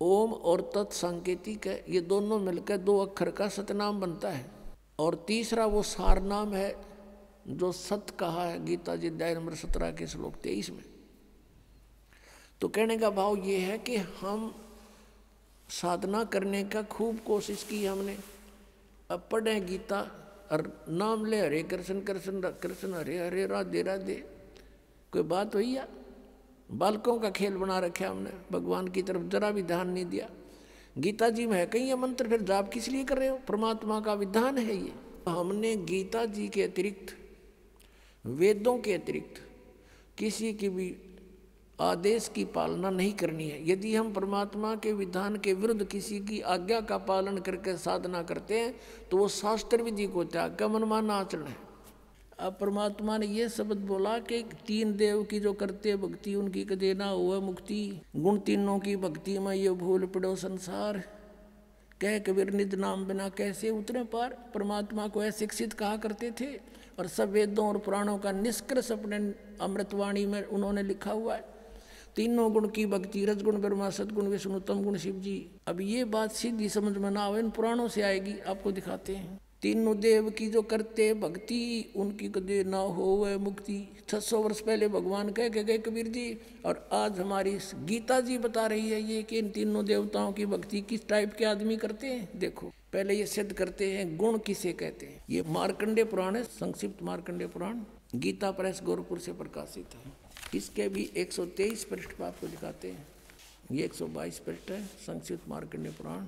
ओम 0.00 0.32
और 0.32 0.60
तत् 0.60 0.92
सांकेतिक 0.92 1.66
है। 1.66 1.84
ये 1.88 2.00
दोनों 2.00 2.38
मिलकर 2.38 2.76
दो 2.76 2.98
अक्षर 2.98 3.30
का 3.30 3.48
सतनाम 3.48 4.00
बनता 4.00 4.30
है। 4.30 4.50
और 4.98 5.14
तीसरा 5.14 5.66
वो 5.66 5.82
सार 5.82 6.22
नाम 6.22 6.54
है 6.54 6.89
जो 7.50 7.72
सत 7.72 8.06
कहा 8.20 8.44
है, 8.44 8.64
गीता 8.64 8.96
जी 8.96 9.08
अध्याय 9.08 9.34
नंबर 9.34 9.54
सत्रह 9.54 9.90
के 9.90 10.06
श्लोक 10.06 10.34
तेईस 10.34 10.70
में। 10.70 10.84
तो 12.60 12.68
कहने 12.68 12.98
का 12.98 13.10
भाव 13.10 13.36
ये 13.36 13.58
है 13.58 13.78
कि 13.78 13.96
हम 13.96 14.54
साधना 15.68 16.24
करने 16.24 16.64
का 16.64 16.82
खूब 16.82 17.18
कोशिश 17.18 17.62
की 17.62 17.86
हमने। 17.86 18.18
अब 19.10 19.28
पढ़े 19.32 19.60
गीता 19.60 20.00
और 20.52 20.86
नाम 20.88 21.26
ले, 21.26 21.40
हरे 21.40 21.62
कृष्ण 21.62 22.00
कृष्ण 22.00 22.40
कृष्ण, 22.40 22.94
हरे 22.94 23.26
हरे, 23.26 23.46
राधे 23.46 23.82
राधे। 23.82 24.14
कोई 25.12 25.22
बात 25.22 25.54
हुई 25.54 25.66
या? 25.66 25.88
बालकों 26.70 27.18
का 27.18 27.30
खेल 27.30 27.56
बना 27.56 27.78
रखे 27.78 28.04
हमने, 28.04 28.30
भगवान 28.52 28.88
की 28.88 29.02
तरफ़ 29.02 29.22
जरा 29.22 29.50
भी 29.50 29.62
ध्यान 29.62 29.90
नहीं 29.90 30.06
दिया। 30.06 30.30
गीता 30.98 31.28
जी 31.28 31.46
में 31.46 31.58
है 31.58 31.66
कहीं 31.66 31.88
ये 31.88 31.96
मंत्र, 31.96 32.28
फिर 32.28 32.42
जाप 32.42 32.70
किस 32.72 32.88
लिए 32.88 33.04
कर 33.04 33.18
रहे 33.18 33.28
हो? 33.28 33.40
परमात्मा 33.48 34.00
का 34.00 34.14
विधान 34.14 34.58
है 34.58 34.76
ये। 34.76 34.92
हमने 35.28 35.76
गीता 35.76 36.24
जी 36.24 36.48
के 36.48 36.62
अतिरिक्त 36.62 37.16
वेदों 38.24 38.76
के 38.78 38.94
अतिरिक्त 38.94 39.40
किसी 40.18 40.52
की 40.52 40.68
भी 40.68 40.94
आदेश 41.78 42.28
की 42.28 42.44
पालना 42.44 42.90
नहीं 42.90 43.12
करनी 43.12 43.48
है। 43.48 43.70
यदि 43.70 43.94
हम 43.94 44.12
परमात्मा 44.12 44.74
के 44.76 44.92
विधान 44.92 45.36
के 45.36 45.52
विरुद्ध 45.54 45.84
किसी 45.84 46.18
की 46.20 46.40
आज्ञा 46.40 46.80
का 46.80 46.98
पालन 46.98 47.38
करके 47.38 47.76
साधना 47.78 48.22
करते 48.22 48.58
हैं 48.58 48.74
तो 49.10 49.16
वो 49.16 49.28
शास्त्र 49.28 49.82
विधि 49.82 50.06
को 50.06 50.24
त्याग 50.24 50.56
का 50.56 50.68
मनमाना 50.68 51.14
आचरण 51.14 51.46
है। 51.46 51.56
अब 52.38 52.56
परमात्मा 52.60 53.16
ने 53.18 53.26
यह 53.26 53.48
शब्द 53.48 53.78
बोला 53.86 54.18
कि 54.18 54.42
तीन 54.66 54.96
देव 54.96 55.22
की 55.22 55.40
जो 55.40 55.52
करते 55.52 55.96
भक्ति, 55.96 56.34
उनकी 56.34 56.64
कदे 56.64 56.92
ना 56.94 57.08
हुआ 57.08 57.40
मुक्ति। 57.40 58.00
गुण 58.16 58.38
तीनों 58.38 58.78
की 58.78 58.96
भक्ति 58.96 59.38
में 59.38 59.54
ये 59.54 59.70
भूल 59.70 60.06
पड़ो 60.06 60.34
संसार। 60.36 61.02
कह 62.00 62.18
कबीर 62.18 62.50
निज 62.50 62.74
नाम 62.74 63.04
बिना 63.04 63.28
कैसे 63.28 63.70
उतरे 63.70 64.04
पार? 64.04 64.36
परमात्मा 64.54 65.08
को 65.08 65.20
अशिक्षित 65.20 65.72
कहा 65.72 65.96
करते 65.96 66.30
थे? 66.30 66.46
और 66.98 67.06
सब 67.06 67.30
वेदों 67.30 67.68
और 67.68 67.78
पुराणों 67.78 68.18
का 68.18 68.32
निष्कर्ष 68.32 68.92
अपने 68.92 69.16
अमृतवाणी 69.60 70.26
में 70.26 70.44
उन्होंने 70.44 70.82
लिखा 70.82 71.12
हुआ 71.12 71.34
है। 71.34 71.44
तीनों 72.16 72.52
गुण 72.52 72.68
की 72.68 72.86
भक्ति, 72.86 73.24
रजगुण, 73.24 73.56
ब्रह्मा, 73.56 73.90
सदगुण, 73.90 74.26
विष्णु, 74.26 74.56
उत्तम 74.56 74.82
गुण 74.82 74.96
शिव 74.96 75.14
जी। 75.14 75.50
अब 75.66 75.80
ये 75.80 76.04
बात 76.04 76.32
सीधी 76.32 76.68
समझ 76.68 76.96
में 76.96 77.10
ना 77.10 77.22
आवे, 77.22 77.40
इन 77.40 77.50
पुराणों 77.50 77.88
से 77.88 78.02
आएगी, 78.02 78.38
आपको 78.38 78.72
दिखाते 78.72 79.16
हैं। 79.16 79.40
तीनों 79.62 80.00
देव 80.00 80.30
की 80.30 80.46
जो 80.46 80.62
करते 80.62 81.14
भक्ति, 81.14 81.92
उनकी 81.96 82.28
कदे 82.28 82.64
ना 82.64 82.78
हो 82.78 83.04
वह 83.04 83.38
मुक्ति। 83.38 83.88
छह 84.08 84.20
सौ 84.20 84.38
वर्ष 84.38 84.60
पहले 84.60 84.88
भगवान 84.88 85.30
कह 85.30 85.48
के 85.48 85.64
गए 85.64 85.78
कबीर 85.78 86.08
जी, 86.08 86.40
और 86.66 86.88
आज 86.92 87.20
हमारी 87.20 87.58
गीता 87.74 88.20
जी 88.20 88.38
बता 88.38 88.66
रही 88.66 88.90
है 88.90 89.02
ये 89.02 89.22
कि 89.22 89.38
इन 89.38 89.50
तीनों 89.50 89.84
देवताओं 89.84 90.32
की 90.32 90.46
भक्ति 90.46 90.80
किस 90.80 91.08
टाइप 91.08 91.34
के 91.34 91.44
आदमी 91.44 91.76
करते 91.76 92.06
हैं? 92.06 92.28
देखो, 92.36 92.72
पहले 92.92 93.14
ये 93.14 93.26
सिद्ध 93.26 93.52
करते 93.52 93.92
हैं, 93.92 94.16
गुण 94.16 94.38
किसे 94.38 94.72
कहते 94.72 95.06
हैं? 95.06 95.24
ये 95.30 95.42
मार्कंडे 95.42 96.04
पुराण 96.04 96.36
है, 96.36 96.44
संक्षिप्त 96.44 97.02
मार्कंडे 97.02 97.46
पुराण। 97.46 97.80
गीता 98.14 98.50
प्रेस 98.50 98.80
गोरखपुर 98.82 99.18
से 99.18 99.32
प्रकाशित 99.32 99.86
है। 99.94 100.12
इसके 100.54 100.88
भी 100.88 101.10
123 101.16 101.84
पृष्ठ 101.84 102.20
आपको 102.20 102.46
दिखाते 102.46 102.88
हैं। 102.88 103.08
ये 103.72 103.84
122 103.84 104.38
पृष्ठ 104.38 104.70
है, 104.70 104.86
संक्षिप्त 104.86 105.48
मार्कंडे 105.48 105.90
पुराण। 105.90 106.26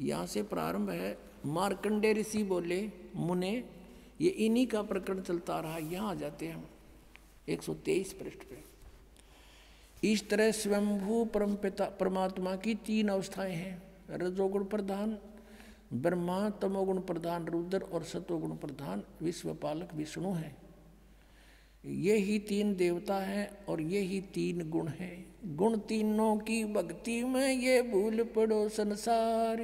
यहाँ 0.00 0.26
से 0.26 0.42
प्रारंभ 0.42 0.90
है। 0.90 1.18
मार्कंडे 1.46 2.12
ऋषि 2.12 2.42
बोले, 2.42 2.90
मुने, 3.16 3.64
ये 4.20 4.30
इन्हीं 4.30 4.66
का 4.66 4.82
प्रकरण 4.82 5.20
चलता 5.20 5.60
रहा, 5.60 5.78
यहाँ 5.78 6.10
आ 6.10 6.14
जाते 6.14 6.46
हैं 6.46 6.54
हम। 6.54 6.64
123 7.48 8.12
पृष्ठ 8.12 8.38
पे। 8.38 8.72
इस 10.12 10.30
तरह 10.30 10.50
स्वयंभू 10.50 11.24
परम 11.24 11.54
पिता 11.54 11.84
परमात्मा 11.84 12.56
की 12.56 12.74
तीन 12.74 13.08
अवस्थाएँ 13.08 13.54
हैं। 13.54 13.82
रजोगुण 14.10 14.64
प्रधान, 14.64 15.18
ब्रह्मा, 15.92 16.50
तमोगुण 16.50 17.00
प्रधान, 17.00 17.46
रुद्र 17.46 17.80
और 17.80 18.02
सतोगुण 18.02 18.56
प्रधान, 18.56 19.02
विश्वपालक 19.22 19.94
विष्णु 19.94 20.32
है। 20.32 20.61
ये 21.86 22.16
ही 22.16 22.38
तीन 22.38 22.74
देवता 22.76 23.16
हैं 23.16 23.64
और 23.64 23.80
ये 23.80 24.00
ही 24.00 24.20
तीन 24.20 24.70
गुण 24.70 24.88
हैं। 24.88 25.34
गुण 25.56 25.78
तीनों 25.78 26.36
की 26.36 26.64
भक्ति 26.64 27.24
में 27.24 27.52
ये 27.52 27.82
भूल 27.82 28.22
पड़ो 28.24 28.68
संसार। 28.68 29.56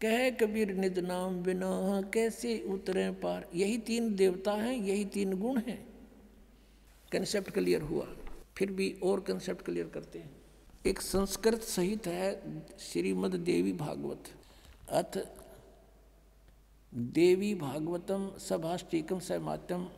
कह 0.00 0.30
कबीर 0.30 0.74
निज 0.74 0.98
नाम 0.98 1.42
बिना 1.42 2.02
कैसे 2.14 2.58
उतरे 2.60 3.10
पार। 3.10 3.48
यही 3.54 3.78
तीन 3.78 4.14
देवता 4.16 4.52
हैं, 4.52 4.74
यही 4.74 5.04
तीन 5.04 5.40
गुण 5.40 5.58
हैं। 5.58 5.86
कंसेप्ट 7.12 7.50
क्लियर 7.50 7.82
हुआ। 7.82 8.06
फिर 8.56 8.72
भी 8.72 8.98
और 9.02 9.20
कंसेप्ट 9.20 9.62
क्लियर 9.62 9.88
करते 9.88 10.18
हैं। 10.18 10.30
एक 10.86 11.00
संस्कृत 11.00 11.60
सहित 11.60 12.06
है 12.06 12.42
श्रीमद 12.78 13.34
देवी 13.34 13.72
भागवत। 13.72 14.24
अथ 14.88 15.18
देवी 16.94 17.54
भागवतम 17.54 18.32
सभाष्टिकम 18.38 19.18
सहमात्यम 19.18 19.88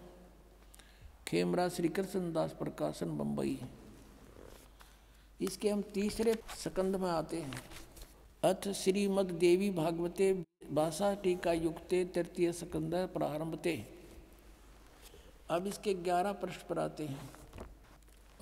खेमरा 1.29 1.69
श्री 1.69 1.89
कृष्णदास 1.89 2.53
प्रकाशन 2.53 3.17
बम्बई 3.19 3.61
इसके 5.41 5.71
हम 5.71 5.83
तीसरे 5.83 6.35
सकंद 6.57 6.97
में 6.97 7.09
आते 7.11 7.37
हैं। 7.37 7.63
अथ 8.45 8.69
श्रीमद 8.73 9.31
देवी 9.31 9.71
भागवते 9.71 10.33
भाषा 10.73 11.15
टीका 11.15 11.53
युक्ते 11.53 12.05
तृतीय 12.05 12.53
सकंद 12.53 12.95
प्रारंभते। 13.15 13.75
अब 15.51 15.67
इसके 15.67 15.95
ग्यारह 15.95 16.33
पृष्ठ 16.33 16.67
पर 16.67 16.79
आते 16.79 17.07
हैं। 17.07 17.31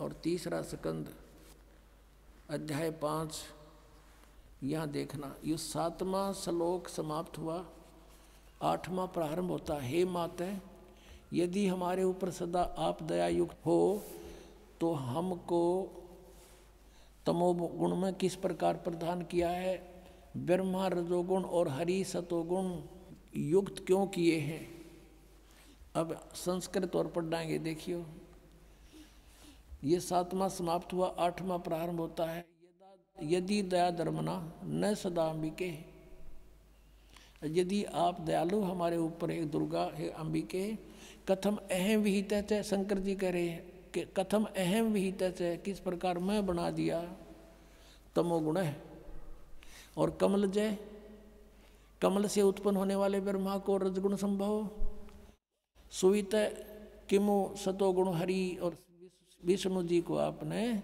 और 0.00 0.12
तीसरा 0.12 0.62
सकंद, 0.62 1.12
अध्याय 2.50 2.90
पाँच। 2.90 3.42
यहाँ 4.62 4.88
देखना, 4.88 5.34
ये 5.44 5.56
सातवां 5.56 6.32
श्लोक 6.34 6.88
समाप्त 6.88 7.38
हुआ, 7.38 7.64
आठवां 8.62 9.06
प्रारंभ 9.08 9.50
होता 9.50 9.80
हे 9.80 10.04
माता 10.04 10.44
यदि 11.32 11.66
हमारे 11.66 12.02
ऊपर 12.04 12.30
सदा 12.30 12.62
आप 12.78 13.02
दया 13.02 13.28
युक्त 13.28 13.66
हो 13.66 14.02
तो 14.80 14.92
हमको 14.92 15.62
तमोगुण 17.26 17.96
में 17.96 18.12
किस 18.14 18.34
प्रकार 18.36 18.76
प्रदान 18.76 19.22
किया 19.22 19.50
है? 19.50 20.04
ब्रह्मा 20.36 20.86
रजोगुण 20.88 21.44
और 21.44 21.68
हरि 21.68 22.04
सतोगुण 22.04 22.80
युक्त 23.36 23.84
क्यों 23.86 24.06
किए 24.06 24.38
हैं? 24.38 24.68
अब 25.94 26.30
संस्कृत 26.34 26.96
और 26.96 27.06
पढ़ाएँगे, 27.06 27.58
देखियो। 27.58 28.04
ये 29.84 30.00
सातवां 30.00 30.48
समाप्त 30.48 30.92
हुआ, 30.92 31.08
आठवां 31.18 31.58
प्रारंभ 31.58 32.00
होता 32.00 32.24
है। 32.24 32.44
यदि 33.22 33.62
दया 33.62 33.90
धर्मना 33.90 34.52
न 34.64 34.94
सदा 34.94 35.24
अंबिके 35.24 35.74
यदि 37.44 37.84
आप 37.84 38.20
दयालु 38.20 38.60
हमारे 38.60 38.96
ऊपर 38.96 39.30
है, 39.30 39.44
दुर्गा 39.44 39.84
है, 39.94 40.08
अंबिके 40.08 40.95
कथम 41.28 41.56
अहम 41.56 42.00
विहित 42.00 42.32
है 42.32 42.62
शंकर 42.62 42.98
जी 42.98 43.14
कह 43.14 43.30
रहे 43.30 43.48
हैं 43.48 43.90
कि 43.94 44.00
कथम 44.00 44.44
अहम 44.44 44.86
विहित 44.86 45.22
है 45.22 45.56
किस 45.56 45.80
प्रकार 45.80 46.18
मैं 46.18 46.46
बना 46.46 46.70
दिया। 46.70 47.16
तमोगुण 48.16 48.56
है। 48.56 48.82
और 49.96 50.10
कमल 50.10 50.50
जय। 50.50 50.78
कमल 52.02 52.26
से 52.26 52.42
उत्पन्न 52.42 52.76
होने 52.76 52.94
वाले 52.94 53.20
ब्रह्मा 53.20 53.58
को 53.58 53.76
रजगुण 53.76 54.16
संभव। 54.16 54.70
सुवित 55.90 56.30
किमु 57.08 57.50
सतोगुण 57.56 58.12
हरि 58.12 58.58
और 58.62 58.76
विष्णु 59.44 59.82
जी 59.82 60.00
को 60.00 60.16
आपने 60.16 60.82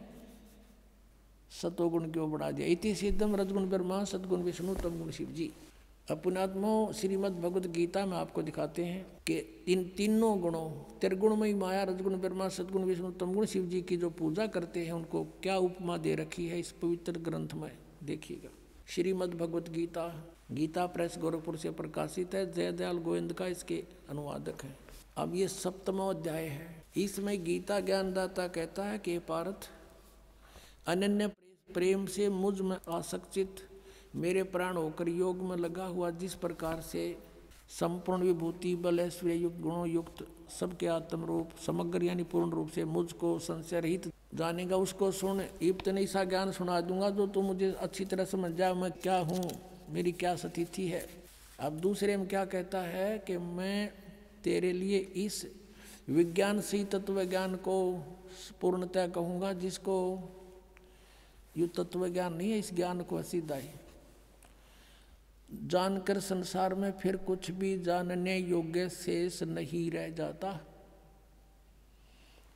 सतोगुण 1.62 2.10
क्यों 2.10 2.30
बढ़ा 2.30 2.50
दिया? 2.50 2.68
इति 2.68 2.94
सिद्धम 2.94 3.36
रजगुण 3.36 3.68
ब्रह्मा, 3.68 4.04
सदगुण 4.04 4.42
विष्णु 4.42 4.74
तमगुण 4.74 5.10
शिव 5.10 5.26
जी। 5.26 5.52
अपनात्मो 6.10 6.92
श्रीमद 6.92 7.32
भगवत 7.32 7.66
गीता 7.66 8.06
में 8.06 8.16
आपको 8.16 8.42
दिखाते 8.42 8.84
हैं 8.84 9.06
कि 9.26 9.64
इन 9.68 9.88
तीनों 9.88 10.40
गुणों, 10.40 10.98
त्रिगुणमयी 11.00 11.54
माया, 11.54 11.82
रजगुण, 11.84 12.16
ब्रह्मा, 12.16 12.48
सदगुण, 12.48 12.82
विष्णु, 12.82 13.10
तमगुण, 13.10 13.46
शिव 13.46 13.66
जी 13.66 13.82
की 13.82 13.96
जो 13.96 14.10
पूजा 14.10 14.46
करते 14.46 14.84
हैं, 14.84 14.92
उनको 14.92 15.24
क्या 15.24 15.56
उपमा 15.56 15.96
दे 15.96 16.14
रखी 16.14 16.48
है 16.48 16.58
इस 16.58 16.72
पवित्र 16.72 17.12
ग्रंथ 17.12 17.48
में? 17.54 17.78
देखिएगा। 18.04 18.48
श्रीमद 18.86 19.34
भगवत 19.34 19.68
गीता 19.70 20.34
गीता 20.52 20.86
प्रेस 20.86 21.14
गोरखपुर 21.18 21.56
से 21.56 21.70
प्रकाशित 21.70 22.34
है। 22.34 22.52
जयदयाल 22.52 22.98
गोविंद 22.98 23.32
का 23.32 23.46
इसके 23.46 23.84
अनुवादक 24.08 24.64
है। 24.64 24.76
अब 25.16 25.34
ये 25.34 25.48
सप्तमो 25.48 26.10
अध्याय 26.10 26.44
है। 26.44 26.84
इसमें 26.96 27.44
गीता 27.44 27.80
ज्ञानदाता 27.80 28.48
कहता 28.48 28.84
है 28.84 28.98
कि 28.98 29.18
पार्थ 29.18 29.70
अनन्य 30.86 31.26
प्रेम 31.74 32.06
से 32.06 32.28
मुझमें 32.28 32.76
आसक्तित 32.88 33.56
मेरे 34.16 34.42
प्राण 34.42 34.76
होकर 34.76 35.08
योग 35.08 35.42
में 35.42 35.56
लगा 35.56 35.84
हुआ 35.84 36.10
जिस 36.10 36.34
प्रकार 36.34 36.80
से 36.80 37.18
संपूर्ण 37.68 38.22
विभूति, 38.22 38.74
बल, 38.76 39.00
ऐश्वर्य 39.00 39.34
युक्त, 39.34 39.60
गुणों 39.60 39.88
युक्त, 39.88 40.26
सबके 40.60 40.86
आत्म 40.86 41.24
रूप 41.24 41.50
समग्र 41.66 42.02
यानी 42.02 42.22
पूर्ण 42.22 42.50
रूप 42.50 42.68
से 42.68 42.84
मुझको, 42.84 43.38
संशय 43.38 43.80
रहित 43.80 44.12
जानेगा, 44.34 44.76
उसको 44.76 45.10
सुन, 45.10 45.42
युक्त 45.62 45.88
नहीं, 45.88 46.06
सा 46.06 46.24
ज्ञान 46.24 46.52
सुना 46.52 46.80
दूँगा, 46.80 47.10
जो 47.10 47.26
तू 47.26 47.42
मुझे 47.42 47.72
अच्छी 47.72 48.04
तरह 48.04 48.24
समझ 48.24 48.52
जाए 48.52 48.74
मैं 48.74 48.92
क्या 48.92 49.18
हूँ, 49.18 49.50
मेरी 49.90 50.12
क्या 50.12 50.36
स्थिति 50.36 50.86
है? 50.88 51.06
अब 51.60 51.72
दूसरे 51.72 52.16
में 52.16 52.28
क्या 52.28 52.44
कहता 52.44 52.80
है 52.80 53.18
कि 53.18 53.38
मैं 53.38 53.92
तेरे 54.44 54.72
लिए 54.72 54.98
इस 54.98 55.46
विज्ञान 56.08 56.60
से 56.60 56.84
तत्व 56.84 57.24
ज्ञान 57.24 57.54
को 57.56 57.92
पूर्णतः 58.60 59.06
कहूँगा, 59.06 59.52
जिसको 59.52 59.96
यु 61.56 61.66
तत्व 61.66 62.08
ज्ञान 62.08 62.34
नहीं 62.34 62.50
है, 62.50 62.58
इस 62.58 62.74
ज्ञान 62.74 63.02
को 63.02 63.16
असिधाई 63.16 63.68
जानकर 65.52 66.18
संसार 66.20 66.74
में 66.74 66.90
फिर 66.92 67.16
कुछ 67.16 67.50
भी 67.50 67.78
जानने 67.78 68.36
योग्य 68.38 68.88
शेष 68.88 69.42
नहीं 69.42 69.90
रह 69.90 70.08
जाता। 70.10 70.60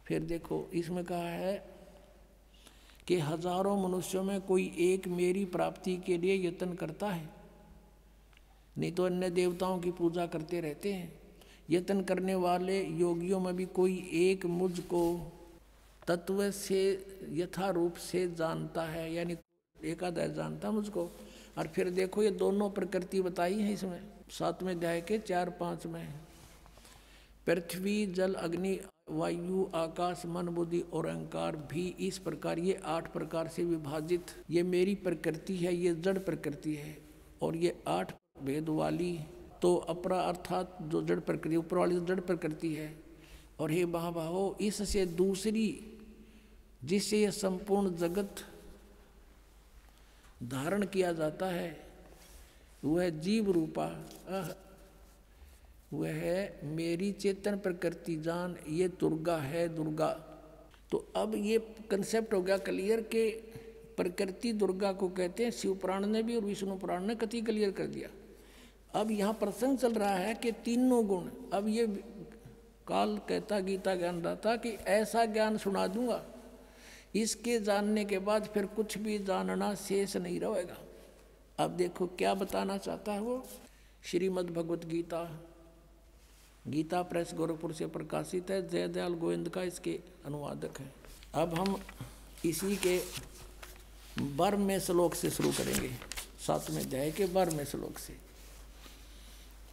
फिर 0.07 0.23
देखो, 0.23 0.67
इसमें 0.73 1.05
कहा 1.05 1.29
है 1.29 1.57
कि 3.09 3.19
हज़ारों 3.21 3.77
मनुष्यों 3.83 4.23
में 4.23 4.41
कोई 4.41 4.73
एक 4.81 5.09
मेरी 5.09 5.45
प्राप्ति 5.45 5.97
के 5.97 6.17
लिए 6.19 6.37
यत्न 6.47 6.75
करता 6.75 7.09
है। 7.09 7.29
नहीं 8.79 8.93
तो 8.93 9.05
अन्य 9.05 9.31
देवताओं 9.31 9.79
की 9.79 9.91
पूजा 9.91 10.27
करते 10.27 10.61
रहते 10.61 10.93
हैं। 10.93 11.13
यत्न 11.71 12.03
करने 12.03 12.35
वाले 12.35 12.83
योगियों 12.83 13.41
में 13.41 13.55
भी 13.57 13.65
कोई 13.75 13.99
एक 14.15 14.47
मुझको 14.47 15.03
तत्व 16.09 16.51
से 16.51 16.81
यथा 17.33 17.71
रूप 17.71 17.95
से 18.01 18.27
जानता 18.35 18.83
है, 18.83 19.13
यानी 19.15 19.37
एकादश 19.77 20.31
जानता 20.31 20.71
मुझको। 20.71 21.11
और 21.57 21.67
फिर 21.67 21.91
देखो 21.91 22.23
ये 22.23 22.31
दोनों 22.31 22.71
प्रकृति 22.71 23.21
बताई 23.23 23.55
है 23.55 23.73
इसमें। 23.73 24.01
सातवें 24.31 24.75
अध्याय 24.75 25.01
के 25.01 25.19
चार 25.19 25.51
पाँच 25.51 25.87
में। 25.87 26.07
पृथ्वी, 27.47 28.07
जल, 28.07 28.35
अग्नि, 28.35 28.79
वायु, 29.11 29.67
आकाश, 29.75 30.23
मन, 30.27 30.49
बुद्धि 30.49 30.81
और 30.93 31.07
अहंकार 31.07 31.57
भी 31.71 31.87
इस 32.01 32.19
प्रकार, 32.19 32.59
ये 32.59 32.81
आठ 32.85 33.13
प्रकार 33.13 33.49
से 33.49 33.65
विभाजित। 33.65 34.31
ये 34.51 34.63
मेरी 34.63 34.95
प्रकृति 34.95 35.57
है, 35.57 35.75
ये 35.75 35.95
जड़ 35.95 36.19
प्रकृति 36.19 36.75
है 36.75 36.97
और 37.43 37.57
ये 37.57 37.77
आठ 37.89 38.13
भेद 38.43 38.69
वाली। 38.69 39.19
तो 39.63 39.75
अपरा 39.89 40.21
अर्थात 40.21 40.79
जो 40.83 41.03
जड़ 41.03 41.19
प्रकृति, 41.21 41.57
ऊपर 41.57 41.77
वाली 41.77 42.01
जड़ 42.01 42.21
प्रकृति 42.21 42.73
है 42.75 42.95
और 43.61 43.71
हे 43.71 43.85
महाबाहो 43.87 44.57
इससे 44.61 45.07
दूसरी, 45.07 45.69
जिससे 46.85 47.23
यह 47.23 47.31
संपूर्ण 47.31 47.95
जगत 47.97 48.45
धारण 50.41 50.85
किया 50.85 51.13
जाता 51.13 51.47
है। 51.47 51.77
वह 52.85 53.09
जीव 53.09 53.51
रूपा 53.51 53.87
वह 55.93 56.09
है 56.09 56.61
मेरी 56.67 57.11
चेतन 57.13 57.57
प्रकृति 57.57 58.17
जान, 58.17 58.57
ये 58.69 58.89
दुर्गा 59.01 59.37
है 59.37 59.69
दुर्गा। 59.69 60.09
तो 60.91 60.99
अब 61.17 61.35
ये 61.35 61.59
कंसेप्ट 61.91 62.35
हो 62.35 62.41
गया 62.43 62.57
क्लियर 62.59 63.01
के 63.03 63.29
प्रकृति 63.97 64.53
दुर्गा 64.53 64.93
को 64.93 65.09
कहते 65.09 65.45
हैं, 65.45 65.51
शिव 65.51 65.75
पुराण 65.75 66.07
ने 66.07 66.23
भी 66.23 66.37
और 66.37 66.45
विष्णु 66.45 66.77
पुराण 66.77 67.05
ने 67.05 67.15
कति 67.15 67.41
क्लियर 67.41 67.71
कर 67.71 67.87
दिया। 67.87 68.09
अब 68.95 69.11
यहाँ 69.11 69.33
प्रसंग 69.33 69.79
चल 69.79 69.93
रहा 69.93 70.15
है 70.15 70.35
कि 70.35 70.53
तीनों 70.65 71.07
गुण, 71.07 71.29
अब 71.53 71.69
ये 71.69 71.87
काल 72.87 73.17
कहता 73.29 73.59
गीता, 73.61 73.95
ज्ञान, 73.95 74.21
दाता 74.23 74.57
कि 74.57 74.71
ऐसा 74.89 75.25
ज्ञान 75.27 75.57
सुना 75.59 75.87
दूँगा 75.87 76.23
इसके 77.17 77.61
जानने 77.61 78.05
के 78.05 78.19
बाद 78.19 78.47
फिर 78.47 78.67
कुछ 78.67 78.99
भी 78.99 79.19
जानना 79.19 79.75
शेष 79.75 80.17
नहीं 80.17 80.41
रहेगा। 80.41 80.77
अब 81.59 81.71
देखो, 81.71 82.07
क्या 82.07 82.35
बताना 82.35 82.79
चाहता 82.79 83.13
है 83.13 83.21
वो? 83.21 83.47
श्रीमद् 84.05 84.51
भगवत 84.51 84.85
गीता। 84.85 85.45
गीता 86.69 87.03
प्रेस 87.03 87.31
गोरखपुर 87.35 87.73
से 87.73 87.87
प्रकाशित 87.87 88.51
है। 88.51 88.69
जयदयाल 88.69 89.15
गोविंद 89.15 89.49
का 89.49 89.63
इसके 89.63 90.01
अनुवादक 90.25 90.81
है। 90.81 90.93
अब 91.35 91.55
हम 91.55 91.81
इसी 92.45 92.77
के 92.77 93.03
बर 94.23 94.57
में 94.57 94.81
श्लोक 94.81 95.15
से 95.15 95.31
शुरू 95.31 95.53
करेंगे। 95.53 95.91
सातवें 96.47 96.81
अध्याय 96.81 97.11
के 97.11 97.27
बर 97.27 97.51
में 97.51 97.65
श्लोक 97.65 97.99
से। 97.99 98.17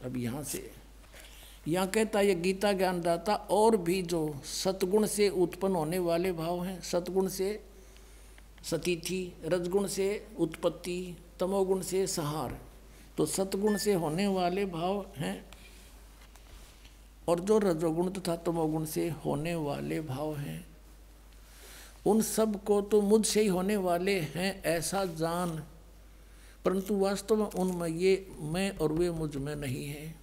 अब 0.03 0.17
यहाँ 0.17 0.43
से। 0.43 0.82
यहाँ 1.65 1.87
कहता 1.87 2.21
ये 2.21 2.33
गीता 2.35 2.71
ज्ञानदाता 2.73 3.33
और 3.51 3.77
भी 3.77 4.01
जो 4.03 4.35
सतगुण 4.45 5.05
से 5.05 5.29
उत्पन्न 5.29 5.75
होने 5.75 5.99
वाले 5.99 6.31
भाव 6.33 6.63
हैं, 6.63 6.79
सतगुण 6.81 7.27
से 7.27 7.59
सतीथि, 8.63 9.33
रजगुण 9.45 9.87
से 9.87 10.25
उत्पत्ति, 10.39 11.15
तमोगुण 11.39 11.81
से 11.81 12.05
सहार 12.07 12.57
तो 13.17 13.25
सतगुण 13.25 13.77
से 13.77 13.93
होने 13.93 14.27
वाले 14.27 14.65
भाव 14.65 15.05
हैं 15.17 15.45
और 17.27 17.39
जो 17.39 17.57
रजोगुण 17.59 18.09
तथा 18.11 18.35
तमोगुण 18.37 18.85
से 18.85 19.07
होने 19.25 19.55
वाले 19.55 19.99
भाव 20.01 20.35
हैं, 20.35 20.65
उन 22.05 22.21
सबको 22.21 22.81
तो 22.83 23.01
मुझसे 23.01 23.41
ही 23.41 23.47
होने 23.47 23.75
वाले 23.77 24.19
हैं 24.27 24.63
ऐसा 24.63 25.03
जान, 25.05 25.49
परंतु 26.65 26.95
वास्तव 26.95 27.35
में 27.35 27.45
उनमें 27.45 27.87
ये 27.89 28.25
मैं 28.43 28.69
और 28.77 28.93
वे 28.93 29.09
मुझमें 29.11 29.55
नहीं 29.55 29.85
है। 29.85 30.22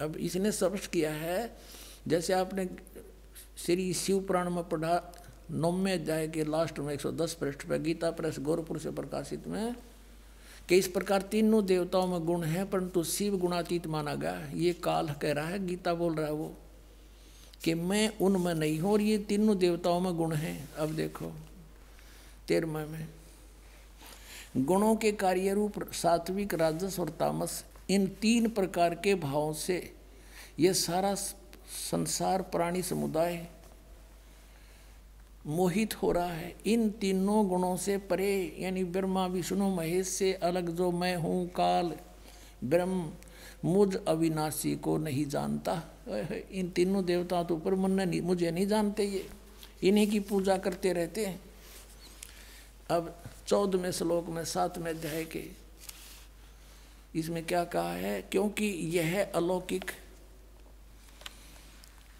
अब 0.00 0.16
इसने 0.16 0.52
स्पष्ट 0.52 0.90
किया 0.90 1.10
है, 1.12 1.50
जैसे 2.08 2.32
आपने 2.32 2.68
श्री 3.56 3.92
शिव 3.94 4.20
पुराण 4.20 4.50
में 4.50 4.62
पढ़ा, 4.68 5.00
नौवे 5.50 5.92
अध्याय 5.92 6.28
के 6.28 6.44
लास्ट 6.44 6.78
में 6.78 6.94
110 6.94 7.32
पृष्ठ 7.34 7.66
पर 7.68 7.78
गीता 7.78 8.10
प्रेस 8.10 8.38
गोरखपुर 8.38 8.78
से 8.78 8.90
प्रकाशित 8.90 9.46
में, 9.48 9.74
कि 10.68 10.76
इस 10.76 10.88
प्रकार 10.88 11.22
तीनों 11.22 11.64
देवताओं 11.66 12.06
में 12.06 12.24
गुण 12.26 12.42
है, 12.44 12.64
परंतु 12.64 13.04
शिव 13.04 13.36
गुणातीत 13.38 13.86
माना 13.86 14.14
गया 14.14 14.50
ये 14.54 14.72
काल 14.84 15.14
कह 15.22 15.32
रहा 15.32 15.46
है, 15.46 15.66
गीता 15.66 15.94
बोल 15.94 16.14
रहा 16.14 16.26
है 16.26 16.32
वो, 16.32 16.52
कि 17.64 17.74
मैं 17.74 18.08
उनमें 18.18 18.54
नहीं 18.54 18.78
हूँ 18.80 18.92
और 18.92 19.00
ये 19.00 19.18
तीनों 19.18 19.58
देवताओं 19.58 20.00
में 20.00 20.14
गुण 20.16 20.32
हैं। 20.32 20.74
अब 20.74 20.94
देखो, 20.96 21.32
तेरहवें 22.48 22.86
में, 22.86 23.08
गुणों 24.56 24.94
के 24.96 25.12
कार्य 25.12 25.54
रूप 25.54 25.82
सात्विक, 25.92 26.54
राजस 26.54 26.98
और 27.00 27.08
तामस 27.10 27.64
इन 27.90 28.06
तीन 28.20 28.48
प्रकार 28.48 28.94
के 28.94 29.14
भावों 29.14 29.52
से 29.52 29.92
ये 30.58 30.72
सारा 30.74 31.14
संसार 31.14 32.42
प्राणी 32.42 32.82
समुदाय 32.82 33.46
मोहित 35.46 35.94
हो 36.02 36.10
रहा 36.12 36.32
है। 36.32 36.54
इन 36.66 36.88
तीनों 36.90 37.48
गुणों 37.48 37.76
से 37.76 37.96
परे, 37.98 38.56
यानी 38.58 38.84
ब्रह्मा, 38.84 39.26
विष्णु, 39.26 39.68
महेश 39.68 40.08
से 40.08 40.32
अलग 40.32 40.70
जो 40.76 40.90
मैं 40.92 41.14
हूँ, 41.16 41.46
काल, 41.48 41.92
ब्रह्म, 42.64 43.10
मुझ 43.64 43.96
अविनाशी 43.98 44.74
को 44.76 44.96
नहीं 44.98 45.24
जानता। 45.26 45.82
इन 46.52 46.68
तीनों 46.68 47.04
देवताओं 47.04 47.44
तो 47.44 47.54
ऊपर 47.54 47.74
मन 47.74 47.90
नहीं, 47.90 48.20
मुझे 48.22 48.50
नहीं 48.50 48.66
जानते 48.66 49.04
ये। 49.04 49.26
इन्हीं 49.82 50.06
की 50.10 50.20
पूजा 50.20 50.56
करते 50.56 50.92
रहते 50.92 51.24
हैं। 51.26 51.40
अब 52.90 53.14
चौदहवें 53.46 53.92
श्लोक 53.92 54.28
में, 54.28 54.44
सातवें 54.44 54.90
अध्याय 54.90 55.24
के 55.24 55.44
इसमें 57.14 57.46
क्या 57.46 57.64
कहा 57.64 57.92
है? 57.92 58.22
क्योंकि 58.22 58.64
यह 58.64 59.32
अलौकिक, 59.34 59.90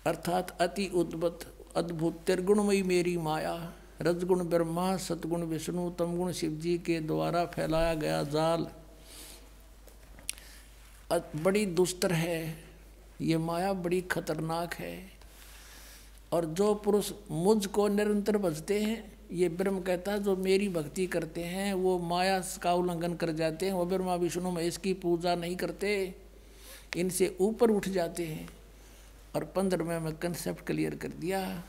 अर्थात 0.06 0.60
अति 0.60 0.86
उद्भुत, 0.86 1.40
अद्भुत 1.76 2.20
त्रिगुणमयी 2.26 2.82
मेरी 2.82 3.16
माया, 3.16 3.72
रजगुण 4.02 4.44
ब्रह्मा 4.44 4.96
सतगुण 4.96 5.42
विष्णु, 5.42 5.90
तमगुण 5.90 6.32
शिव 6.32 6.50
जी 6.50 6.78
के 6.78 7.00
द्वारा 7.00 7.44
फैलाया 7.46 7.94
गया 7.94 8.22
जाल 8.22 8.68
बड़ी 11.36 11.66
दुस्तर 11.66 12.12
है। 12.12 12.64
ये 13.20 13.38
माया 13.38 13.72
बड़ी 13.72 14.00
खतरनाक 14.00 14.74
है। 14.74 15.12
और 16.32 16.44
जो 16.44 16.74
पुरुष 16.74 17.12
मुझको 17.30 17.88
निरंतर 17.88 18.36
बजते 18.36 18.82
हैं 18.82 19.19
ये 19.32 19.48
ब्रह्म 19.48 19.80
कहता 19.80 20.12
है, 20.12 20.22
जो 20.22 20.36
मेरी 20.36 20.68
भक्ति 20.68 21.06
करते 21.06 21.40
हैं, 21.40 21.74
वो 21.74 21.98
माया 21.98 22.44
का 22.62 22.74
उल्लंघन 22.74 23.14
कर 23.14 23.32
जाते 23.32 23.66
हैं, 23.66 23.72
वो 23.72 23.86
ब्रह्मा 23.86 24.14
विष्णु 24.14 24.50
में 24.50 24.62
इसकी 24.62 24.94
पूजा 24.94 25.34
नहीं 25.34 25.56
करते, 25.56 26.14
इनसे 26.96 27.36
ऊपर 27.40 27.70
उठ 27.70 27.88
जाते 27.88 28.26
हैं। 28.26 28.48
और 29.36 29.44
पंद्रहवें 29.44 30.00
में 30.00 30.16
कंसेप्ट 30.16 30.64
क्लियर 30.64 30.94
कर 30.94 31.08
दिया। 31.08 31.64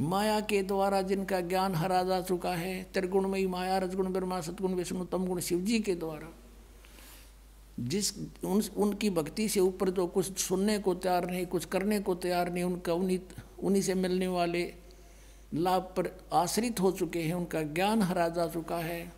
माया 0.00 0.40
के 0.40 0.62
द्वारा 0.62 1.02
जिनका 1.02 1.40
ज्ञान 1.40 1.74
हरा 1.74 2.02
जा 2.02 2.20
चुका 2.20 2.54
है, 2.54 2.86
त्रिगुणमयी 2.94 3.46
माया, 3.46 3.78
रजगुण 3.78 4.12
ब्रह्मा 4.12 4.40
सतगुण 4.40 4.74
विष्णु, 4.74 5.04
तमगुण 5.04 5.40
शिव 5.40 5.60
जी 5.60 5.80
के 5.80 5.94
द्वारा, 5.94 6.34
जिस 7.80 8.18
उन, 8.44 8.62
उनकी 8.76 9.10
भक्ति 9.10 9.48
से 9.48 9.60
ऊपर 9.60 9.90
जो 9.90 10.06
कुछ 10.06 10.38
सुनने 10.38 10.78
को 10.78 10.94
तैयार 10.94 11.30
नहीं, 11.30 11.46
कुछ 11.46 11.64
करने 11.64 12.00
को 12.00 12.14
तैयार 12.14 12.52
नहीं, 12.52 12.64
उनका 12.64 12.92
उन्हीं 12.92 13.18
उन्हीं 13.62 13.82
से 13.82 13.94
मिलने 13.94 14.28
वाले 14.28 14.74
लाभ 15.54 15.82
पर 15.96 16.10
आश्रित 16.32 16.80
हो 16.80 16.90
चुके 16.92 17.22
हैं, 17.22 17.34
उनका 17.34 17.62
ज्ञान 17.62 18.02
हरा 18.02 18.28
जा 18.28 18.46
चुका 18.46 18.76
है। 18.76 19.12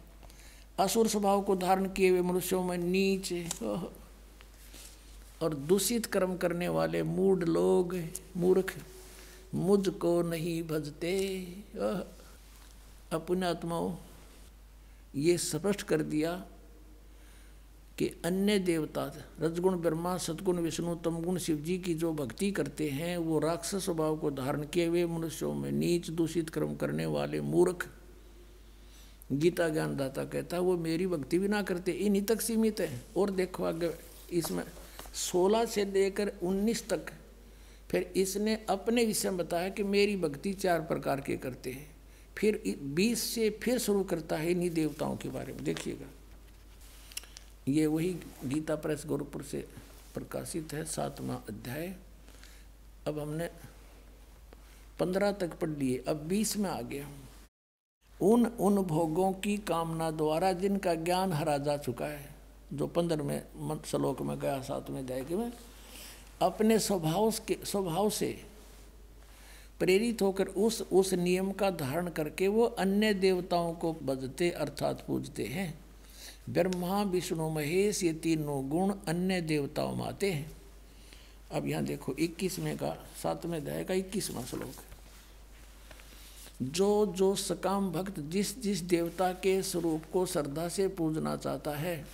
असुर 0.78 1.08
स्वभाव 1.08 1.40
को 1.42 1.56
धारण 1.56 1.88
किए 1.88 2.08
हुए 2.10 2.20
मनुष्यों 2.22 2.62
में 2.62 2.76
नीच 2.78 3.32
और 5.42 5.54
दूषित 5.54 6.06
कर्म 6.06 6.36
करने 6.36 6.68
वाले 6.68 7.02
मूड 7.02 7.44
लोग, 7.44 7.96
मूर्ख, 8.36 8.74
मुझको 9.54 10.20
नहीं 10.22 10.62
भजते 10.62 11.16
अपने 13.12 13.46
आत्माओं, 13.46 13.94
ये 15.14 15.36
स्पष्ट 15.38 15.82
कर 15.82 16.02
दिया 16.04 16.32
कि 17.98 18.10
अन्य 18.24 18.58
देवता 18.58 19.12
रजगुण, 19.40 19.76
ब्रह्मा, 19.76 20.16
सदगुण, 20.18 20.58
विष्णु, 20.58 20.94
तमगुण 20.94 21.38
शिव 21.38 21.56
जी 21.56 21.78
की 21.78 21.94
जो 21.94 22.12
भक्ति 22.12 22.50
करते 22.50 22.88
हैं, 22.88 23.16
वो 23.18 23.38
राक्षस 23.38 23.84
स्वभाव 23.84 24.16
को 24.16 24.30
धारण 24.30 24.66
किए 24.66 24.86
हुए 24.86 25.06
मनुष्यों 25.06 25.54
में 25.54 25.72
नीच, 25.72 26.10
दूषित 26.10 26.50
कर्म 26.50 26.74
करने 26.74 27.06
वाले 27.06 27.40
मूर्ख। 27.40 27.88
गीता 29.32 29.68
ज्ञानदाता 29.68 30.24
कहता 30.24 30.60
वो 30.60 30.76
मेरी 30.76 31.06
भक्ति 31.06 31.38
भी 31.38 31.48
ना 31.48 31.62
करते, 31.62 31.92
इन्हीं 31.92 32.22
तक 32.22 32.40
सीमित 32.40 32.80
है। 32.80 33.02
और 33.16 33.30
देखो 33.30 33.64
आगे, 33.64 33.90
इसमें 34.32 34.64
सोलह 35.14 35.64
से 35.64 35.84
लेकर 35.84 36.32
उन्नीस 36.42 36.88
तक, 36.88 37.06
फिर 37.90 38.12
इसने 38.16 38.66
अपने 38.68 39.04
विषय 39.04 39.30
में 39.30 39.38
बताया 39.38 39.68
कि 39.68 39.82
मेरी 39.82 40.16
भक्ति 40.16 40.52
चार 40.52 40.80
प्रकार 40.80 41.20
के 41.20 41.36
करते 41.36 41.70
हैं। 41.70 41.96
फिर 42.36 42.62
बीस 42.82 43.22
से 43.22 43.50
फिर 43.62 43.78
शुरू 43.78 44.02
करता 44.04 44.36
है 44.36 44.50
इन्हीं 44.50 44.70
देवताओं 44.70 45.16
के 45.16 45.28
बारे 45.28 45.52
में। 45.52 45.64
देखिएगा। 45.64 46.06
ये 47.68 47.86
वही 47.86 48.12
गीता 48.44 48.74
प्रेस 48.76 49.02
गोरखपुर 49.06 49.42
से 49.42 49.64
प्रकाशित 50.14 50.72
है, 50.72 50.84
सातवां 50.84 51.36
अध्याय। 51.48 51.94
अब 53.06 53.18
हमने 53.18 53.48
पंद्रह 55.00 55.32
तक 55.32 55.58
पढ़ 55.60 55.70
लिए, 55.70 56.04
अब 56.08 56.16
बीस 56.28 56.56
में 56.56 56.68
आ 56.70 56.80
गया 56.82 57.08
उन 58.20 58.46
उन 58.46 58.82
भोगों 58.84 59.32
की 59.34 59.56
कामना 59.58 60.10
द्वारा 60.10 60.52
जिनका 60.52 60.94
ज्ञान 60.94 61.32
हरा 61.32 61.56
जा 61.58 61.76
चुका 61.76 62.06
है, 62.06 62.28
जो 62.72 62.86
पंद्रह 62.86 63.22
में 63.22 63.82
श्लोक 63.86 64.22
में 64.22 64.38
गया, 64.38 64.60
सातवें 64.62 64.98
अध्याय 64.98 65.24
के 65.24 65.36
में, 65.36 65.52
अपने 66.42 66.78
स्वभाव 66.78 67.30
के, 67.48 67.58
स्वभाव 67.64 68.10
से 68.10 68.30
प्रेरित 69.78 70.22
होकर 70.22 70.46
उस 70.58 70.80
उस 70.82 71.12
नियम 71.14 71.50
का 71.52 71.70
धारण 71.70 72.08
करके 72.08 72.48
वो 72.48 72.64
अन्य 72.78 73.12
देवताओं 73.14 73.72
को 73.74 73.92
बजते 74.02 74.50
अर्थात 74.50 75.04
पूजते 75.06 75.44
हैं। 75.46 75.68
ब्रह्मा, 76.48 77.02
विष्णु, 77.02 77.48
महेश, 77.50 78.02
ये 78.02 78.12
तीनों 78.12 78.68
गुण 78.68 78.92
अन्य 79.08 79.40
देवताओं 79.40 79.94
में 79.96 80.04
आते 80.04 80.30
हैं। 80.32 80.50
अब 81.52 81.66
यहाँ 81.66 81.84
देखो, 81.84 82.14
इक्कीसवें 82.14 82.76
का, 82.76 82.96
सातवें 83.22 83.56
अध्याय 83.58 83.84
का 83.84 83.94
इक्कीसवा 83.94 84.42
श्लोक 84.42 84.84
जो 86.62 87.14
जो 87.16 87.34
सकाम 87.34 87.90
भक्त 87.92 88.18
जिस 88.20 88.60
जिस 88.62 88.80
देवता 88.82 89.30
के 89.32 89.60
स्वरूप 89.62 90.02
को 90.12 90.24
श्रद्धा 90.26 90.68
से 90.68 90.86
पूजना 90.88 91.36
चाहता 91.36 91.70
है, 91.70 92.04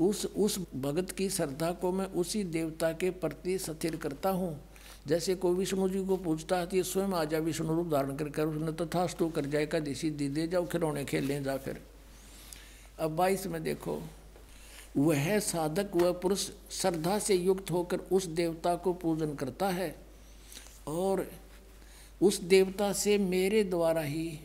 उस 0.00 0.24
उस 0.26 0.58
भगत 0.74 1.10
की 1.10 1.28
श्रद्धा 1.30 1.70
को 1.72 1.92
मैं 1.92 2.06
उसी 2.06 2.42
देवता 2.44 2.92
के 2.92 3.10
प्रति 3.10 3.58
स्थिर 3.58 3.96
करता 3.96 4.30
हूँ। 4.30 4.60
जैसे 5.06 5.34
कोई 5.34 5.54
विष्णु 5.54 5.88
जी 5.88 6.04
को 6.04 6.16
पूछता 6.16 6.58
है 6.58 6.66
तो 6.66 6.82
स्वयं 6.82 7.12
आ 7.12 7.24
विष्णु 7.24 7.74
रूप 7.74 7.90
धारण 7.90 8.16
कर 8.16 8.46
उसने 8.46 8.72
तथास्तु 8.84 9.28
कर 9.28 9.46
जाए 9.46 9.66
का 9.66 9.78
देसी 9.80 10.10
दी, 10.10 10.28
दे 10.28 10.46
जाओ, 10.46 10.66
खिलौने 10.66 11.04
खेल 11.04 11.24
लें, 11.24 11.42
जा 11.44 11.56
फिर। 11.56 11.80
अब 12.98 13.16
बाईस 13.16 13.46
में 13.46 13.62
देखो। 13.62 14.02
वह 14.96 15.38
साधक, 15.38 15.90
वह 15.94 16.12
पुरुष 16.12 16.48
श्रद्धा 16.70 17.18
से 17.18 17.34
युक्त 17.34 17.70
होकर 17.70 17.98
उस 17.98 18.26
देवता 18.26 18.74
को 18.74 18.92
पूजन 18.92 19.34
करता 19.34 19.68
है 19.68 19.94
और 20.86 21.26
उस 22.22 22.40
देवता 22.40 22.92
से 22.92 23.16
मेरे 23.18 23.64
द्वारा 23.64 24.00
ही 24.00 24.38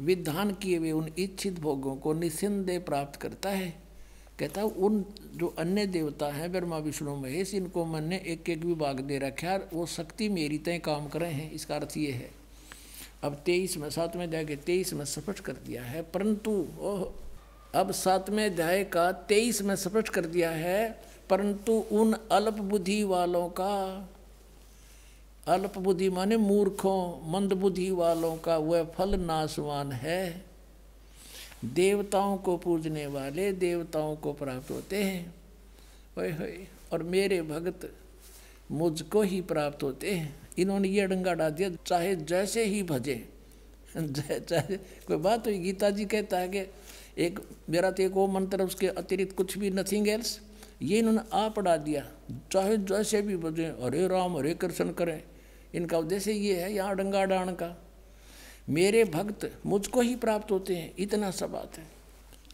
विधान 0.00 0.52
किए 0.52 0.78
हुए 0.78 0.92
उन 0.92 1.10
इच्छित 1.18 1.60
भोगों 1.60 1.94
को 1.96 2.12
निस्संदेह 2.12 2.78
प्राप्त 2.80 3.20
करता 3.20 3.50
है। 3.50 3.70
कहता 4.38 4.64
उन 4.64 5.04
जो 5.36 5.46
अन्य 5.58 5.86
देवता 5.86 6.26
हैं, 6.26 6.50
ब्रह्मा, 6.52 6.78
विष्णु, 6.78 7.16
महेश, 7.16 7.54
इनको 7.54 7.84
मन 7.84 8.04
ने 8.04 8.16
एक 8.26 8.48
एक 8.48 8.64
विभाग 8.64 9.00
दे 9.00 9.18
रखा 9.18 9.56
वो 9.72 9.86
शक्ति 9.86 10.28
मेरी 10.28 10.58
तय 10.58 10.78
काम 10.78 11.08
कर 11.08 11.22
हैं। 11.24 11.50
इसका 11.52 11.76
अर्थ 11.76 11.96
ये 11.96 12.12
है 12.12 12.30
अब 13.22 13.34
तेईस 13.34 13.76
में, 13.76 13.90
सातवें 13.90 14.26
अध्याय 14.26 14.44
के 14.44 14.56
तेईस 14.56 14.92
में 14.92 15.04
स्पष्ट 15.04 15.40
कर 15.40 15.52
दिया 15.52 15.82
है, 15.82 16.02
परंतु, 16.02 16.66
ओह, 16.80 17.12
अब 17.74 17.92
सातवें 17.92 18.46
अध्याय 18.46 18.84
का 18.84 19.12
तेईस 19.12 19.62
में 19.62 19.76
स्पष्ट 19.76 20.08
कर 20.08 20.26
दिया 20.26 20.50
है, 20.50 21.02
परंतु 21.30 21.72
उन 21.72 22.16
अल्प 22.32 22.54
बुद्धि 22.54 23.04
वालों 23.04 23.48
का, 23.48 24.08
अल्प 25.46 25.78
बुद्धि 25.78 26.10
माने 26.10 26.36
मूर्खों, 26.36 27.30
मंद 27.30 27.52
बुद्धि 27.52 27.90
वालों 27.90 28.36
का 28.36 28.56
वह 28.56 28.84
फल 28.84 29.20
नाशवान 29.20 29.92
है। 29.92 30.44
देवताओं 31.64 32.36
को 32.36 32.56
पूजने 32.56 33.06
वाले 33.06 33.52
देवताओं 33.52 34.16
को 34.16 34.32
प्राप्त 34.32 34.70
होते 34.70 35.04
हैं। 35.04 35.34
और 36.92 37.02
मेरे 37.02 37.42
भक्त 37.42 37.94
मुझको 38.70 39.22
ही 39.22 39.40
प्राप्त 39.40 39.82
होते 39.82 40.10
हैं। 40.10 40.40
इन्होंने 40.58 40.88
ये 40.88 41.06
डंगा 41.06 41.34
डाल 41.34 41.50
दिया, 41.50 41.70
चाहे 41.86 42.16
जैसे 42.16 42.64
ही 42.64 42.82
भजे। 42.82 43.28
चाहे, 43.96 44.76
कोई 44.76 45.16
बात 45.16 45.46
हुई 45.46 45.58
गीता 45.58 45.90
जी 45.90 46.04
कहता 46.04 46.38
है 46.38 46.48
कि 46.48 46.58
एक, 47.18 47.40
मेरा 47.70 47.90
तो 47.90 48.02
एक 48.02 48.12
वो 48.12 48.26
मंत्र 48.26 48.62
उसके 48.62 48.88
अतिरिक्त 48.88 49.36
कुछ 49.36 49.58
भी 49.58 49.70
नथिंग 49.70 50.08
एल्स 50.08 50.40
ये 50.82 50.98
इन्होंने 50.98 51.20
आप 51.32 51.54
पढ़ा 51.54 51.76
दिया, 51.76 52.10
चाहे 52.52 52.76
जैसे 52.76 53.22
भी 53.22 53.36
बजे 53.36 53.66
हरे 53.66 54.08
राम, 54.08 54.36
हरे 54.36 54.54
कृष्ण 54.54 54.92
करें। 54.92 55.22
इनका 55.74 55.98
उद्देश्य 55.98 56.32
ये 56.32 56.60
है, 56.60 56.74
यहाँ 56.74 56.96
डंगा 56.96 57.24
डाण 57.24 57.50
का। 57.50 57.82
मेरे 58.68 59.04
भक्त 59.04 59.52
मुझको 59.66 60.00
ही 60.00 60.16
प्राप्त 60.16 60.50
होते 60.50 60.76
हैं, 60.76 60.94
इतना 60.98 61.30
सा 61.30 61.46
बात 61.46 61.78
है। 61.78 61.86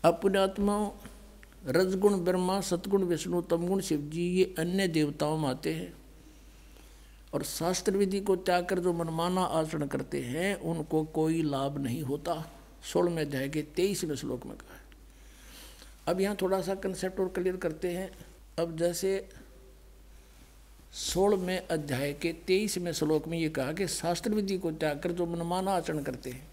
अपने 0.04 0.38
आत्मा 0.38 0.92
रजगुण, 1.66 2.14
ब्रह्मा, 2.14 2.60
सतगुण, 2.60 3.02
विष्णु, 3.02 3.42
तमगुण, 3.42 3.80
शिव 3.80 4.10
जी, 4.12 4.22
ये 4.22 4.54
अन्य 4.58 4.88
देवताओं 4.88 5.38
में 5.38 5.48
आते 5.48 5.72
हैं। 5.74 6.05
और 7.36 7.42
शास्त्र 7.44 7.96
विधि 7.96 8.20
को 8.20 8.34
त्याग 8.38 8.64
कर 8.64 8.78
जो 8.78 8.92
मनमाना 8.92 9.40
आचरण 9.40 9.86
करते 9.86 10.20
हैं, 10.20 10.54
उनको 10.56 11.02
कोई 11.04 11.42
लाभ 11.42 11.78
नहीं 11.78 12.02
होता। 12.02 12.34
सोलहवें 12.82 13.24
अध्याय 13.24 13.48
के 13.48 13.62
तेईसवें 13.76 14.14
श्लोक 14.16 14.46
में 14.46 14.56
कहा 14.56 14.78
अब 16.08 16.20
यहाँ 16.20 16.36
थोड़ा 16.42 16.60
सा 16.60 16.74
कंसेप्ट 16.74 17.20
और 17.20 17.28
क्लियर 17.28 17.56
करते 17.56 17.88
हैं। 17.88 18.10
अब 18.58 18.76
जैसे 18.76 19.28
सोलहवें 20.92 21.66
अध्याय 21.68 22.12
के 22.12 22.32
तेईसवें 22.46 22.92
श्लोक 22.92 23.28
में 23.28 23.38
ये 23.38 23.48
कहा 23.48 23.72
कि 23.72 23.88
शास्त्र 23.88 24.30
विधि 24.30 24.58
को 24.58 24.70
त्याग 24.72 25.00
कर 25.00 25.12
जो 25.12 25.26
मनमाना 25.26 25.72
आचरण 25.72 26.02
करते 26.02 26.30
हैं, 26.30 26.46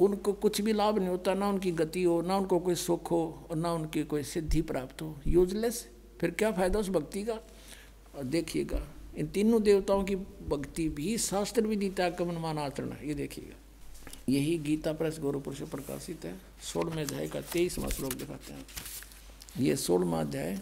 उनको 0.00 0.32
कुछ 0.32 0.60
भी 0.60 0.72
लाभ 0.72 0.98
नहीं 0.98 1.08
होता, 1.08 1.34
ना 1.34 1.48
उनकी 1.48 1.70
गति 1.72 2.02
हो, 2.02 2.20
ना 2.22 2.36
उनको 2.36 2.58
कोई 2.58 2.74
सुख 2.74 3.10
हो, 3.10 3.46
और 3.50 3.56
ना 3.56 3.72
उनकी 3.72 4.04
कोई 4.04 4.22
सिद्धि 4.22 4.62
प्राप्त 4.62 5.02
हो। 5.02 5.14
यूजलेस 5.26 5.86
फिर 6.20 6.30
क्या 6.30 6.52
फ़ायदा 6.52 6.78
उस 6.78 6.88
भक्ति 6.88 7.22
का? 7.22 7.38
और 8.14 8.24
देखिएगा 8.24 8.86
इन 9.16 9.26
तीनों 9.26 9.62
देवताओं 9.62 10.04
की 10.04 10.16
भक्ति 10.16 10.88
भी 10.88 11.18
शास्त्र 11.18 11.90
त्याग 11.90 12.14
का 12.14 12.24
मनमाना 12.24 12.62
आचरण 12.62 12.92
है, 12.92 13.08
ये 13.08 13.14
देखिएगा। 13.14 13.56
यही 14.28 14.58
गीता 14.58 14.92
प्रेस 14.92 15.18
गौरवपुर 15.20 15.54
से 15.54 15.64
प्रकाशित 15.64 16.24
है, 16.24 16.34
सोलहवें 16.62 17.04
अध्याय 17.04 17.28
का 17.28 17.40
तेईसवा 17.40 17.88
श्लोक 17.88 18.12
दिखाते 18.12 18.52
हैं। 18.52 18.66
ये 19.58 19.76
सोलहवा 19.76 20.20
अध्याय 20.20 20.58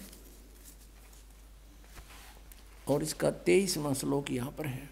और 2.89 3.03
इसका 3.03 3.31
तेईसवा 3.31 3.93
श्लोक 3.93 4.31
यहाँ 4.31 4.51
पर 4.51 4.67
है। 4.67 4.91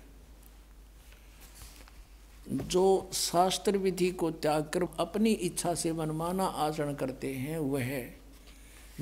जो 2.51 3.11
शास्त्र 3.13 3.79
विधि 3.79 4.11
को 4.11 4.31
त्याग 4.31 4.71
कर 4.75 4.83
अपनी 4.99 5.33
इच्छा 5.33 5.75
से 5.75 5.93
मनमाना 5.93 6.45
आचरण 6.45 6.95
करते 6.95 7.35
हैं, 7.35 7.59
वह 7.59 8.20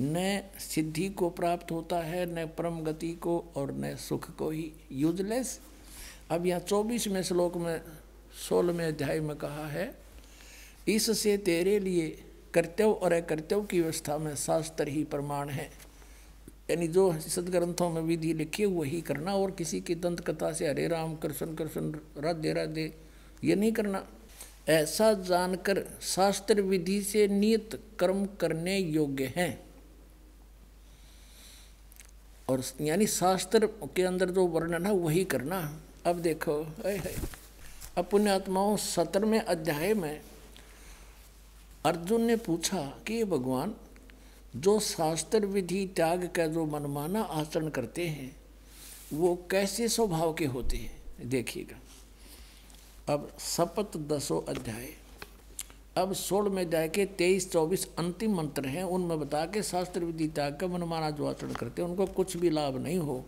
न 0.01 0.41
सिद्धि 0.61 1.09
को 1.09 1.29
प्राप्त 1.31 1.71
होता 1.71 1.97
है, 1.97 2.25
न 2.27 2.47
परम 2.49 2.81
गति 2.81 3.13
को 3.13 3.39
और 3.57 3.73
न 3.75 3.95
सुख 3.99 4.31
को 4.37 4.51
ही। 4.51 4.71
यूजलेस 4.93 5.59
अब 6.31 6.47
यहाँ 6.47 6.61
चौबीसवें 6.61 7.23
श्लोक 7.23 7.57
में, 7.57 7.81
सोलहवें 8.49 8.87
अध्याय 8.87 9.21
में 9.21 9.37
कहा 9.37 9.67
है, 9.69 9.95
इससे 10.89 11.37
तेरे 11.37 11.79
लिए 11.79 12.09
कर्तव्य 12.55 12.85
और 12.85 13.13
अकर्तव्य 13.13 13.67
की 13.71 13.81
व्यवस्था 13.81 14.19
में 14.19 14.35
शास्त्र 14.37 14.89
ही 14.89 15.05
प्रमाण 15.05 15.49
है। 15.49 15.71
यानी 16.71 16.89
जो 16.89 17.13
सदग्रंथों 17.21 17.89
में 17.91 18.01
विधि 18.03 18.33
लिखी 18.35 18.65
वही 18.65 19.01
करना 19.01 19.35
और 19.35 19.51
किसी 19.51 19.81
की 19.81 19.95
दंत 19.95 20.21
कथा 20.21 20.53
से 20.53 20.69
हरे 20.69 20.87
राम, 20.89 21.15
कृष्ण 21.17 21.55
कृष्ण, 21.55 21.93
राधे 22.19 22.53
राधे, 22.53 22.93
ये 23.45 23.55
नहीं 23.55 23.73
करना। 23.73 24.05
ऐसा 24.69 25.13
जानकर 25.15 25.85
शास्त्र 26.03 26.63
विधि 26.63 27.01
से 27.03 27.27
नियत 27.29 27.81
कर्म 27.99 28.25
करने 28.41 28.79
योग्य 28.79 29.33
हैं। 29.37 29.68
और 32.51 32.65
यानी 32.81 33.07
शास्त्र 33.07 33.67
के 33.67 34.03
अंदर 34.03 34.31
जो 34.31 34.47
वर्णन 34.47 34.87
है, 34.87 34.93
वही 34.93 35.25
करना। 35.25 35.81
अब 36.07 36.17
देखो 36.17 36.63
अपने 37.97 38.31
आत्माओं 38.31 38.77
सत्रहवें 38.77 39.41
अध्याय 39.41 39.95
में 39.95 40.21
अर्जुन 41.87 42.23
ने 42.23 42.37
पूछा 42.37 42.83
कि 43.07 43.25
भगवान, 43.25 43.75
जो 44.57 44.81
शास्त्र 44.81 45.47
विधि 45.47 45.87
त्याग 45.97 46.31
का 46.37 46.47
जो 46.47 46.65
मनमाना 46.67 47.23
आचरण 47.23 47.69
करते 47.69 48.07
हैं, 48.09 48.37
वो 49.13 49.49
कैसे 49.51 49.89
स्वभाव 49.89 50.35
के 50.35 50.47
होते 50.47 50.77
हैं? 50.77 51.03
देखिएगा। 51.25 51.77
अब 53.13 53.37
शपथ 53.41 53.97
दसो 53.97 54.39
अध्याय। 54.39 54.89
अब 55.99 56.13
सोलह 56.13 56.51
में 56.51 56.69
जाके 56.71 57.05
तेईस, 57.07 57.51
चौबीस 57.53 57.87
अंतिम 57.99 58.37
मंत्र 58.37 58.67
हैं, 58.67 58.85
उनमें 58.85 59.21
बता 59.21 59.45
के 59.47 59.63
शास्त्र 59.63 60.05
विधि 60.05 60.29
त्याग 60.29 60.57
का 60.57 60.67
मनमाना 60.67 61.11
जो 61.11 61.27
आचरण 61.27 61.53
करते 61.53 61.83
हैं, 61.83 61.89
उनको 61.89 62.07
कुछ 62.07 62.37
भी 62.37 62.51
लाभ 62.51 62.77
नहीं 62.77 62.99
हो। 62.99 63.25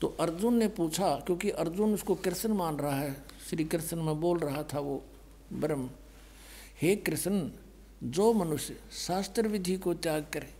तो 0.00 0.14
अर्जुन 0.20 0.54
ने 0.54 0.68
पूछा, 0.68 1.14
क्योंकि 1.16 1.50
अर्जुन 1.50 1.94
उसको 1.94 2.14
कृष्ण 2.14 2.54
मान 2.54 2.76
रहा 2.76 2.96
है, 2.96 3.16
श्री 3.50 3.64
कृष्ण 3.64 4.02
में 4.02 4.20
बोल 4.20 4.38
रहा 4.38 4.62
था 4.62 4.80
वो 4.80 5.02
ब्रह्म, 5.52 5.88
हे 6.82 6.96
कृष्ण, 6.96 7.48
जो 8.04 8.32
मनुष्य 8.32 8.76
शास्त्र 8.92 9.48
विधि 9.48 9.76
को 9.76 9.94
त्याग 9.94 10.26
करे 10.32 10.54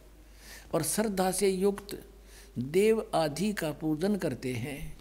और 0.74 0.82
श्रद्धा 0.82 1.30
से 1.30 1.48
युक्त 1.48 1.98
देव 2.58 3.04
आदि 3.14 3.52
का 3.52 3.70
पूजन 3.72 4.16
करते 4.16 4.52
हैं, 4.54 4.96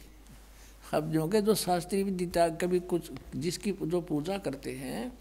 अब 0.93 1.11
जो 1.11 1.27
के 1.27 1.41
जो 1.41 1.55
शास्त्रीय 1.55 2.03
विधि 2.03 2.25
त्याग 2.25 2.57
कभी 2.61 2.79
कुछ, 2.79 3.09
जिसकी 3.35 3.71
जो 3.83 4.01
पूजा 4.01 4.37
करते 4.37 4.71
हैं 4.71 5.11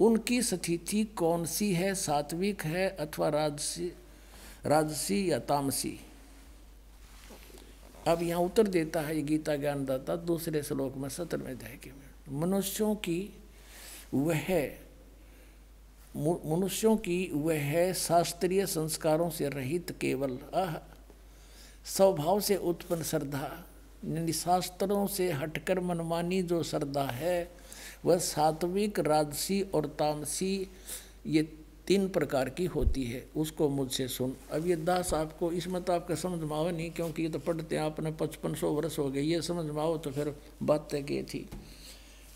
उनकी 0.00 0.42
स्थिति 0.42 1.04
कौन 1.04 1.46
सी 1.46 1.72
है? 1.72 1.94
सात्विक 1.94 2.62
है 2.62 2.88
अथवा 2.88 3.28
राजसी 3.28 3.92
राजसी 4.66 5.32
या 5.32 5.38
तामसी? 5.38 6.00
अब 8.08 8.22
यहाँ 8.22 8.40
उत्तर 8.40 8.66
देता 8.66 9.00
है 9.00 9.22
गीता 9.22 9.56
ज्ञानदाता, 9.56 10.16
दूसरे 10.16 10.62
श्लोक 10.62 10.96
में 10.96 11.08
सत्र 11.08 11.36
में। 11.36 11.58
जाएगी 11.58 11.92
मनुष्यों 12.28 12.94
की 12.94 13.30
वह 14.14 14.72
मनुष्यों 16.16 16.96
की 16.96 17.30
वह 17.32 17.92
शास्त्रीय 17.92 18.66
संस्कारों 18.66 19.30
से 19.30 19.48
रहित 19.48 19.96
केवल, 20.00 20.38
अह, 20.54 20.76
स्वभाव 21.84 22.40
से 22.40 22.56
उत्पन्न 22.56 23.02
श्रद्धा 23.02 23.64
शास्त्रों 24.32 25.06
से 25.06 25.32
हटकर 25.32 25.80
मनमानी 25.80 26.42
जो 26.42 26.62
श्रद्धा 26.62 27.04
है 27.04 27.50
वह 28.04 28.18
सात्विक, 28.18 28.98
राजसी 29.00 29.60
और 29.64 29.86
तामसी, 29.98 30.68
ये 31.26 31.42
तीन 31.86 32.08
प्रकार 32.08 32.48
की 32.48 32.64
होती 32.66 33.04
है। 33.04 33.24
उसको 33.36 33.68
मुझसे 33.68 34.06
सुन। 34.08 34.34
अब 34.52 34.66
ये 34.66 34.76
दास 34.76 35.12
आपको 35.14 35.50
इसमें 35.52 35.82
तो 35.82 35.92
आपका 35.92 36.14
समझ 36.14 36.40
में 36.40 36.56
आओ 36.56 36.70
नहीं, 36.70 36.90
क्योंकि 36.90 37.22
ये 37.22 37.28
तो 37.28 37.38
पढ़ते 37.38 37.76
हैं, 37.76 37.82
आपने 37.82 38.12
पचपन 38.12 38.54
सौ 38.54 38.70
वर्ष 38.70 38.98
हो 38.98 39.08
गए। 39.10 39.20
ये 39.20 39.40
समझ 39.42 39.64
में 39.66 39.82
आओ 39.82 39.96
तो 39.98 40.10
फिर 40.10 40.34
बात 40.62 40.88
की 40.94 41.22
थी। 41.24 41.48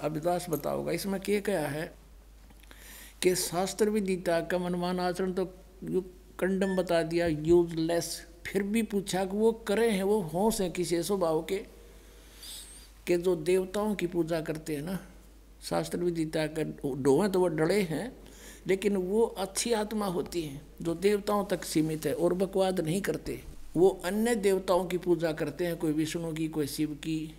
अब 0.01 0.17
दास 0.19 0.47
बताओगा, 0.51 0.93
इसमें 0.93 1.21
क्या 1.21 1.41
क्या 1.41 1.67
है 1.69 1.93
कि 3.23 3.35
शास्त्र 3.37 3.91
विदिता 3.91 4.41
का 4.41 4.59
मनमान 4.59 5.01
आचरण 5.01 5.33
तो 5.33 5.45
कंडम 6.41 6.77
बता 6.77 7.03
दिया 7.03 7.27
यूजलेस 7.27 8.21
फिर 8.47 8.63
भी 8.65 8.83
पूछा 8.83 9.25
कि 9.25 9.37
वो 9.37 9.53
करे 9.67 9.91
हैं, 9.91 10.03
वो 10.03 10.21
होश 10.23 10.61
हैं 10.61 10.71
किसी 10.73 11.03
स्वभाव 11.03 11.43
के, 11.43 11.59
कि 13.07 13.17
जो 13.17 13.35
देवताओं 13.37 13.95
की 13.95 14.07
पूजा 14.07 14.41
करते 14.41 14.75
हैं 14.77 14.83
ना 14.83 14.99
शास्त्र 15.63 16.11
त्याग 16.25 16.55
कर 16.57 16.65
डोहे 17.03 17.29
तो 17.29 17.41
वो 17.41 17.49
डड़े 17.49 17.81
हैं, 17.83 18.13
लेकिन 18.67 18.97
वो 18.97 19.23
अच्छी 19.23 19.73
आत्मा 19.73 20.07
होती 20.07 20.43
हैं, 20.43 20.63
जो 20.83 20.95
देवताओं 20.95 21.45
तक 21.45 21.65
सीमित 21.65 22.07
है 22.07 22.15
और 22.15 22.35
बकवाद 22.35 22.81
नहीं 22.81 23.01
करते। 23.01 23.41
वो 23.77 23.89
अन्य 24.05 24.35
देवताओं 24.35 24.85
की 24.85 24.99
पूजा 24.99 25.33
करते 25.33 25.67
हैं, 25.67 25.77
कोई 25.77 25.93
विष्णु 25.93 26.33
की, 26.33 26.49
कोई 26.49 26.67
शिव 26.67 26.95
की, 26.95 27.35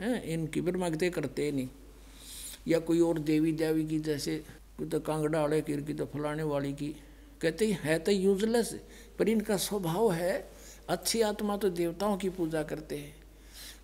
हैं, 0.00 0.22
इनकी 0.22 0.60
ब्रह्मगते 0.60 1.10
करते 1.10 1.50
नहीं। 1.52 1.68
या 2.68 2.78
कोई 2.78 3.00
और 3.00 3.18
देवी 3.18 3.52
देवी 3.52 3.86
की, 3.86 3.98
जैसे 3.98 4.36
कोई 4.78 4.88
तो 4.88 5.00
कांगड़ा 5.00 5.40
वाले 5.40 5.60
की 5.60 5.82
की 5.82 5.94
तो 5.94 6.06
फलाने 6.06 6.42
वाली 6.42 6.72
की, 6.72 6.94
कहते 7.40 7.66
ही, 7.66 7.76
है 7.80 7.98
तो 7.98 8.12
यूजलेस 8.12 8.74
पर 9.18 9.28
इनका 9.28 9.56
स्वभाव 9.56 10.12
है, 10.12 10.50
अच्छी 10.88 11.20
आत्मा 11.20 11.56
तो 11.56 11.68
देवताओं 11.70 12.16
की 12.16 12.28
पूजा 12.28 12.62
करते 12.62 12.96
हैं। 12.96 13.14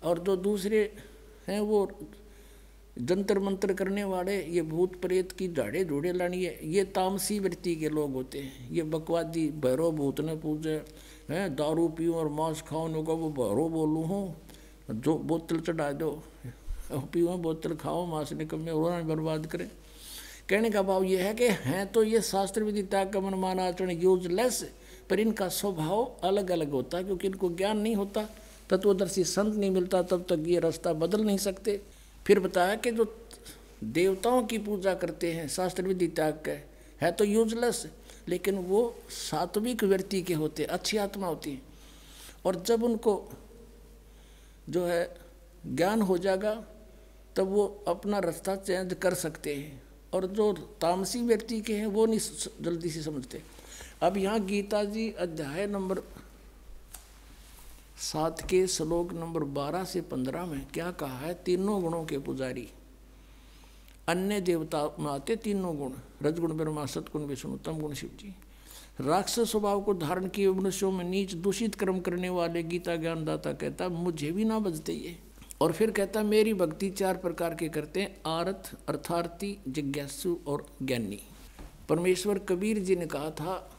और 0.03 0.19
जो 0.19 0.35
दूसरे 0.35 0.93
हैं 1.47 1.59
वो 1.59 1.85
जंतर 2.97 3.39
मंत्र 3.39 3.73
करने 3.73 4.03
वाले, 4.03 4.35
ये 4.43 4.61
भूत 4.61 4.95
प्रेत 5.01 5.31
की 5.31 5.47
दाढ़े 5.47 5.83
धूड़े 5.85 6.11
लानी 6.13 6.43
है। 6.43 6.59
ये 6.65 6.83
तामसी 6.85 7.39
वृत्ति 7.39 7.75
के 7.75 7.89
लोग 7.89 8.13
होते 8.13 8.39
हैं। 8.39 8.69
ये 8.71 8.83
बकवादी 8.83 9.47
भैरव 9.55 9.91
भूत 9.91 10.21
ने 10.21 10.35
पूजे। 10.35 10.75
हैं, 11.29 11.55
दारू 11.55 11.87
पीऊँ 11.87 12.15
और 12.15 12.29
मांस 12.29 12.61
खाओ 12.61 12.87
नो 12.87 13.01
वो 13.01 13.29
भैरव 13.31 13.69
बोलूँ 13.69 14.05
हूँ। 14.05 14.35
जो 14.91 15.15
बोतल 15.19 15.59
चढ़ा 15.59 15.91
दो। 15.91 16.11
पीओ 17.13 17.37
बोतल 17.37 17.75
खाओ, 17.75 18.05
मांस 18.05 18.33
निकमे 18.33 18.71
और 18.71 19.01
बर्बाद 19.03 19.45
करें। 19.45 19.69
कहने 20.49 20.69
का 20.69 20.81
भाव 20.81 21.03
ये 21.03 21.21
है 21.21 21.33
कि 21.33 21.47
हैं 21.61 21.85
तो 21.91 22.03
ये 22.03 22.21
शास्त्र 22.21 22.63
विधि 22.63 22.83
का 22.93 23.19
मनमान 23.19 23.59
आचरण 23.59 23.91
यूजलेस, 23.91 24.63
पर 25.09 25.19
इनका 25.19 25.47
स्वभाव 25.49 26.11
अलग 26.23 26.51
अलग 26.51 26.71
होता 26.71 26.97
है 26.97 27.03
क्योंकि 27.03 27.27
इनको 27.27 27.49
ज्ञान 27.49 27.77
नहीं 27.77 27.95
होता। 27.95 28.27
तत्वदर्शी 28.69 29.23
संत 29.23 29.55
नहीं 29.55 29.71
मिलता, 29.71 30.01
तब 30.01 30.25
तक 30.29 30.43
ये 30.47 30.59
रास्ता 30.59 30.93
बदल 30.95 31.23
नहीं 31.23 31.37
सकते। 31.37 31.81
फिर 32.25 32.39
बताया 32.39 32.75
कि 32.75 32.91
जो 32.91 33.05
देवताओं 33.83 34.43
की 34.43 34.57
पूजा 34.57 34.93
करते 34.93 35.31
हैं 35.33 35.47
शास्त्र 35.47 35.83
विधि 35.83 36.07
त्याग 36.07 36.41
के 36.45 36.51
है 37.01 37.11
तो 37.11 37.23
यूजलेस 37.23 37.85
लेकिन 38.27 38.55
वो 38.57 38.95
सात्विक 39.09 39.83
व्यक्ति 39.83 40.21
के 40.21 40.33
होते 40.33 40.63
अच्छी 40.65 40.97
आत्मा 40.97 41.27
होती 41.27 41.51
है। 41.51 41.61
और 42.45 42.63
जब 42.63 42.83
उनको 42.83 43.13
जो 44.69 44.85
है 44.85 45.15
ज्ञान 45.65 46.01
हो 46.01 46.17
जाएगा, 46.17 46.53
तब 47.35 47.47
वो 47.47 47.65
अपना 47.87 48.19
रास्ता 48.19 48.55
चेंज 48.55 48.93
कर 48.93 49.13
सकते 49.13 49.55
हैं। 49.55 49.81
और 50.13 50.25
जो 50.25 50.51
तामसी 50.81 51.21
व्यक्ति 51.21 51.59
के 51.61 51.73
हैं, 51.73 51.87
वो 51.87 52.05
नहीं 52.05 52.19
जल्दी 52.61 52.89
से 52.89 53.01
समझते। 53.01 53.41
अब 54.01 54.17
यहाँ 54.17 54.39
गीता 54.45 54.83
जी 54.83 55.09
अध्याय 55.19 55.67
नंबर 55.67 55.99
सात 57.97 58.49
के 58.49 58.67
श्लोक 58.67 59.13
नंबर 59.13 59.43
बारह 59.43 59.83
से 59.83 60.01
पंद्रह 60.01 60.45
में 60.45 60.67
क्या 60.73 60.91
कहा 60.91 61.17
है? 61.17 61.33
तीनों 61.33 61.81
गुणों 61.81 62.05
के 62.05 62.17
पुजारी। 62.17 62.69
अन्य 64.07 64.41
देवता 64.41 64.95
में 64.99 65.11
आते 65.11 65.35
तीनों 65.35 65.77
गुण, 65.77 65.91
रजगुण, 66.21 66.53
ब्रह्मा, 66.53 66.85
सतगुण, 66.85 67.21
विष्णु 67.21 67.57
तम 67.57 67.79
गुण, 67.79 67.93
शिव 67.93 68.09
जी। 68.19 68.35
राक्षस 69.01 69.51
स्वभाव 69.51 69.81
को 69.81 69.93
धारण 69.93 70.27
किए 70.27 70.49
मनुष्यों 70.49 70.91
में 70.91 71.05
नीच, 71.05 71.33
दूषित 71.33 71.75
कर्म 71.75 71.99
करने 71.99 72.29
वाले 72.29 72.63
गीता 72.63 72.95
ज्ञानदाता 72.95 73.53
कहता, 73.53 73.89
मुझे 73.89 74.31
भी 74.31 74.45
ना 74.45 74.59
बजते 74.59 74.93
ये। 74.93 75.19
और 75.61 75.71
फिर 75.71 75.91
कहता, 75.91 76.23
मेरी 76.23 76.53
भक्ति 76.53 76.89
चार 76.89 77.17
प्रकार 77.17 77.55
के 77.55 77.69
करते 77.69 78.01
हैं 78.01 78.21
आरथ 78.25 78.75
अर्थार्थी 78.89 79.57
जिज्ञासु 79.67 80.39
और 80.47 80.65
ज्ञानी। 80.83 81.19
परमेश्वर 81.89 82.39
कबीर 82.39 82.79
जी 82.79 82.95
ने 82.95 83.07
कहा 83.07 83.29
था 83.29 83.74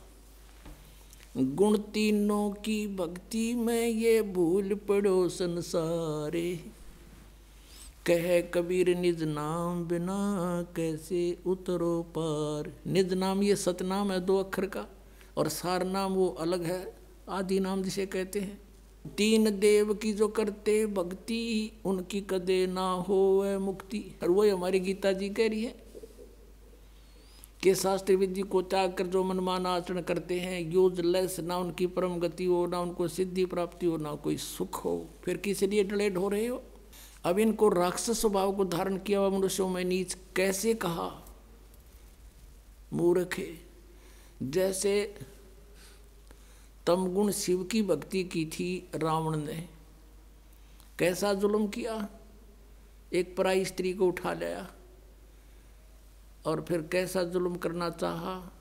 गुण 1.39 1.79
तीनों 1.79 2.51
की 2.51 2.87
भक्ति 2.87 3.55
में 3.55 3.89
ये 3.89 4.23
भूल 4.23 4.75
पड़ो 4.75 5.29
संसारे। 5.29 6.61
कह 8.07 8.41
कबीर, 8.41 8.97
निज 8.97 9.23
नाम 9.23 9.85
बिना 9.85 10.67
कैसे 10.77 11.39
उतरो 11.47 12.03
पार? 12.03 12.73
निज 12.87 13.13
नाम 13.13 13.43
ये 13.43 13.57
सतनाम 13.57 14.13
है, 14.13 14.21
दो 14.21 14.37
अक्षर 14.37 14.67
का, 14.67 14.87
और 15.37 15.49
सार 15.49 15.85
नाम 15.85 16.13
वो 16.13 16.29
अलग 16.29 16.63
है, 16.63 16.97
आदि 17.29 17.61
नाम 17.61 17.83
जिसे 17.83 18.07
कहते 18.07 18.41
हैं। 18.41 18.61
तीन 19.17 19.59
देव 19.59 19.95
की 19.95 20.13
जो 20.13 20.29
करते 20.29 20.87
भक्ति, 20.87 21.73
उनकी 21.85 22.21
कदे 22.21 22.67
ना 22.67 22.93
हो 22.93 23.45
मुक्ति। 23.61 24.05
और 24.23 24.31
वही 24.31 24.51
हमारी 24.51 24.81
गीता 24.81 25.13
जी 25.13 25.29
कह 25.29 25.49
रही 25.49 25.65
है 25.65 25.86
कि 27.63 27.75
शास्त्र 27.75 28.17
विधि 28.17 28.43
को 28.43 28.63
त्याग 28.63 28.93
कर 28.93 29.07
जो 29.07 29.25
मनमान 29.25 29.67
आचरण 29.67 30.03
करते 30.03 30.41
हैं 30.41 30.73
यूज़ 30.73 31.03
लेस 31.03 31.41
ना 31.41 31.59
उनकी 31.59 31.87
परम 31.87 32.19
गति 32.19 32.45
हो, 32.45 32.67
ना 32.67 32.81
उनको 32.81 33.09
सिद्धि 33.09 33.45
प्राप्ति 33.45 33.87
हो, 33.87 33.97
ना 33.97 34.15
कोई 34.15 34.37
सुख 34.37 34.85
हो। 34.85 35.07
फिर 35.25 35.37
किस 35.37 35.63
लिए 35.63 35.85
डलेड 35.85 36.19
हो 36.19 36.29
रहे 36.29 36.47
हो? 36.47 36.63
अब 37.25 37.39
इनको 37.39 37.69
राक्षस 37.69 38.21
स्वभाव 38.21 38.57
को 38.57 38.65
धारण 38.65 38.99
किया 38.99 39.19
हुआ 39.19 39.39
मनुष्यों 39.39 39.69
में 39.69 39.85
नीच 39.85 40.17
कैसे 40.37 40.75
कहा? 40.75 41.27
मूर्ख 42.93 43.59
जैसे 44.43 45.15
तमगुण 46.87 47.31
शिव 47.31 47.65
की 47.65 47.83
भक्ति 47.83 48.25
की 48.25 48.47
थी 48.47 48.89
रावण 48.95 49.37
ने। 49.37 49.69
कैसा 50.99 51.35
जुल्म 51.35 51.69
किया? 51.69 52.09
एक 53.13 53.37
पराई 53.37 53.65
स्त्री 53.65 53.93
को 53.93 54.07
उठा 54.07 54.33
लिया। 54.33 54.73
और 56.47 56.61
फिर 56.61 56.89
कैसा 56.93 57.23
जुल्म 57.23 57.57
करना 57.57 57.91
चाहा? 57.91 58.53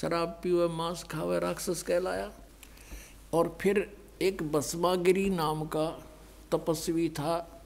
शराब 0.00 0.40
पीवे, 0.42 0.68
मांस 0.68 1.04
खावे, 1.04 1.38
राक्षस 1.38 1.82
कहलाया। 1.82 2.32
और 3.32 3.58
फिर 3.60 3.96
एक 4.22 4.52
बसमागिरी 4.52 5.30
नाम 5.30 5.64
का 5.64 6.06
तपस्वी 6.52 7.08
था 7.08 7.62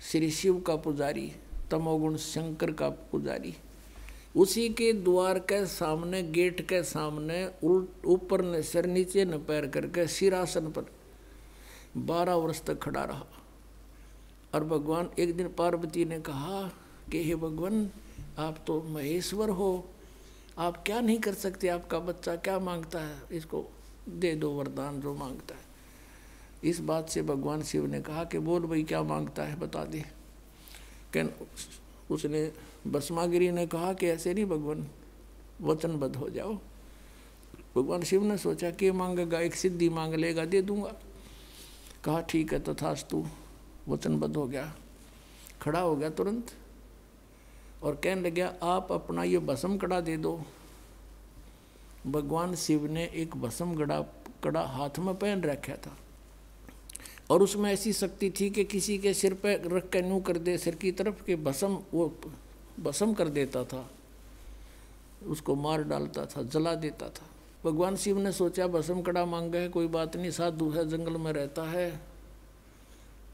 श्री 0.00 0.30
शिव 0.30 0.60
का 0.60 0.76
पुजारी, 0.76 1.32
तमोगुण 1.70 2.16
शंकर 2.16 2.72
का 2.72 2.88
पुजारी। 2.90 3.54
उसी 4.36 4.68
के 4.68 4.92
द्वार 4.92 5.38
के 5.38 5.66
सामने, 5.66 6.22
गेट 6.22 6.68
के 6.68 6.82
सामने 6.82 7.50
उल्ट 7.64 8.06
ऊपर 8.06 8.42
ने 8.42 8.62
सिर, 8.62 8.86
नीचे 8.86 9.24
न 9.24 9.38
पैर 9.38 9.66
करके 9.66 10.06
सिरासन 10.06 10.70
पर 10.70 10.84
बारह 11.96 12.34
वर्ष 12.34 12.62
तक 12.62 12.82
खड़ा 12.82 13.04
रहा। 13.04 13.26
और 14.54 14.64
भगवान 14.64 15.10
एक 15.18 15.36
दिन 15.36 15.48
पार्वती 15.48 16.04
ने 16.04 16.20
कहा 16.20 16.68
कि, 17.12 17.24
हे 17.24 17.34
भगवान 17.34 17.90
आप 18.38 18.64
तो 18.66 18.82
महेश्वर 18.82 19.50
हो। 19.50 19.88
आप 20.58 20.84
क्या 20.86 21.00
नहीं 21.00 21.18
कर 21.18 21.34
सकते? 21.34 21.68
आपका 21.68 21.98
बच्चा 21.98 22.36
क्या 22.36 22.58
माँगता 22.58 23.00
है? 23.00 23.22
इसको 23.32 23.64
दे 24.08 24.34
दो 24.34 24.50
वरदान 24.50 25.00
जो 25.00 25.14
माँगता 25.14 25.54
है। 25.54 25.64
इस 26.70 26.80
बात 26.80 27.08
से 27.08 27.22
भगवान 27.22 27.62
शिव 27.62 27.86
ने 27.86 28.00
कहा 28.00 28.24
कि 28.24 28.38
बोल 28.38 28.62
भाई, 28.62 28.82
क्या 28.82 29.02
माँगता 29.02 29.42
है 29.42 29.58
बता 29.58 29.84
दे। 29.84 30.04
कैन, 31.12 31.30
उसने 32.10 32.52
बसमागिरी 32.86 33.50
ने 33.50 33.66
कहा 33.66 33.92
कि 33.92 34.06
ऐसे 34.06 34.34
नहीं 34.34 34.44
भगवान, 34.44 34.86
वचनबद्ध 35.60 36.16
हो 36.16 36.30
जाओ। 36.30 36.54
भगवान 37.76 38.02
शिव 38.02 38.24
ने 38.24 38.38
सोचा, 38.38 38.70
कि 38.70 38.90
मांगेगा? 38.90 39.40
एक 39.40 39.54
सिद्धि 39.54 39.88
मांग 39.88 40.14
लेगा, 40.14 40.44
दे 40.44 40.62
दूँगा। 40.62 40.94
कहा, 42.04 42.20
ठीक 42.20 42.52
है, 42.52 42.60
तथास्तु, 42.60 43.26
वचनबद्ध 43.88 44.36
हो 44.36 44.46
गया। 44.46 44.74
खड़ा 45.62 45.80
हो 45.80 45.96
गया 45.96 46.10
तुरंत। 46.10 46.52
और 47.84 47.94
कहने 47.94 48.20
लग 48.20 48.34
गया 48.34 48.54
आप 48.62 48.92
अपना 48.92 49.24
ये 49.24 49.38
भस्म 49.38 49.76
कड़ा 49.76 50.00
दे 50.00 50.16
दो। 50.16 50.42
भगवान 52.06 52.54
शिव 52.54 52.86
ने 52.86 53.04
एक 53.04 53.36
भस्म 53.36 53.74
गड़ा, 53.74 54.00
कड़ा 54.44 54.62
हाथ 54.62 54.98
में 54.98 55.14
पहन 55.14 55.42
रखा 55.42 55.74
था। 55.74 55.96
और 57.30 57.42
उसमें 57.42 57.72
ऐसी 57.72 57.92
शक्ति 57.92 58.30
थी 58.30 58.50
कि 58.50 58.64
किसी 58.64 58.98
के 58.98 59.14
सिर 59.14 59.34
पर 59.34 59.72
रख 59.72 59.90
के 59.90 60.02
नू 60.02 60.20
कर 60.20 60.38
दे, 60.38 60.58
सिर 60.58 60.74
की 60.74 60.92
तरफ़ 60.92 61.24
के 61.24 61.36
भस्म, 61.36 61.78
वो 61.94 62.18
भस्म 62.80 63.14
कर 63.14 63.28
देता 63.28 63.64
था। 63.64 63.90
उसको 65.26 65.54
मार 65.54 65.82
डालता 65.82 66.26
था, 66.26 66.42
जला 66.42 66.74
देता 66.74 67.08
था। 67.08 67.26
भगवान 67.64 67.96
शिव 67.96 68.18
ने 68.18 68.32
सोचा, 68.32 68.66
भस्म 68.66 69.02
कड़ा 69.02 69.24
मांगा 69.24 69.58
है, 69.58 69.68
कोई 69.68 69.86
बात 69.86 70.16
नहीं, 70.16 70.30
साधु 70.30 70.70
है, 70.70 70.88
जंगल 70.88 71.16
में 71.16 71.32
रहता 71.32 71.70
है। 71.70 72.00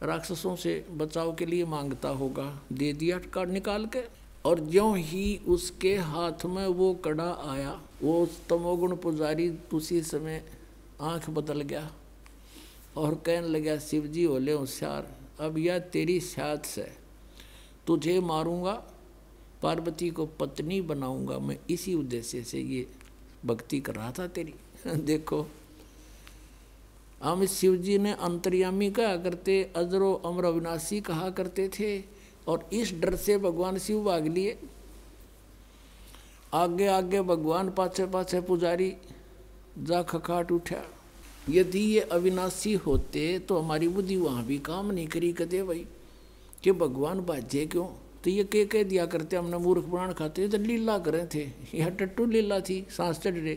राक्षसों 0.03 0.57
से 0.57 0.87
बचाव 0.91 1.35
के 1.35 1.47
लिए 1.47 1.65
माँगता 1.65 2.09
होगा। 2.09 2.61
दे 2.73 2.93
दिया, 2.93 3.21
निकाल 3.45 3.87
के। 3.87 4.20
और 4.45 4.61
ज्यों 4.61 4.99
ही 4.99 5.41
उसके 5.49 5.97
हाथ 5.97 6.47
में 6.47 6.67
वो 6.67 6.95
कड़ा 6.95 7.33
आया, 7.33 7.83
वो 8.03 8.23
उस 8.23 8.47
तमोगुण 8.49 8.97
पुजारी 8.97 9.59
उसी 9.75 10.03
समय 10.03 10.45
आँख 11.01 11.31
बदल 11.31 11.61
गया 11.61 11.93
और 12.97 13.15
कहने 13.15 13.49
लगा 13.49 13.79
शिव 13.79 14.07
जी 14.07 14.27
बोले 14.27 14.53
होशियार, 14.53 15.13
अब 15.41 15.59
यह 15.59 15.79
तेरी 15.79 16.21
साथ 16.21 16.59
से। 16.59 16.93
तुझे 17.87 18.21
मारूँगा, 18.21 18.85
पार्वती 19.63 20.11
को 20.11 20.27
पत्नी 20.27 20.81
बनाऊँगा। 20.81 21.39
मैं 21.39 21.59
इसी 21.71 21.95
उद्देश्य 21.95 22.43
से 22.43 22.61
ये 22.61 22.87
भक्ति 23.45 23.81
कर 23.81 23.95
रहा 23.95 24.13
था 24.13 24.27
तेरी। 24.27 24.55
देखो, 24.87 25.47
हम 27.23 27.47
शिव 27.47 27.77
जी 27.77 27.99
ने 27.99 28.13
अंतर्यामी 28.13 28.91
कहा 28.91 29.17
करते, 29.17 29.73
अजरो 29.77 30.15
अमर 30.15 30.45
अविनाशी 30.45 31.01
कहा 31.01 31.31
करते 31.31 31.69
थे। 31.69 32.20
और 32.51 32.69
इस 32.73 32.93
डर 32.95 33.17
से 33.17 33.39
भगवान 33.39 33.79
शिव 33.79 34.05
भाग 34.05 34.27
लिए। 34.27 34.59
आगे 36.55 36.87
आगे 36.87 37.21
भगवान 37.23 37.71
पाछे 37.71 38.07
पाछे 38.07 38.41
पुजारी 38.41 38.97
जा 39.79 40.03
खखाट 40.03 40.53
उठा। 40.53 40.83
यदि 41.49 41.81
ये 41.81 42.01
अविनाशी 42.01 42.75
होते 42.75 43.39
तो 43.39 43.59
हमारी 43.59 43.89
बुद्धि 43.89 44.17
वहाँ 44.17 44.45
भी 44.45 44.59
काम 44.59 44.91
नहीं 44.91 45.07
करी 45.07 45.33
कदे 45.33 45.63
भाई। 45.63 45.87
कि 46.63 46.73
भगवान 46.73 47.21
बाजे 47.21 47.67
क्यों? 47.67 47.87
तो 48.25 48.31
ये 48.31 48.45
कह 48.45 48.65
कह 48.65 48.83
दिया 48.83 49.07
करते, 49.07 49.37
हमने 49.37 49.59
मूर्ख 49.59 49.85
प्राण 49.85 50.13
खाते 50.13 50.49
तो 50.49 50.59
लीला 50.59 50.99
करें 50.99 51.29
थे। 51.35 51.45
यह 51.75 51.89
टट्टू 51.89 52.25
लीला 52.27 52.61
थी, 52.61 52.87
सांस 52.91 53.19
चढ़ 53.19 53.57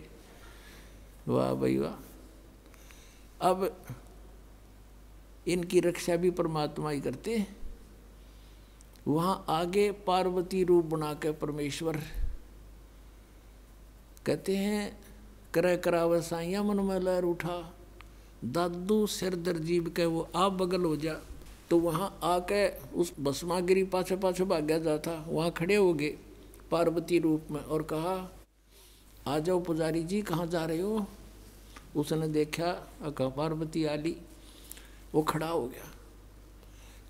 वाह 1.27 1.53
भाई 1.53 1.77
वाह। 1.77 1.95
अब 3.41 3.85
इनकी 5.47 5.79
रक्षा 5.79 6.15
भी 6.15 6.29
परमात्मा 6.31 6.89
ही 6.89 7.01
करते 7.01 7.37
वहाँ 9.08 9.45
आगे 9.49 9.91
पार्वती 10.08 10.64
रूप 10.64 10.86
बना 10.86 11.14
के 11.14 11.32
परमेश्वर 11.32 11.97
कहते 14.26 14.56
हैं 14.58 14.97
कर 15.54 15.76
कराव 15.78 16.20
साइया 16.22 16.64
मन 16.64 16.80
में 16.80 16.99
लहर 16.99 17.24
उठा। 17.24 17.74
दादू 18.43 19.06
सिर 19.08 19.36
दर्जीब 19.36 19.88
के, 19.89 20.06
वो 20.06 20.28
आप 20.36 20.51
बगल 20.51 20.86
हो 20.86 20.95
जा। 20.95 21.14
तो 21.70 21.78
वहाँ 21.80 22.20
आके 22.24 22.68
उस 22.93 23.14
भस्मागिरी 23.20 23.84
पाछे 23.84 24.16
पाछे 24.16 24.43
भाग्या 24.43 24.78
जाता। 24.78 25.12
वहाँ 25.28 25.51
खड़े 25.51 25.76
हो 25.76 25.93
गए 25.93 26.18
पार्वती 26.72 27.20
रूप 27.20 27.51
में 27.51 27.62
और 27.62 27.84
कहा, 27.84 28.16
आ 29.28 29.39
जाओ 29.39 29.60
पुजारी 29.62 30.04
जी, 30.04 30.22
कहाँ 30.22 30.47
जा 30.47 30.66
रहे 30.66 30.82
हो? 30.82 31.06
उसने 31.95 32.28
देखा 32.28 32.72
कहा 33.04 33.28
पार्वती 33.30 33.86
आली, 33.86 34.16
वो 35.14 35.22
खड़ा 35.22 35.47
हो 35.47 35.68
गया। 35.68 35.92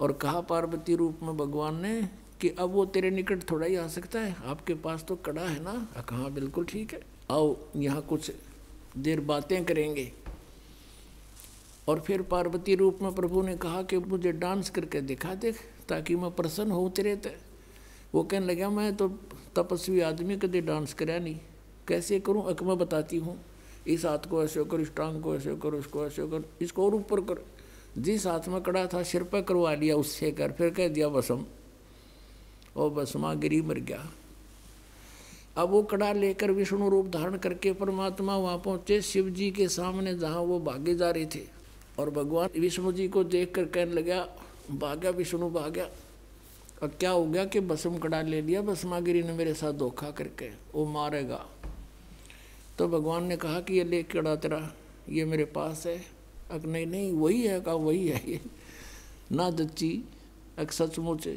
और 0.01 0.11
कहा 0.11 0.41
पार्वती 0.41 0.95
रूप 0.95 1.19
में 1.23 1.37
भगवान 1.37 1.81
ने 1.81 2.09
कि 2.41 2.49
अब 2.49 2.69
वो 2.69 2.85
तेरे 2.85 3.09
निकट 3.09 3.51
थोड़ा 3.51 3.67
ही 3.67 3.75
आ 3.75 3.87
सकता 3.87 4.19
है। 4.19 4.35
आपके 4.45 4.73
पास 4.73 5.03
तो 5.03 5.15
कड़ा 5.15 5.41
है 5.41 5.63
ना? 5.63 6.01
कहा, 6.01 6.29
बिल्कुल 6.29 6.65
ठीक 6.65 6.93
है। 6.93 6.99
आओ, 7.31 7.57
यहाँ 7.75 8.01
कुछ 8.01 8.31
देर 8.97 9.19
बातें 9.19 9.65
करेंगे। 9.65 10.11
और 11.87 11.99
फिर 11.99 12.21
पार्वती 12.21 12.75
रूप 12.75 12.99
में 13.01 13.15
प्रभु 13.15 13.41
ने 13.41 13.57
कहा 13.57 13.83
कि 13.83 13.97
मुझे 13.97 14.31
डांस 14.31 14.69
करके 14.69 15.01
दिखा 15.01 15.35
दे 15.35 15.51
ताकि 15.89 16.15
मैं 16.15 16.31
प्रसन्न 16.31 16.71
हो 16.71 16.89
तेरे 16.89 17.15
ते। 17.15 17.37
वो 18.15 18.23
कहने 18.23 18.45
लगा, 18.45 18.69
मैं 18.69 18.95
तो 18.95 19.09
तपस्वी 19.55 19.99
आदमी 19.99 20.37
कदे 20.37 20.61
डांस 20.61 20.93
कराया 20.93 21.19
नहीं। 21.19 21.39
कैसे 21.87 22.19
करूँ? 22.19 22.45
अक, 22.45 22.63
मैं 22.63 22.77
बताती 22.77 23.17
हूँ। 23.17 23.39
इस 23.87 24.05
हाथ 24.05 24.19
को 24.19 24.43
ऐसे 24.43 24.63
करो, 24.63 24.79
इस 24.79 24.95
टांग 24.95 25.23
को 25.23 25.35
ऐसे 25.35 25.55
करो, 25.55 25.77
इसको 25.77 26.05
ऐसे 26.05 26.27
करो, 26.27 26.43
इसको 26.61 26.85
और 26.85 26.95
ऊपर 26.95 27.21
करो। 27.21 27.45
जिस 27.97 28.27
हाथ 28.27 28.47
में 28.47 28.61
कड़ा 28.61 28.87
था, 28.87 29.03
सिर 29.03 29.23
पर 29.23 29.41
करवा 29.41 29.73
लिया, 29.73 29.95
उससे 29.95 30.31
कर, 30.31 30.51
फिर 30.51 30.69
कह 30.69 30.87
दिया 30.87 31.09
बसम 31.09 31.45
और 32.75 32.89
बसमा 32.89 33.33
गिरी 33.33 33.61
मर 33.61 33.75
गया। 33.75 34.11
अब 35.57 35.69
वो 35.69 35.83
कड़ा 35.83 36.13
लेकर 36.13 36.51
विष्णु 36.51 36.89
रूप 36.89 37.07
धारण 37.07 37.37
करके 37.37 37.73
परमात्मा 37.73 38.37
वहाँ 38.37 38.57
पहुँचे, 38.57 39.01
शिव 39.01 39.29
जी 39.29 39.51
के 39.51 39.67
सामने 39.67 40.15
जहाँ 40.15 40.39
वो 40.39 40.59
भागे 40.59 40.95
जा 40.95 41.11
रहे 41.11 41.25
थे। 41.25 41.47
और 41.99 42.09
भगवान 42.09 42.49
विष्णु 42.59 42.91
जी 42.91 43.07
को 43.07 43.23
देख 43.23 43.55
कर 43.55 43.65
कहने 43.65 43.93
लगा, 43.93 44.29
भाग्या 44.71 45.11
विष्णु, 45.11 45.49
भाग्या। 45.49 45.85
और 46.83 46.87
क्या 46.87 47.11
हो 47.11 47.25
गया 47.25 47.45
कि 47.45 47.59
बसम 47.59 47.97
कड़ा 47.97 48.21
ले 48.21 48.41
लिया 48.41 48.61
बसमागिरी 48.61 49.23
ने 49.23 49.33
मेरे 49.33 49.53
साथ 49.53 49.73
धोखा 49.73 50.11
करके, 50.11 50.49
वो 50.75 50.85
मारेगा। 50.85 51.45
तो 52.77 52.87
भगवान 52.87 53.23
ने 53.23 53.37
कहा 53.37 53.59
कि, 53.59 53.73
ये 53.73 53.83
ले 53.83 54.03
कड़ा 54.03 54.35
तेरा, 54.35 54.73
ये 55.09 55.25
मेरे 55.25 55.45
पास 55.45 55.87
है। 55.87 56.22
अक 56.51 56.65
नहीं 56.65 56.85
नहीं, 56.85 57.13
वही 57.13 57.41
है, 57.41 57.61
का 57.61 57.73
वही 57.73 58.07
है 58.07 58.31
ये। 58.31 58.41
ना 59.31 59.49
दच्ची 59.49 60.03
अक 60.59 60.71
सचमुच 60.71 61.27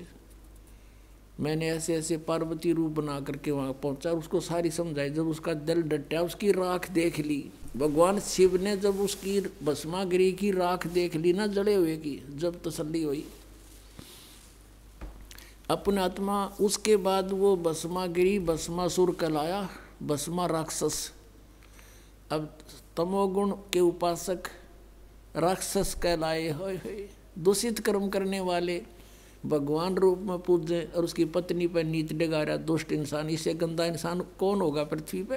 मैंने 1.41 1.69
ऐसे 1.69 1.95
ऐसे 1.95 2.17
पार्वती 2.17 2.73
रूप 2.73 2.93
बना 2.93 3.21
करके 3.21 3.51
वहाँ 3.51 3.73
पहुँचा 3.73 4.11
उसको 4.11 4.41
सारी 4.41 4.71
समझाई। 4.71 5.11
जब 5.11 5.29
उसका 5.29 5.55
दिल 5.55 5.83
डटा, 5.83 6.21
उसकी 6.21 6.53
राख 6.53 6.91
देख 6.91 7.19
ली। 7.19 7.51
भगवान 7.77 8.21
शिव 8.21 8.63
ने 8.63 8.77
जब 8.77 9.01
उसकी 9.01 9.41
भस्मागिरी 9.41 10.33
की 10.33 10.51
राख 10.51 10.87
देख 10.87 11.17
ली 11.17 11.33
ना 11.33 11.47
जड़े 11.47 11.75
हुए 11.75 11.97
की, 11.97 12.23
जब 12.31 12.63
तसल्ली 12.63 13.03
हुई। 13.03 13.27
अपने 15.71 16.01
आत्मा, 16.01 16.47
उसके 16.61 16.97
बाद 16.97 17.33
वो 17.33 17.57
भस्मागिरी 17.57 18.39
भस्मासुर 18.39 19.15
कहलाया, 19.15 19.69
भस्मा 20.03 20.47
राक्षस। 20.47 21.13
अब 22.31 22.59
तमोगुण 22.97 23.51
के 23.51 23.81
उपासक 23.81 24.43
राक्षस 25.37 25.95
कहलाए 26.03 26.49
हो 26.51 26.71
दूषित 27.39 27.79
कर्म 27.79 28.09
करने 28.09 28.41
वाले 28.41 28.83
भगवान 29.47 29.95
रूप 29.95 30.19
में 30.19 30.39
पूजे 30.39 30.81
और 30.97 31.05
उसकी 31.05 31.25
पत्नी 31.25 31.67
पर 31.67 31.85
नीच 31.85 32.13
डगा 32.13 32.43
रहा 32.43 32.57
दुष्ट 32.57 32.93
इंसान, 32.93 33.29
इससे 33.31 33.55
गंदा 33.55 33.85
इंसान 33.85 34.21
कौन 34.39 34.61
होगा 34.61 34.85
पृथ्वी 34.85 35.23
पे? 35.23 35.37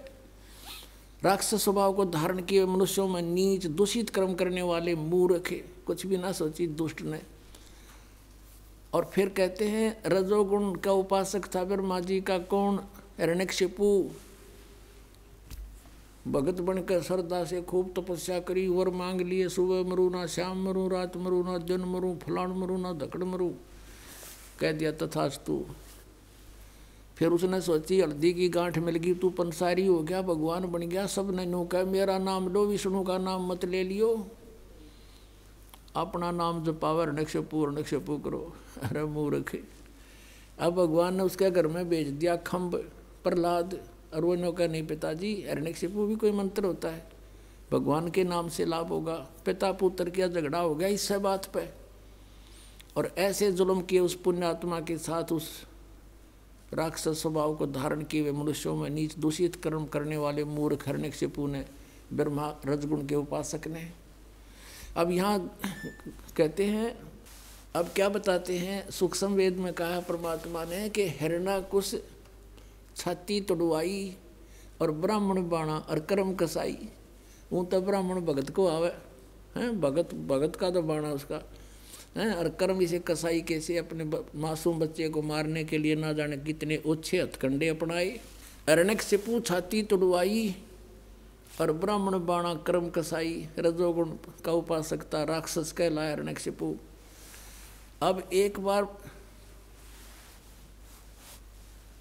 राक्षस 1.24 1.64
स्वभाव 1.64 1.93
को 1.93 2.06
धारण 2.06 2.41
किए 2.41 2.66
मनुष्यों 2.66 3.08
में 3.08 3.22
नीच, 3.22 3.66
दूषित 3.66 4.10
कर्म 4.10 4.34
करने 4.34 4.62
वाले 4.62 4.95
मूर्ख 4.95 5.54
कुछ 5.88 6.06
भी 6.06 6.18
ना 6.18 6.32
सोची, 6.32 6.68
दुष्ट 6.68 7.02
ने। 7.02 7.22
और 8.93 9.10
फिर 9.14 9.30
कहते 9.30 9.68
हैं, 9.68 10.02
रजोगुण 10.06 10.74
का 10.76 10.91
उपासक 10.91 11.54
था 11.56 11.64
ब्रह्मा 11.64 12.00
जी 12.00 12.22
का 12.22 12.38
कौन? 12.38 12.80
हिरण्यक्षिपु 13.20 14.10
भगत 16.30 16.62
बनकर 16.62 17.02
श्रद्धा 17.02 17.46
से 17.46 17.62
खूब 17.62 17.94
तपस्या 17.98 18.40
करी, 18.40 18.68
वर 18.68 18.90
मांग 18.90 19.22
लिए, 19.22 19.50
सुबह 19.50 19.90
मरू 19.90 20.10
ना 20.10 20.26
श्याम 20.26 20.64
मरू, 20.64 20.88
रात 20.88 21.18
मरू 21.18 21.44
ना 21.44 21.58
दिन 21.58 21.82
मरू, 21.82 22.16
फलाण 22.16 22.52
मरू 22.52 22.78
ना 22.78 22.94
धकड़ 22.94 23.24
मरू। 23.24 23.54
कह 24.60 24.72
दिया 24.72 24.92
तथास्तु। 24.92 25.66
फिर 27.18 27.28
उसने 27.28 27.62
सोची, 27.62 28.02
हल्दी 28.02 28.34
की 28.34 28.50
गांठ 28.50 28.78
मिल 28.78 28.96
गई, 28.96 29.14
तू 29.14 29.30
पंसारी 29.30 29.86
हो 29.86 30.00
गया, 30.00 30.22
भगवान 30.22 30.72
बन 30.72 30.80
गया, 30.80 31.06
सबने 31.06 31.46
नो 31.46 31.66
कह, 31.66 31.84
मेरा 31.84 32.18
नाम 32.18 32.50
लो, 32.50 32.66
विष्णु 32.66 33.04
का 33.04 33.18
नाम 33.18 33.48
मत 33.48 33.66
ले 33.66 33.84
लियो। 33.84 34.28
अपना 35.96 36.32
नाम 36.32 36.64
जपावे 36.64 37.06
नक्षपू 37.06 37.66
नक्षपू 37.66 38.18
करो। 38.18 38.54
अरे 38.84 39.04
मूर्ख। 39.04 39.58
अब 40.60 40.76
भगवान 40.76 41.16
ने 41.16 41.24
उसके 41.24 41.52
घर 41.52 41.68
में 41.68 41.90
भेज 41.90 42.08
दिया 42.08 42.36
खम्भ 42.36 42.76
प्रहलाद। 43.24 43.84
और 44.14 44.26
वो 44.26 44.36
नो 44.36 44.51
कह 44.51 44.68
नहीं 44.68 44.86
पिताजी 44.88 45.34
हिरण्यक्षिपु 45.47 46.05
भी 46.05 46.16
कोई 46.16 46.32
मंत्र 46.32 46.66
होता 46.66 46.89
है। 46.89 47.07
भगवान 47.72 48.10
के 48.10 48.24
नाम 48.24 48.49
से 48.49 48.66
लाभ 48.66 48.88
होगा, 48.88 49.14
पिता 49.45 49.72
पुत्र 49.72 50.10
क्या 50.10 50.28
झगड़ा 50.28 50.60
हो 50.60 50.76
गया 50.76 50.88
इससे 50.88 51.18
बात 51.18 51.45
पे। 51.45 51.68
और 52.97 53.12
ऐसे 53.18 53.51
जुल्म 53.51 53.82
किए 53.82 53.99
उस 53.99 54.16
पुण्यात्मा 54.16 54.80
के 54.80 54.97
साथ 54.97 55.32
उस 55.32 55.49
राक्षस 56.74 57.22
स्वभाव 57.22 57.55
को 57.55 57.68
धारण 57.68 58.03
किए 58.03 58.22
हुए 58.22 58.32
मनुष्यों 58.32 58.76
में 58.76 58.89
नीच 58.89 59.16
दूषित 59.16 59.55
कर्म 59.55 59.86
करने 59.86 60.18
वाले 60.18 60.43
मूर्ख 60.43 60.88
हरण्य 60.88 61.12
शिपु 61.12 61.47
ने 61.47 61.66
ब्रह्मा 62.14 62.53
रजगुण 62.66 63.05
के 63.07 63.16
उपासक 63.16 63.68
ने। 63.68 63.89
अब 64.97 65.12
यहाँ 65.12 65.39
कहते 66.38 66.66
हैं, 66.66 66.97
अब 67.76 67.89
क्या 67.95 68.10
बताते 68.10 68.57
हैं 68.57 68.89
सूक्ष्म 68.89 69.34
वेद 69.34 69.57
में 69.57 69.74
कहा 69.74 69.99
परमात्मा 69.99 70.64
ने 70.66 70.88
कि 70.89 71.07
हिरणा 71.10 71.60
कुश 71.62 71.93
छाती 73.00 73.39
तोड़वाई 73.41 74.00
और 74.82 74.91
ब्राह्मण 74.97 75.47
बाणा 75.50 75.78
और 75.89 76.00
कर्म 76.10 76.34
कसाई 76.36 76.78
वो 77.52 77.64
तो 77.64 77.82
ब्राह्मण 77.82 78.22
भगत 78.26 78.50
को 78.56 78.68
आवे 78.68 78.91
हैं 79.56 79.80
भगत 79.82 80.14
भगत 80.28 80.56
का 80.56 80.70
तो 80.72 80.82
बाणा 80.82 81.12
उसका 81.12 81.41
हैं 82.18 82.34
और 82.34 82.50
कर्म 82.60 82.82
इसे 82.82 83.00
कसाई 83.08 83.41
कैसे 83.41 83.78
अपने 83.78 84.04
मासूम 84.41 84.80
बच्चे 84.80 85.10
को 85.10 85.22
मारने 85.22 85.64
के 85.64 85.78
लिए 85.78 85.95
ना 85.95 86.12
जाने 86.14 86.38
कितने 86.39 86.82
ओछे 86.86 87.22
हथकंडे 87.22 87.68
अपनाए 87.68 88.10
अरणक 88.70 89.02
से 89.02 89.18
छाती 89.41 89.84
तुड़वाई 89.84 90.56
और 91.62 91.72
ब्राह्मण 91.76 92.18
बाणा 92.26 92.54
कर्म 92.68 92.89
कसाई 92.89 93.34
रजोगुण 93.60 94.12
का 94.45 94.52
उपासकता 94.54 95.24
राक्षस 95.26 95.72
कहलाया 95.78 96.12
अरणक 96.12 96.39
से 96.39 96.52
अब 98.02 98.22
एक 98.34 98.60
बार 98.60 98.88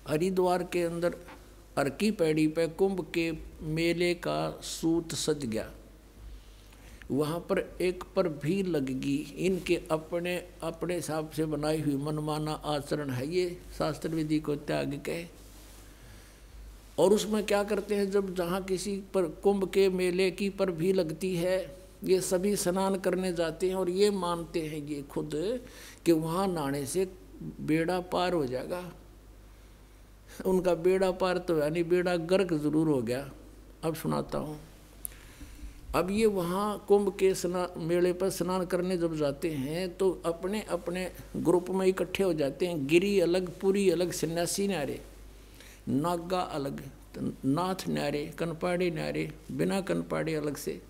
हरिद्वार 0.08 0.62
के 0.62 0.82
अंदर 0.82 1.16
अर्की 1.76 2.10
पैड़ी 2.10 2.46
पे 2.48 2.66
कुंभ 2.68 3.00
के 3.14 3.30
मेले 3.62 4.14
का 4.14 4.60
सूत 4.62 5.14
सज 5.14 5.44
गया। 5.44 5.70
वहाँ 7.10 7.38
पर 7.40 7.58
एक 7.80 8.04
पर 8.16 8.28
भी 8.28 8.62
लगगी। 8.62 9.16
इनके 9.38 9.80
अपने 9.90 10.36
अपने 10.62 10.94
हिसाब 10.94 11.30
से 11.30 11.44
बनाई 11.46 11.80
हुई 11.80 11.96
मनमाना 11.96 12.52
आचरण 12.52 13.10
है 13.10 13.28
ये 13.28 13.58
शास्त्र 13.78 14.08
विधि 14.08 14.38
को 14.38 14.56
त्याग 14.56 14.94
के। 15.08 15.22
और 16.98 17.12
उसमें 17.12 17.44
क्या 17.46 17.62
करते 17.64 17.94
हैं, 17.94 18.10
जब 18.10 18.34
जहाँ 18.34 18.62
किसी 18.64 18.96
पर 19.14 19.26
कुंभ 19.42 19.68
के 19.70 19.88
मेले 19.88 20.30
की 20.30 20.50
पर 20.50 20.70
भी 20.70 20.92
लगती 20.92 21.34
है, 21.36 21.78
ये 22.04 22.20
सभी 22.20 22.56
स्नान 22.56 22.96
करने 22.96 23.32
जाते 23.32 23.68
हैं 23.68 23.74
और 23.74 23.90
ये 23.90 24.10
मानते 24.10 24.60
हैं 24.60 24.86
ये 24.86 25.02
खुद 25.02 25.60
कि 26.04 26.12
वहाँ 26.12 26.46
नहाने 26.48 26.86
से 26.86 27.08
बेड़ा 27.60 28.00
पार 28.00 28.32
हो 28.32 28.46
जाएगा। 28.46 28.82
उनका 30.46 30.74
बेड़ा 30.76 31.10
पार 31.10 31.38
तो 31.38 31.58
यानी 31.58 31.82
बेड़ा 31.84 32.16
गर्क 32.16 32.52
ज़रूर 32.54 32.88
हो 32.88 33.00
गया। 33.02 33.28
अब 33.84 33.94
सुनाता 33.94 34.38
हूँ। 34.38 34.58
अब 35.94 36.10
ये 36.10 36.26
वहाँ 36.26 36.84
कुंभ 36.88 37.08
के 37.18 37.34
स्नान 37.34 37.80
मेले 37.80 38.12
पर 38.12 38.30
स्नान 38.30 38.64
करने 38.66 38.96
जब 38.98 39.14
जाते 39.16 39.50
हैं 39.50 39.88
तो 39.96 40.10
अपने 40.26 40.60
अपने 40.70 41.10
ग्रुप 41.36 41.70
में 41.70 41.86
इकट्ठे 41.86 42.24
हो 42.24 42.32
जाते 42.34 42.66
हैं। 42.66 42.86
गिरी 42.86 43.18
अलग, 43.20 43.48
पूरी 43.60 43.88
अलग, 43.90 44.12
सन्यासी 44.12 44.66
न्यारे, 44.68 45.00
नागा 45.88 46.40
अलग, 46.40 46.82
नाथ 47.44 47.88
न्यारे, 47.88 48.24
कनपाड़े 48.38 48.90
न्यारे, 48.90 49.30
बिना 49.52 49.80
कनपाड़े 49.80 50.34
अलग 50.34 50.56
से। 50.56 50.80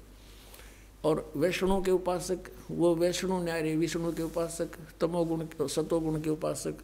और 1.05 1.30
वैष्णो 1.36 1.80
के 1.82 1.90
उपासक, 1.90 2.51
वो 2.70 2.94
वैष्णो 2.96 3.42
न्यारे, 3.42 3.76
विष्णु 3.76 4.12
के 4.12 4.22
उपासक, 4.22 4.76
तमोगुण 5.01 5.46
सतोगुण 5.68 6.20
के 6.20 6.30
उपासक 6.30 6.82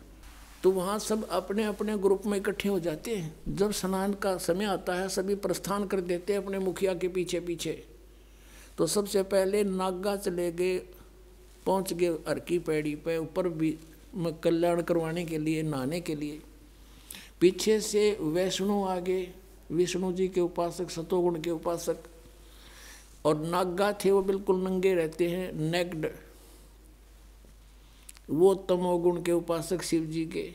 तो 0.64 0.70
वहाँ 0.70 0.98
सब 0.98 1.28
अपने 1.28 1.64
अपने 1.64 1.96
ग्रुप 1.98 2.26
में 2.26 2.38
इकट्ठे 2.38 2.68
हो 2.68 2.78
जाते 2.80 3.16
हैं। 3.16 3.34
जब 3.48 3.72
स्नान 3.72 4.12
का 4.12 4.36
समय 4.36 4.64
आता 4.64 4.94
है, 4.94 5.08
सभी 5.08 5.34
प्रस्थान 5.34 5.86
कर 5.86 6.00
देते 6.00 6.32
हैं 6.32 6.44
अपने 6.44 6.58
मुखिया 6.58 6.94
के 6.94 7.08
पीछे 7.08 7.40
पीछे। 7.40 7.84
तो 8.78 8.86
सबसे 8.86 9.22
पहले 9.22 9.64
नागा 9.64 10.16
चले 10.16 10.52
गए, 10.52 10.78
पहुँच 11.66 11.92
गए 11.92 12.06
अर्की 12.06 12.58
पैड़ी 12.58 12.94
पे, 12.94 13.18
ऊपर 13.18 13.48
भी 13.48 13.78
कल्याण 14.16 14.82
करवाने 14.82 15.24
के 15.24 15.38
लिए, 15.38 15.62
नहाने 15.62 16.00
के 16.00 16.14
लिए। 16.14 16.40
पीछे 17.40 17.80
से 17.80 18.16
वैष्णो 18.20 18.84
आ 18.84 18.98
गए, 18.98 19.28
विष्णु 19.72 20.12
जी 20.12 20.28
के 20.28 20.40
उपासक, 20.40 20.90
सतोगुण 20.90 21.40
के 21.40 21.50
उपासक। 21.50 21.96
और 23.24 23.38
नागा 23.38 23.92
थे 23.92 24.10
वो 24.10 24.22
बिल्कुल 24.22 24.56
नंगे 24.56 24.94
रहते 24.94 25.28
हैं, 25.28 25.52
नेक्ड 25.52 26.06
वो 28.30 28.54
तमोगुण 28.54 29.22
के 29.22 29.32
उपासक 29.32 29.82
शिव 29.82 30.04
जी 30.04 30.26
के। 30.26 30.52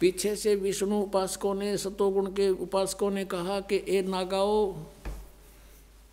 पीछे 0.00 0.36
से 0.36 0.54
विष्णु 0.54 1.00
उपासकों 1.00 1.54
ने, 1.54 1.76
सतोगुण 1.76 2.26
के 2.26 2.50
उपासकों 2.50 3.10
ने 3.10 3.24
कहा 3.24 3.60
कि, 3.60 3.84
ए 3.88 4.02
नागाओ, 4.02 4.76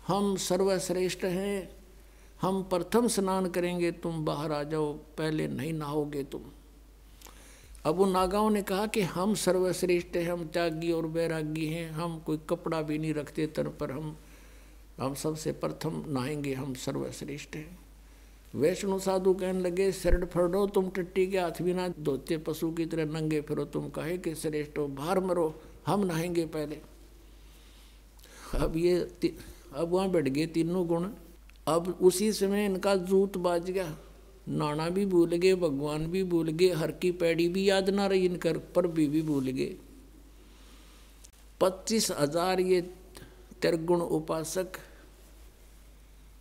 हम 0.06 0.36
सर्वश्रेष्ठ 0.36 1.24
हैं, 1.24 1.76
हम 2.42 2.62
प्रथम 2.62 3.08
स्नान 3.08 3.48
करेंगे, 3.48 3.92
तुम 3.92 4.24
बाहर 4.24 4.52
आ 4.52 4.62
जाओ, 4.62 4.92
पहले 4.92 5.48
नहीं 5.48 5.72
नहाओगे 5.72 6.24
तुम। 6.24 6.40
अब 7.84 8.00
उन 8.00 8.10
नागाओं 8.10 8.50
ने 8.50 8.62
कहा 8.62 8.86
कि, 8.86 9.00
हम 9.00 9.34
सर्वश्रेष्ठ 9.34 10.16
हैं, 10.16 10.32
हम 10.32 10.48
त्यागी 10.48 10.92
और 10.92 11.06
बैरागी 11.06 11.66
हैं, 11.66 11.90
हम 11.90 12.18
कोई 12.18 12.40
कपड़ा 12.50 12.82
भी 12.82 12.98
नहीं 12.98 13.14
रखते 13.14 13.46
तन 13.46 13.64
पर 13.64 13.90
हम 13.90 14.16
हम 15.00 15.14
सबसे 15.14 15.52
प्रथम 15.52 16.04
नहाएँगे, 16.08 16.54
हम 16.54 16.74
सर्वश्रेष्ठ 16.74 17.56
हैं। 17.56 17.85
वैष्णु 18.56 18.98
साधु 18.98 19.32
कहने 19.34 19.60
लगे 19.60 19.90
शरण 19.92 20.24
फड़ो 20.24 20.66
तुम 20.66 20.88
टट्टी 20.90 21.26
के 21.26 21.38
हाथ 21.38 21.62
भी 21.62 21.72
ना 21.74 21.88
धोते 22.00 22.36
पशु 22.38 22.70
की 22.72 22.86
तरह 22.86 23.04
नंगे 23.12 23.40
फिरो 23.40 23.64
तुम 23.66 23.88
कहे 23.88 24.16
कि 24.18 24.34
श्रेष्ठ 24.34 24.78
हो 24.78 24.86
बाहर 24.90 25.20
मरो 25.20 25.44
हम 25.86 26.04
नहाएँगे 26.04 26.44
पहले। 26.46 26.80
अब 28.54 28.76
ये 28.76 28.96
अब 29.74 29.88
वहाँ 29.88 30.08
बैठ 30.10 30.28
गए 30.28 30.46
तीनों 30.46 30.86
गुण। 30.88 31.08
अब 31.66 31.88
उसी 32.02 32.32
समय 32.32 32.64
इनका 32.64 32.94
जूत 33.04 33.36
बाज 33.38 33.70
गया। 33.70 33.96
नाना 34.48 34.88
भी 34.88 35.06
भूल 35.06 35.36
गए 35.36 35.54
भगवान 35.54 36.06
भी 36.06 36.22
भूल 36.24 36.48
गए 36.50 36.72
हर 36.72 36.90
की 36.92 37.10
पैड़ी 37.12 37.48
भी 37.48 37.68
याद 37.68 37.90
ना 37.90 38.06
रही 38.06 38.26
इनकर 38.26 38.58
पर 38.74 38.86
भी, 38.86 39.06
भी 39.06 39.22
भूल 39.22 39.48
गए। 39.48 39.76
पच्चीस 41.60 42.10
हज़ार 42.10 42.60
ये 42.60 42.80
त्रिगुण 43.62 44.00
उपासक 44.00 44.78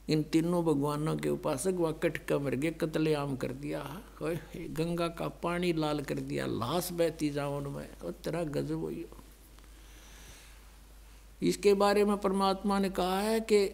इन 0.09 0.23
तीनों 0.23 0.63
भगवानों 0.65 1.15
के 1.17 1.29
उपासक 1.29 1.73
वह 1.73 1.91
कटका 1.91 2.37
मर 2.39 2.55
गए 2.55 2.71
कतलेआम 2.71 3.35
कर 3.35 3.51
दिया। 3.51 4.01
गंगा 4.21 5.07
का 5.07 5.27
पानी 5.27 5.73
लाल 5.73 5.99
कर 6.01 6.15
दिया। 6.15 6.45
लाश 6.45 6.89
बहती 6.91 7.29
जाओ 7.29 7.57
उनमें 7.57 7.89
और 8.05 8.11
तेरा 8.11 8.43
गजब 8.43 8.79
हो 8.79 8.91
इसके 11.43 11.73
बारे 11.73 12.05
में 12.05 12.17
परमात्मा 12.17 12.79
ने 12.79 12.89
कहा 12.89 13.19
है 13.19 13.39
कि 13.39 13.67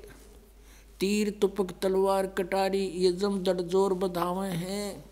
तीर, 1.00 1.30
तुपक, 1.30 1.72
तलवार, 1.82 2.28
कटारी, 2.28 2.86
ये 2.86 3.12
जम 3.12 3.44
दड़जोर 3.44 3.94
बधावे 3.94 4.50
हैं। 4.50 5.06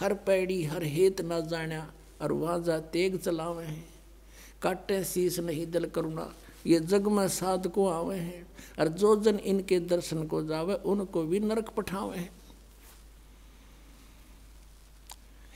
हर 0.00 0.14
पैड़ी, 0.14 0.64
हर 0.64 0.84
हेत 0.84 1.20
न 1.20 1.40
जाना 1.48 1.92
और 2.22 2.32
वहाँ 2.32 2.62
जा 2.62 2.78
तेग 2.78 3.16
चलावे 3.16 3.64
हैं। 3.64 3.84
काटे 4.62 5.04
शीस 5.04 5.38
नहीं 5.38 5.70
दल 5.70 5.84
करुणा। 5.84 6.32
ये 6.66 6.80
जग 6.80 7.08
में 7.08 7.28
साध 7.28 7.68
को 7.68 7.88
आवे 7.88 8.16
हैं। 8.16 8.51
और 8.78 8.88
जो 8.88 9.16
जन 9.16 9.38
इनके 9.38 9.80
दर्शन 9.80 10.26
को 10.26 10.42
जावे, 10.44 10.74
उनको 10.74 11.22
भी 11.22 11.40
नरक 11.40 11.68
पठावे 11.68 12.28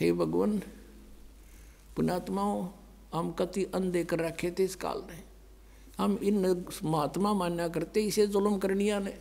हे। 0.00 0.12
भगवान 0.12 0.58
पुणात्माओं 1.96 2.68
हम 3.14 3.32
कति 3.32 3.64
अंधे 3.64 4.04
कर 4.04 4.18
रखे 4.18 4.50
थे 4.50 4.64
इस 4.64 4.76
काल 4.76 5.02
में। 5.10 5.24
हम 5.98 6.18
इन 6.22 6.66
महात्मा 6.84 7.32
मान्या 7.32 7.68
करते, 7.68 8.02
इसे 8.02 8.26
जुलम 8.26 8.58
करनिया 8.58 8.98
ने। 8.98 9.18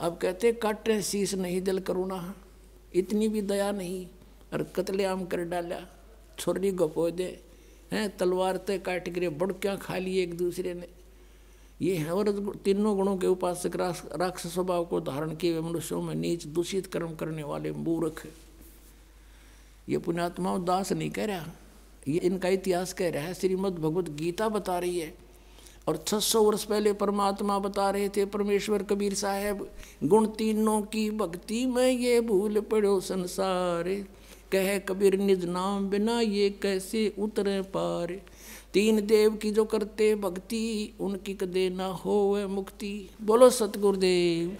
अब 0.00 0.16
कहते, 0.16 0.52
काटे 0.52 1.02
शीश 1.02 1.34
नहीं, 1.34 1.62
दिल 1.62 1.80
करुणा। 1.80 2.34
इतनी 2.94 3.28
भी 3.28 3.42
दया 3.42 3.72
नहीं, 3.72 4.06
और 4.52 4.62
कतले 4.62 5.04
आम 5.04 5.26
कर 5.26 5.44
डाला। 5.44 5.80
छोरी 6.38 6.70
गपो 6.70 7.10
दे, 7.10 7.44
हैं, 7.92 8.16
तलवार 8.16 8.56
ते 8.56 8.78
काट 8.78 9.08
गिरे, 9.08 9.28
बड़क्या 9.28 9.76
खा 9.76 9.98
लिए 9.98 10.22
एक 10.22 10.36
दूसरे 10.36 10.74
ने। 10.74 10.99
ये 11.82 11.96
है 11.96 12.14
और 12.14 12.54
तीनों 12.64 12.96
गुणों 12.96 13.16
के 13.16 13.26
उपासक 13.26 13.76
राक्षस 14.16 14.54
स्वभाव 14.54 14.84
को 14.84 15.00
धारण 15.00 15.34
किए 15.34 15.58
हुए 15.58 15.70
मनुष्यों 15.70 16.02
में 16.02 16.14
नीच, 16.14 16.46
दूषित 16.46 16.86
कर्म 16.86 17.14
करने 17.14 17.42
वाले 17.42 17.72
मूर्ख। 17.72 18.26
ये 19.88 19.98
पुण्यात्माओं 19.98 20.64
दास 20.64 20.92
नहीं 20.92 21.10
कह 21.10 21.24
रहा। 21.24 21.46
ये 22.08 22.18
इनका 22.18 22.48
इतिहास 22.48 22.92
कह 22.92 23.10
रहा 23.10 23.22
है, 23.22 23.34
श्रीमद 23.34 23.72
भगवत 23.72 24.10
गीता 24.10 24.48
बता 24.48 24.78
रही 24.78 25.00
है। 25.00 25.14
और 25.88 25.96
600 25.96 26.42
वर्ष 26.42 26.64
पहले 26.64 26.92
परमात्मा 26.92 27.58
बता 27.58 27.90
रहे 27.90 28.08
थे, 28.08 28.24
परमेश्वर 28.24 28.82
कबीर 28.82 29.14
साहब, 29.14 29.70
गुण 30.04 30.26
तीनों 30.26 30.82
की 30.82 31.10
भक्ति 31.10 31.66
में 31.66 31.90
ये 31.90 32.20
भूल 32.20 32.60
पड़ो 32.60 33.00
संसार। 33.00 33.84
कह 34.52 34.78
कबीर, 34.78 35.16
निज 35.16 35.44
नाम 35.44 35.88
बिना 35.88 36.20
ये 36.20 36.50
कैसे 36.50 37.14
उतरे 37.18 37.62
पार? 37.62 38.20
तीन 38.74 39.06
देव 39.06 39.34
की 39.34 39.50
जो 39.50 39.64
करते 39.64 40.14
भक्ति, 40.14 40.94
उनकी 41.00 41.34
कदे 41.34 41.68
ना 41.70 41.86
हो 41.86 42.48
मुक्ति। 42.48 43.10
बोलो 43.22 43.50
सतगुरुदेव, 43.50 44.56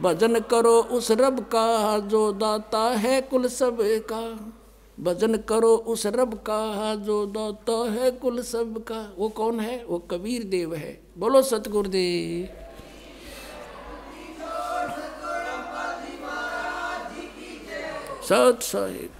भजन 0.00 0.40
करो 0.40 0.80
उस 0.82 1.10
रब 1.10 1.40
का 1.40 1.98
जो 1.98 2.32
दाता 2.32 2.78
है 2.78 3.20
कुल 3.20 3.48
सब 3.48 3.78
का। 3.82 4.22
भजन 5.00 5.36
करो 5.36 5.74
उस 5.76 6.06
रब 6.06 6.34
का 6.34 6.94
जो 6.94 7.26
दाता 7.26 7.90
है 7.90 8.10
कुल 8.10 8.42
सब 8.42 8.84
का। 8.84 9.14
वो 9.18 9.28
कौन 9.28 9.60
है? 9.60 9.84
वो 9.84 9.98
कबीर 9.98 10.44
देव 10.44 10.74
है। 10.74 11.00
बोलो 11.18 11.42
सतगुरुदेव। 11.42 12.48
सत 18.24 18.58
साहिब। 18.62 19.10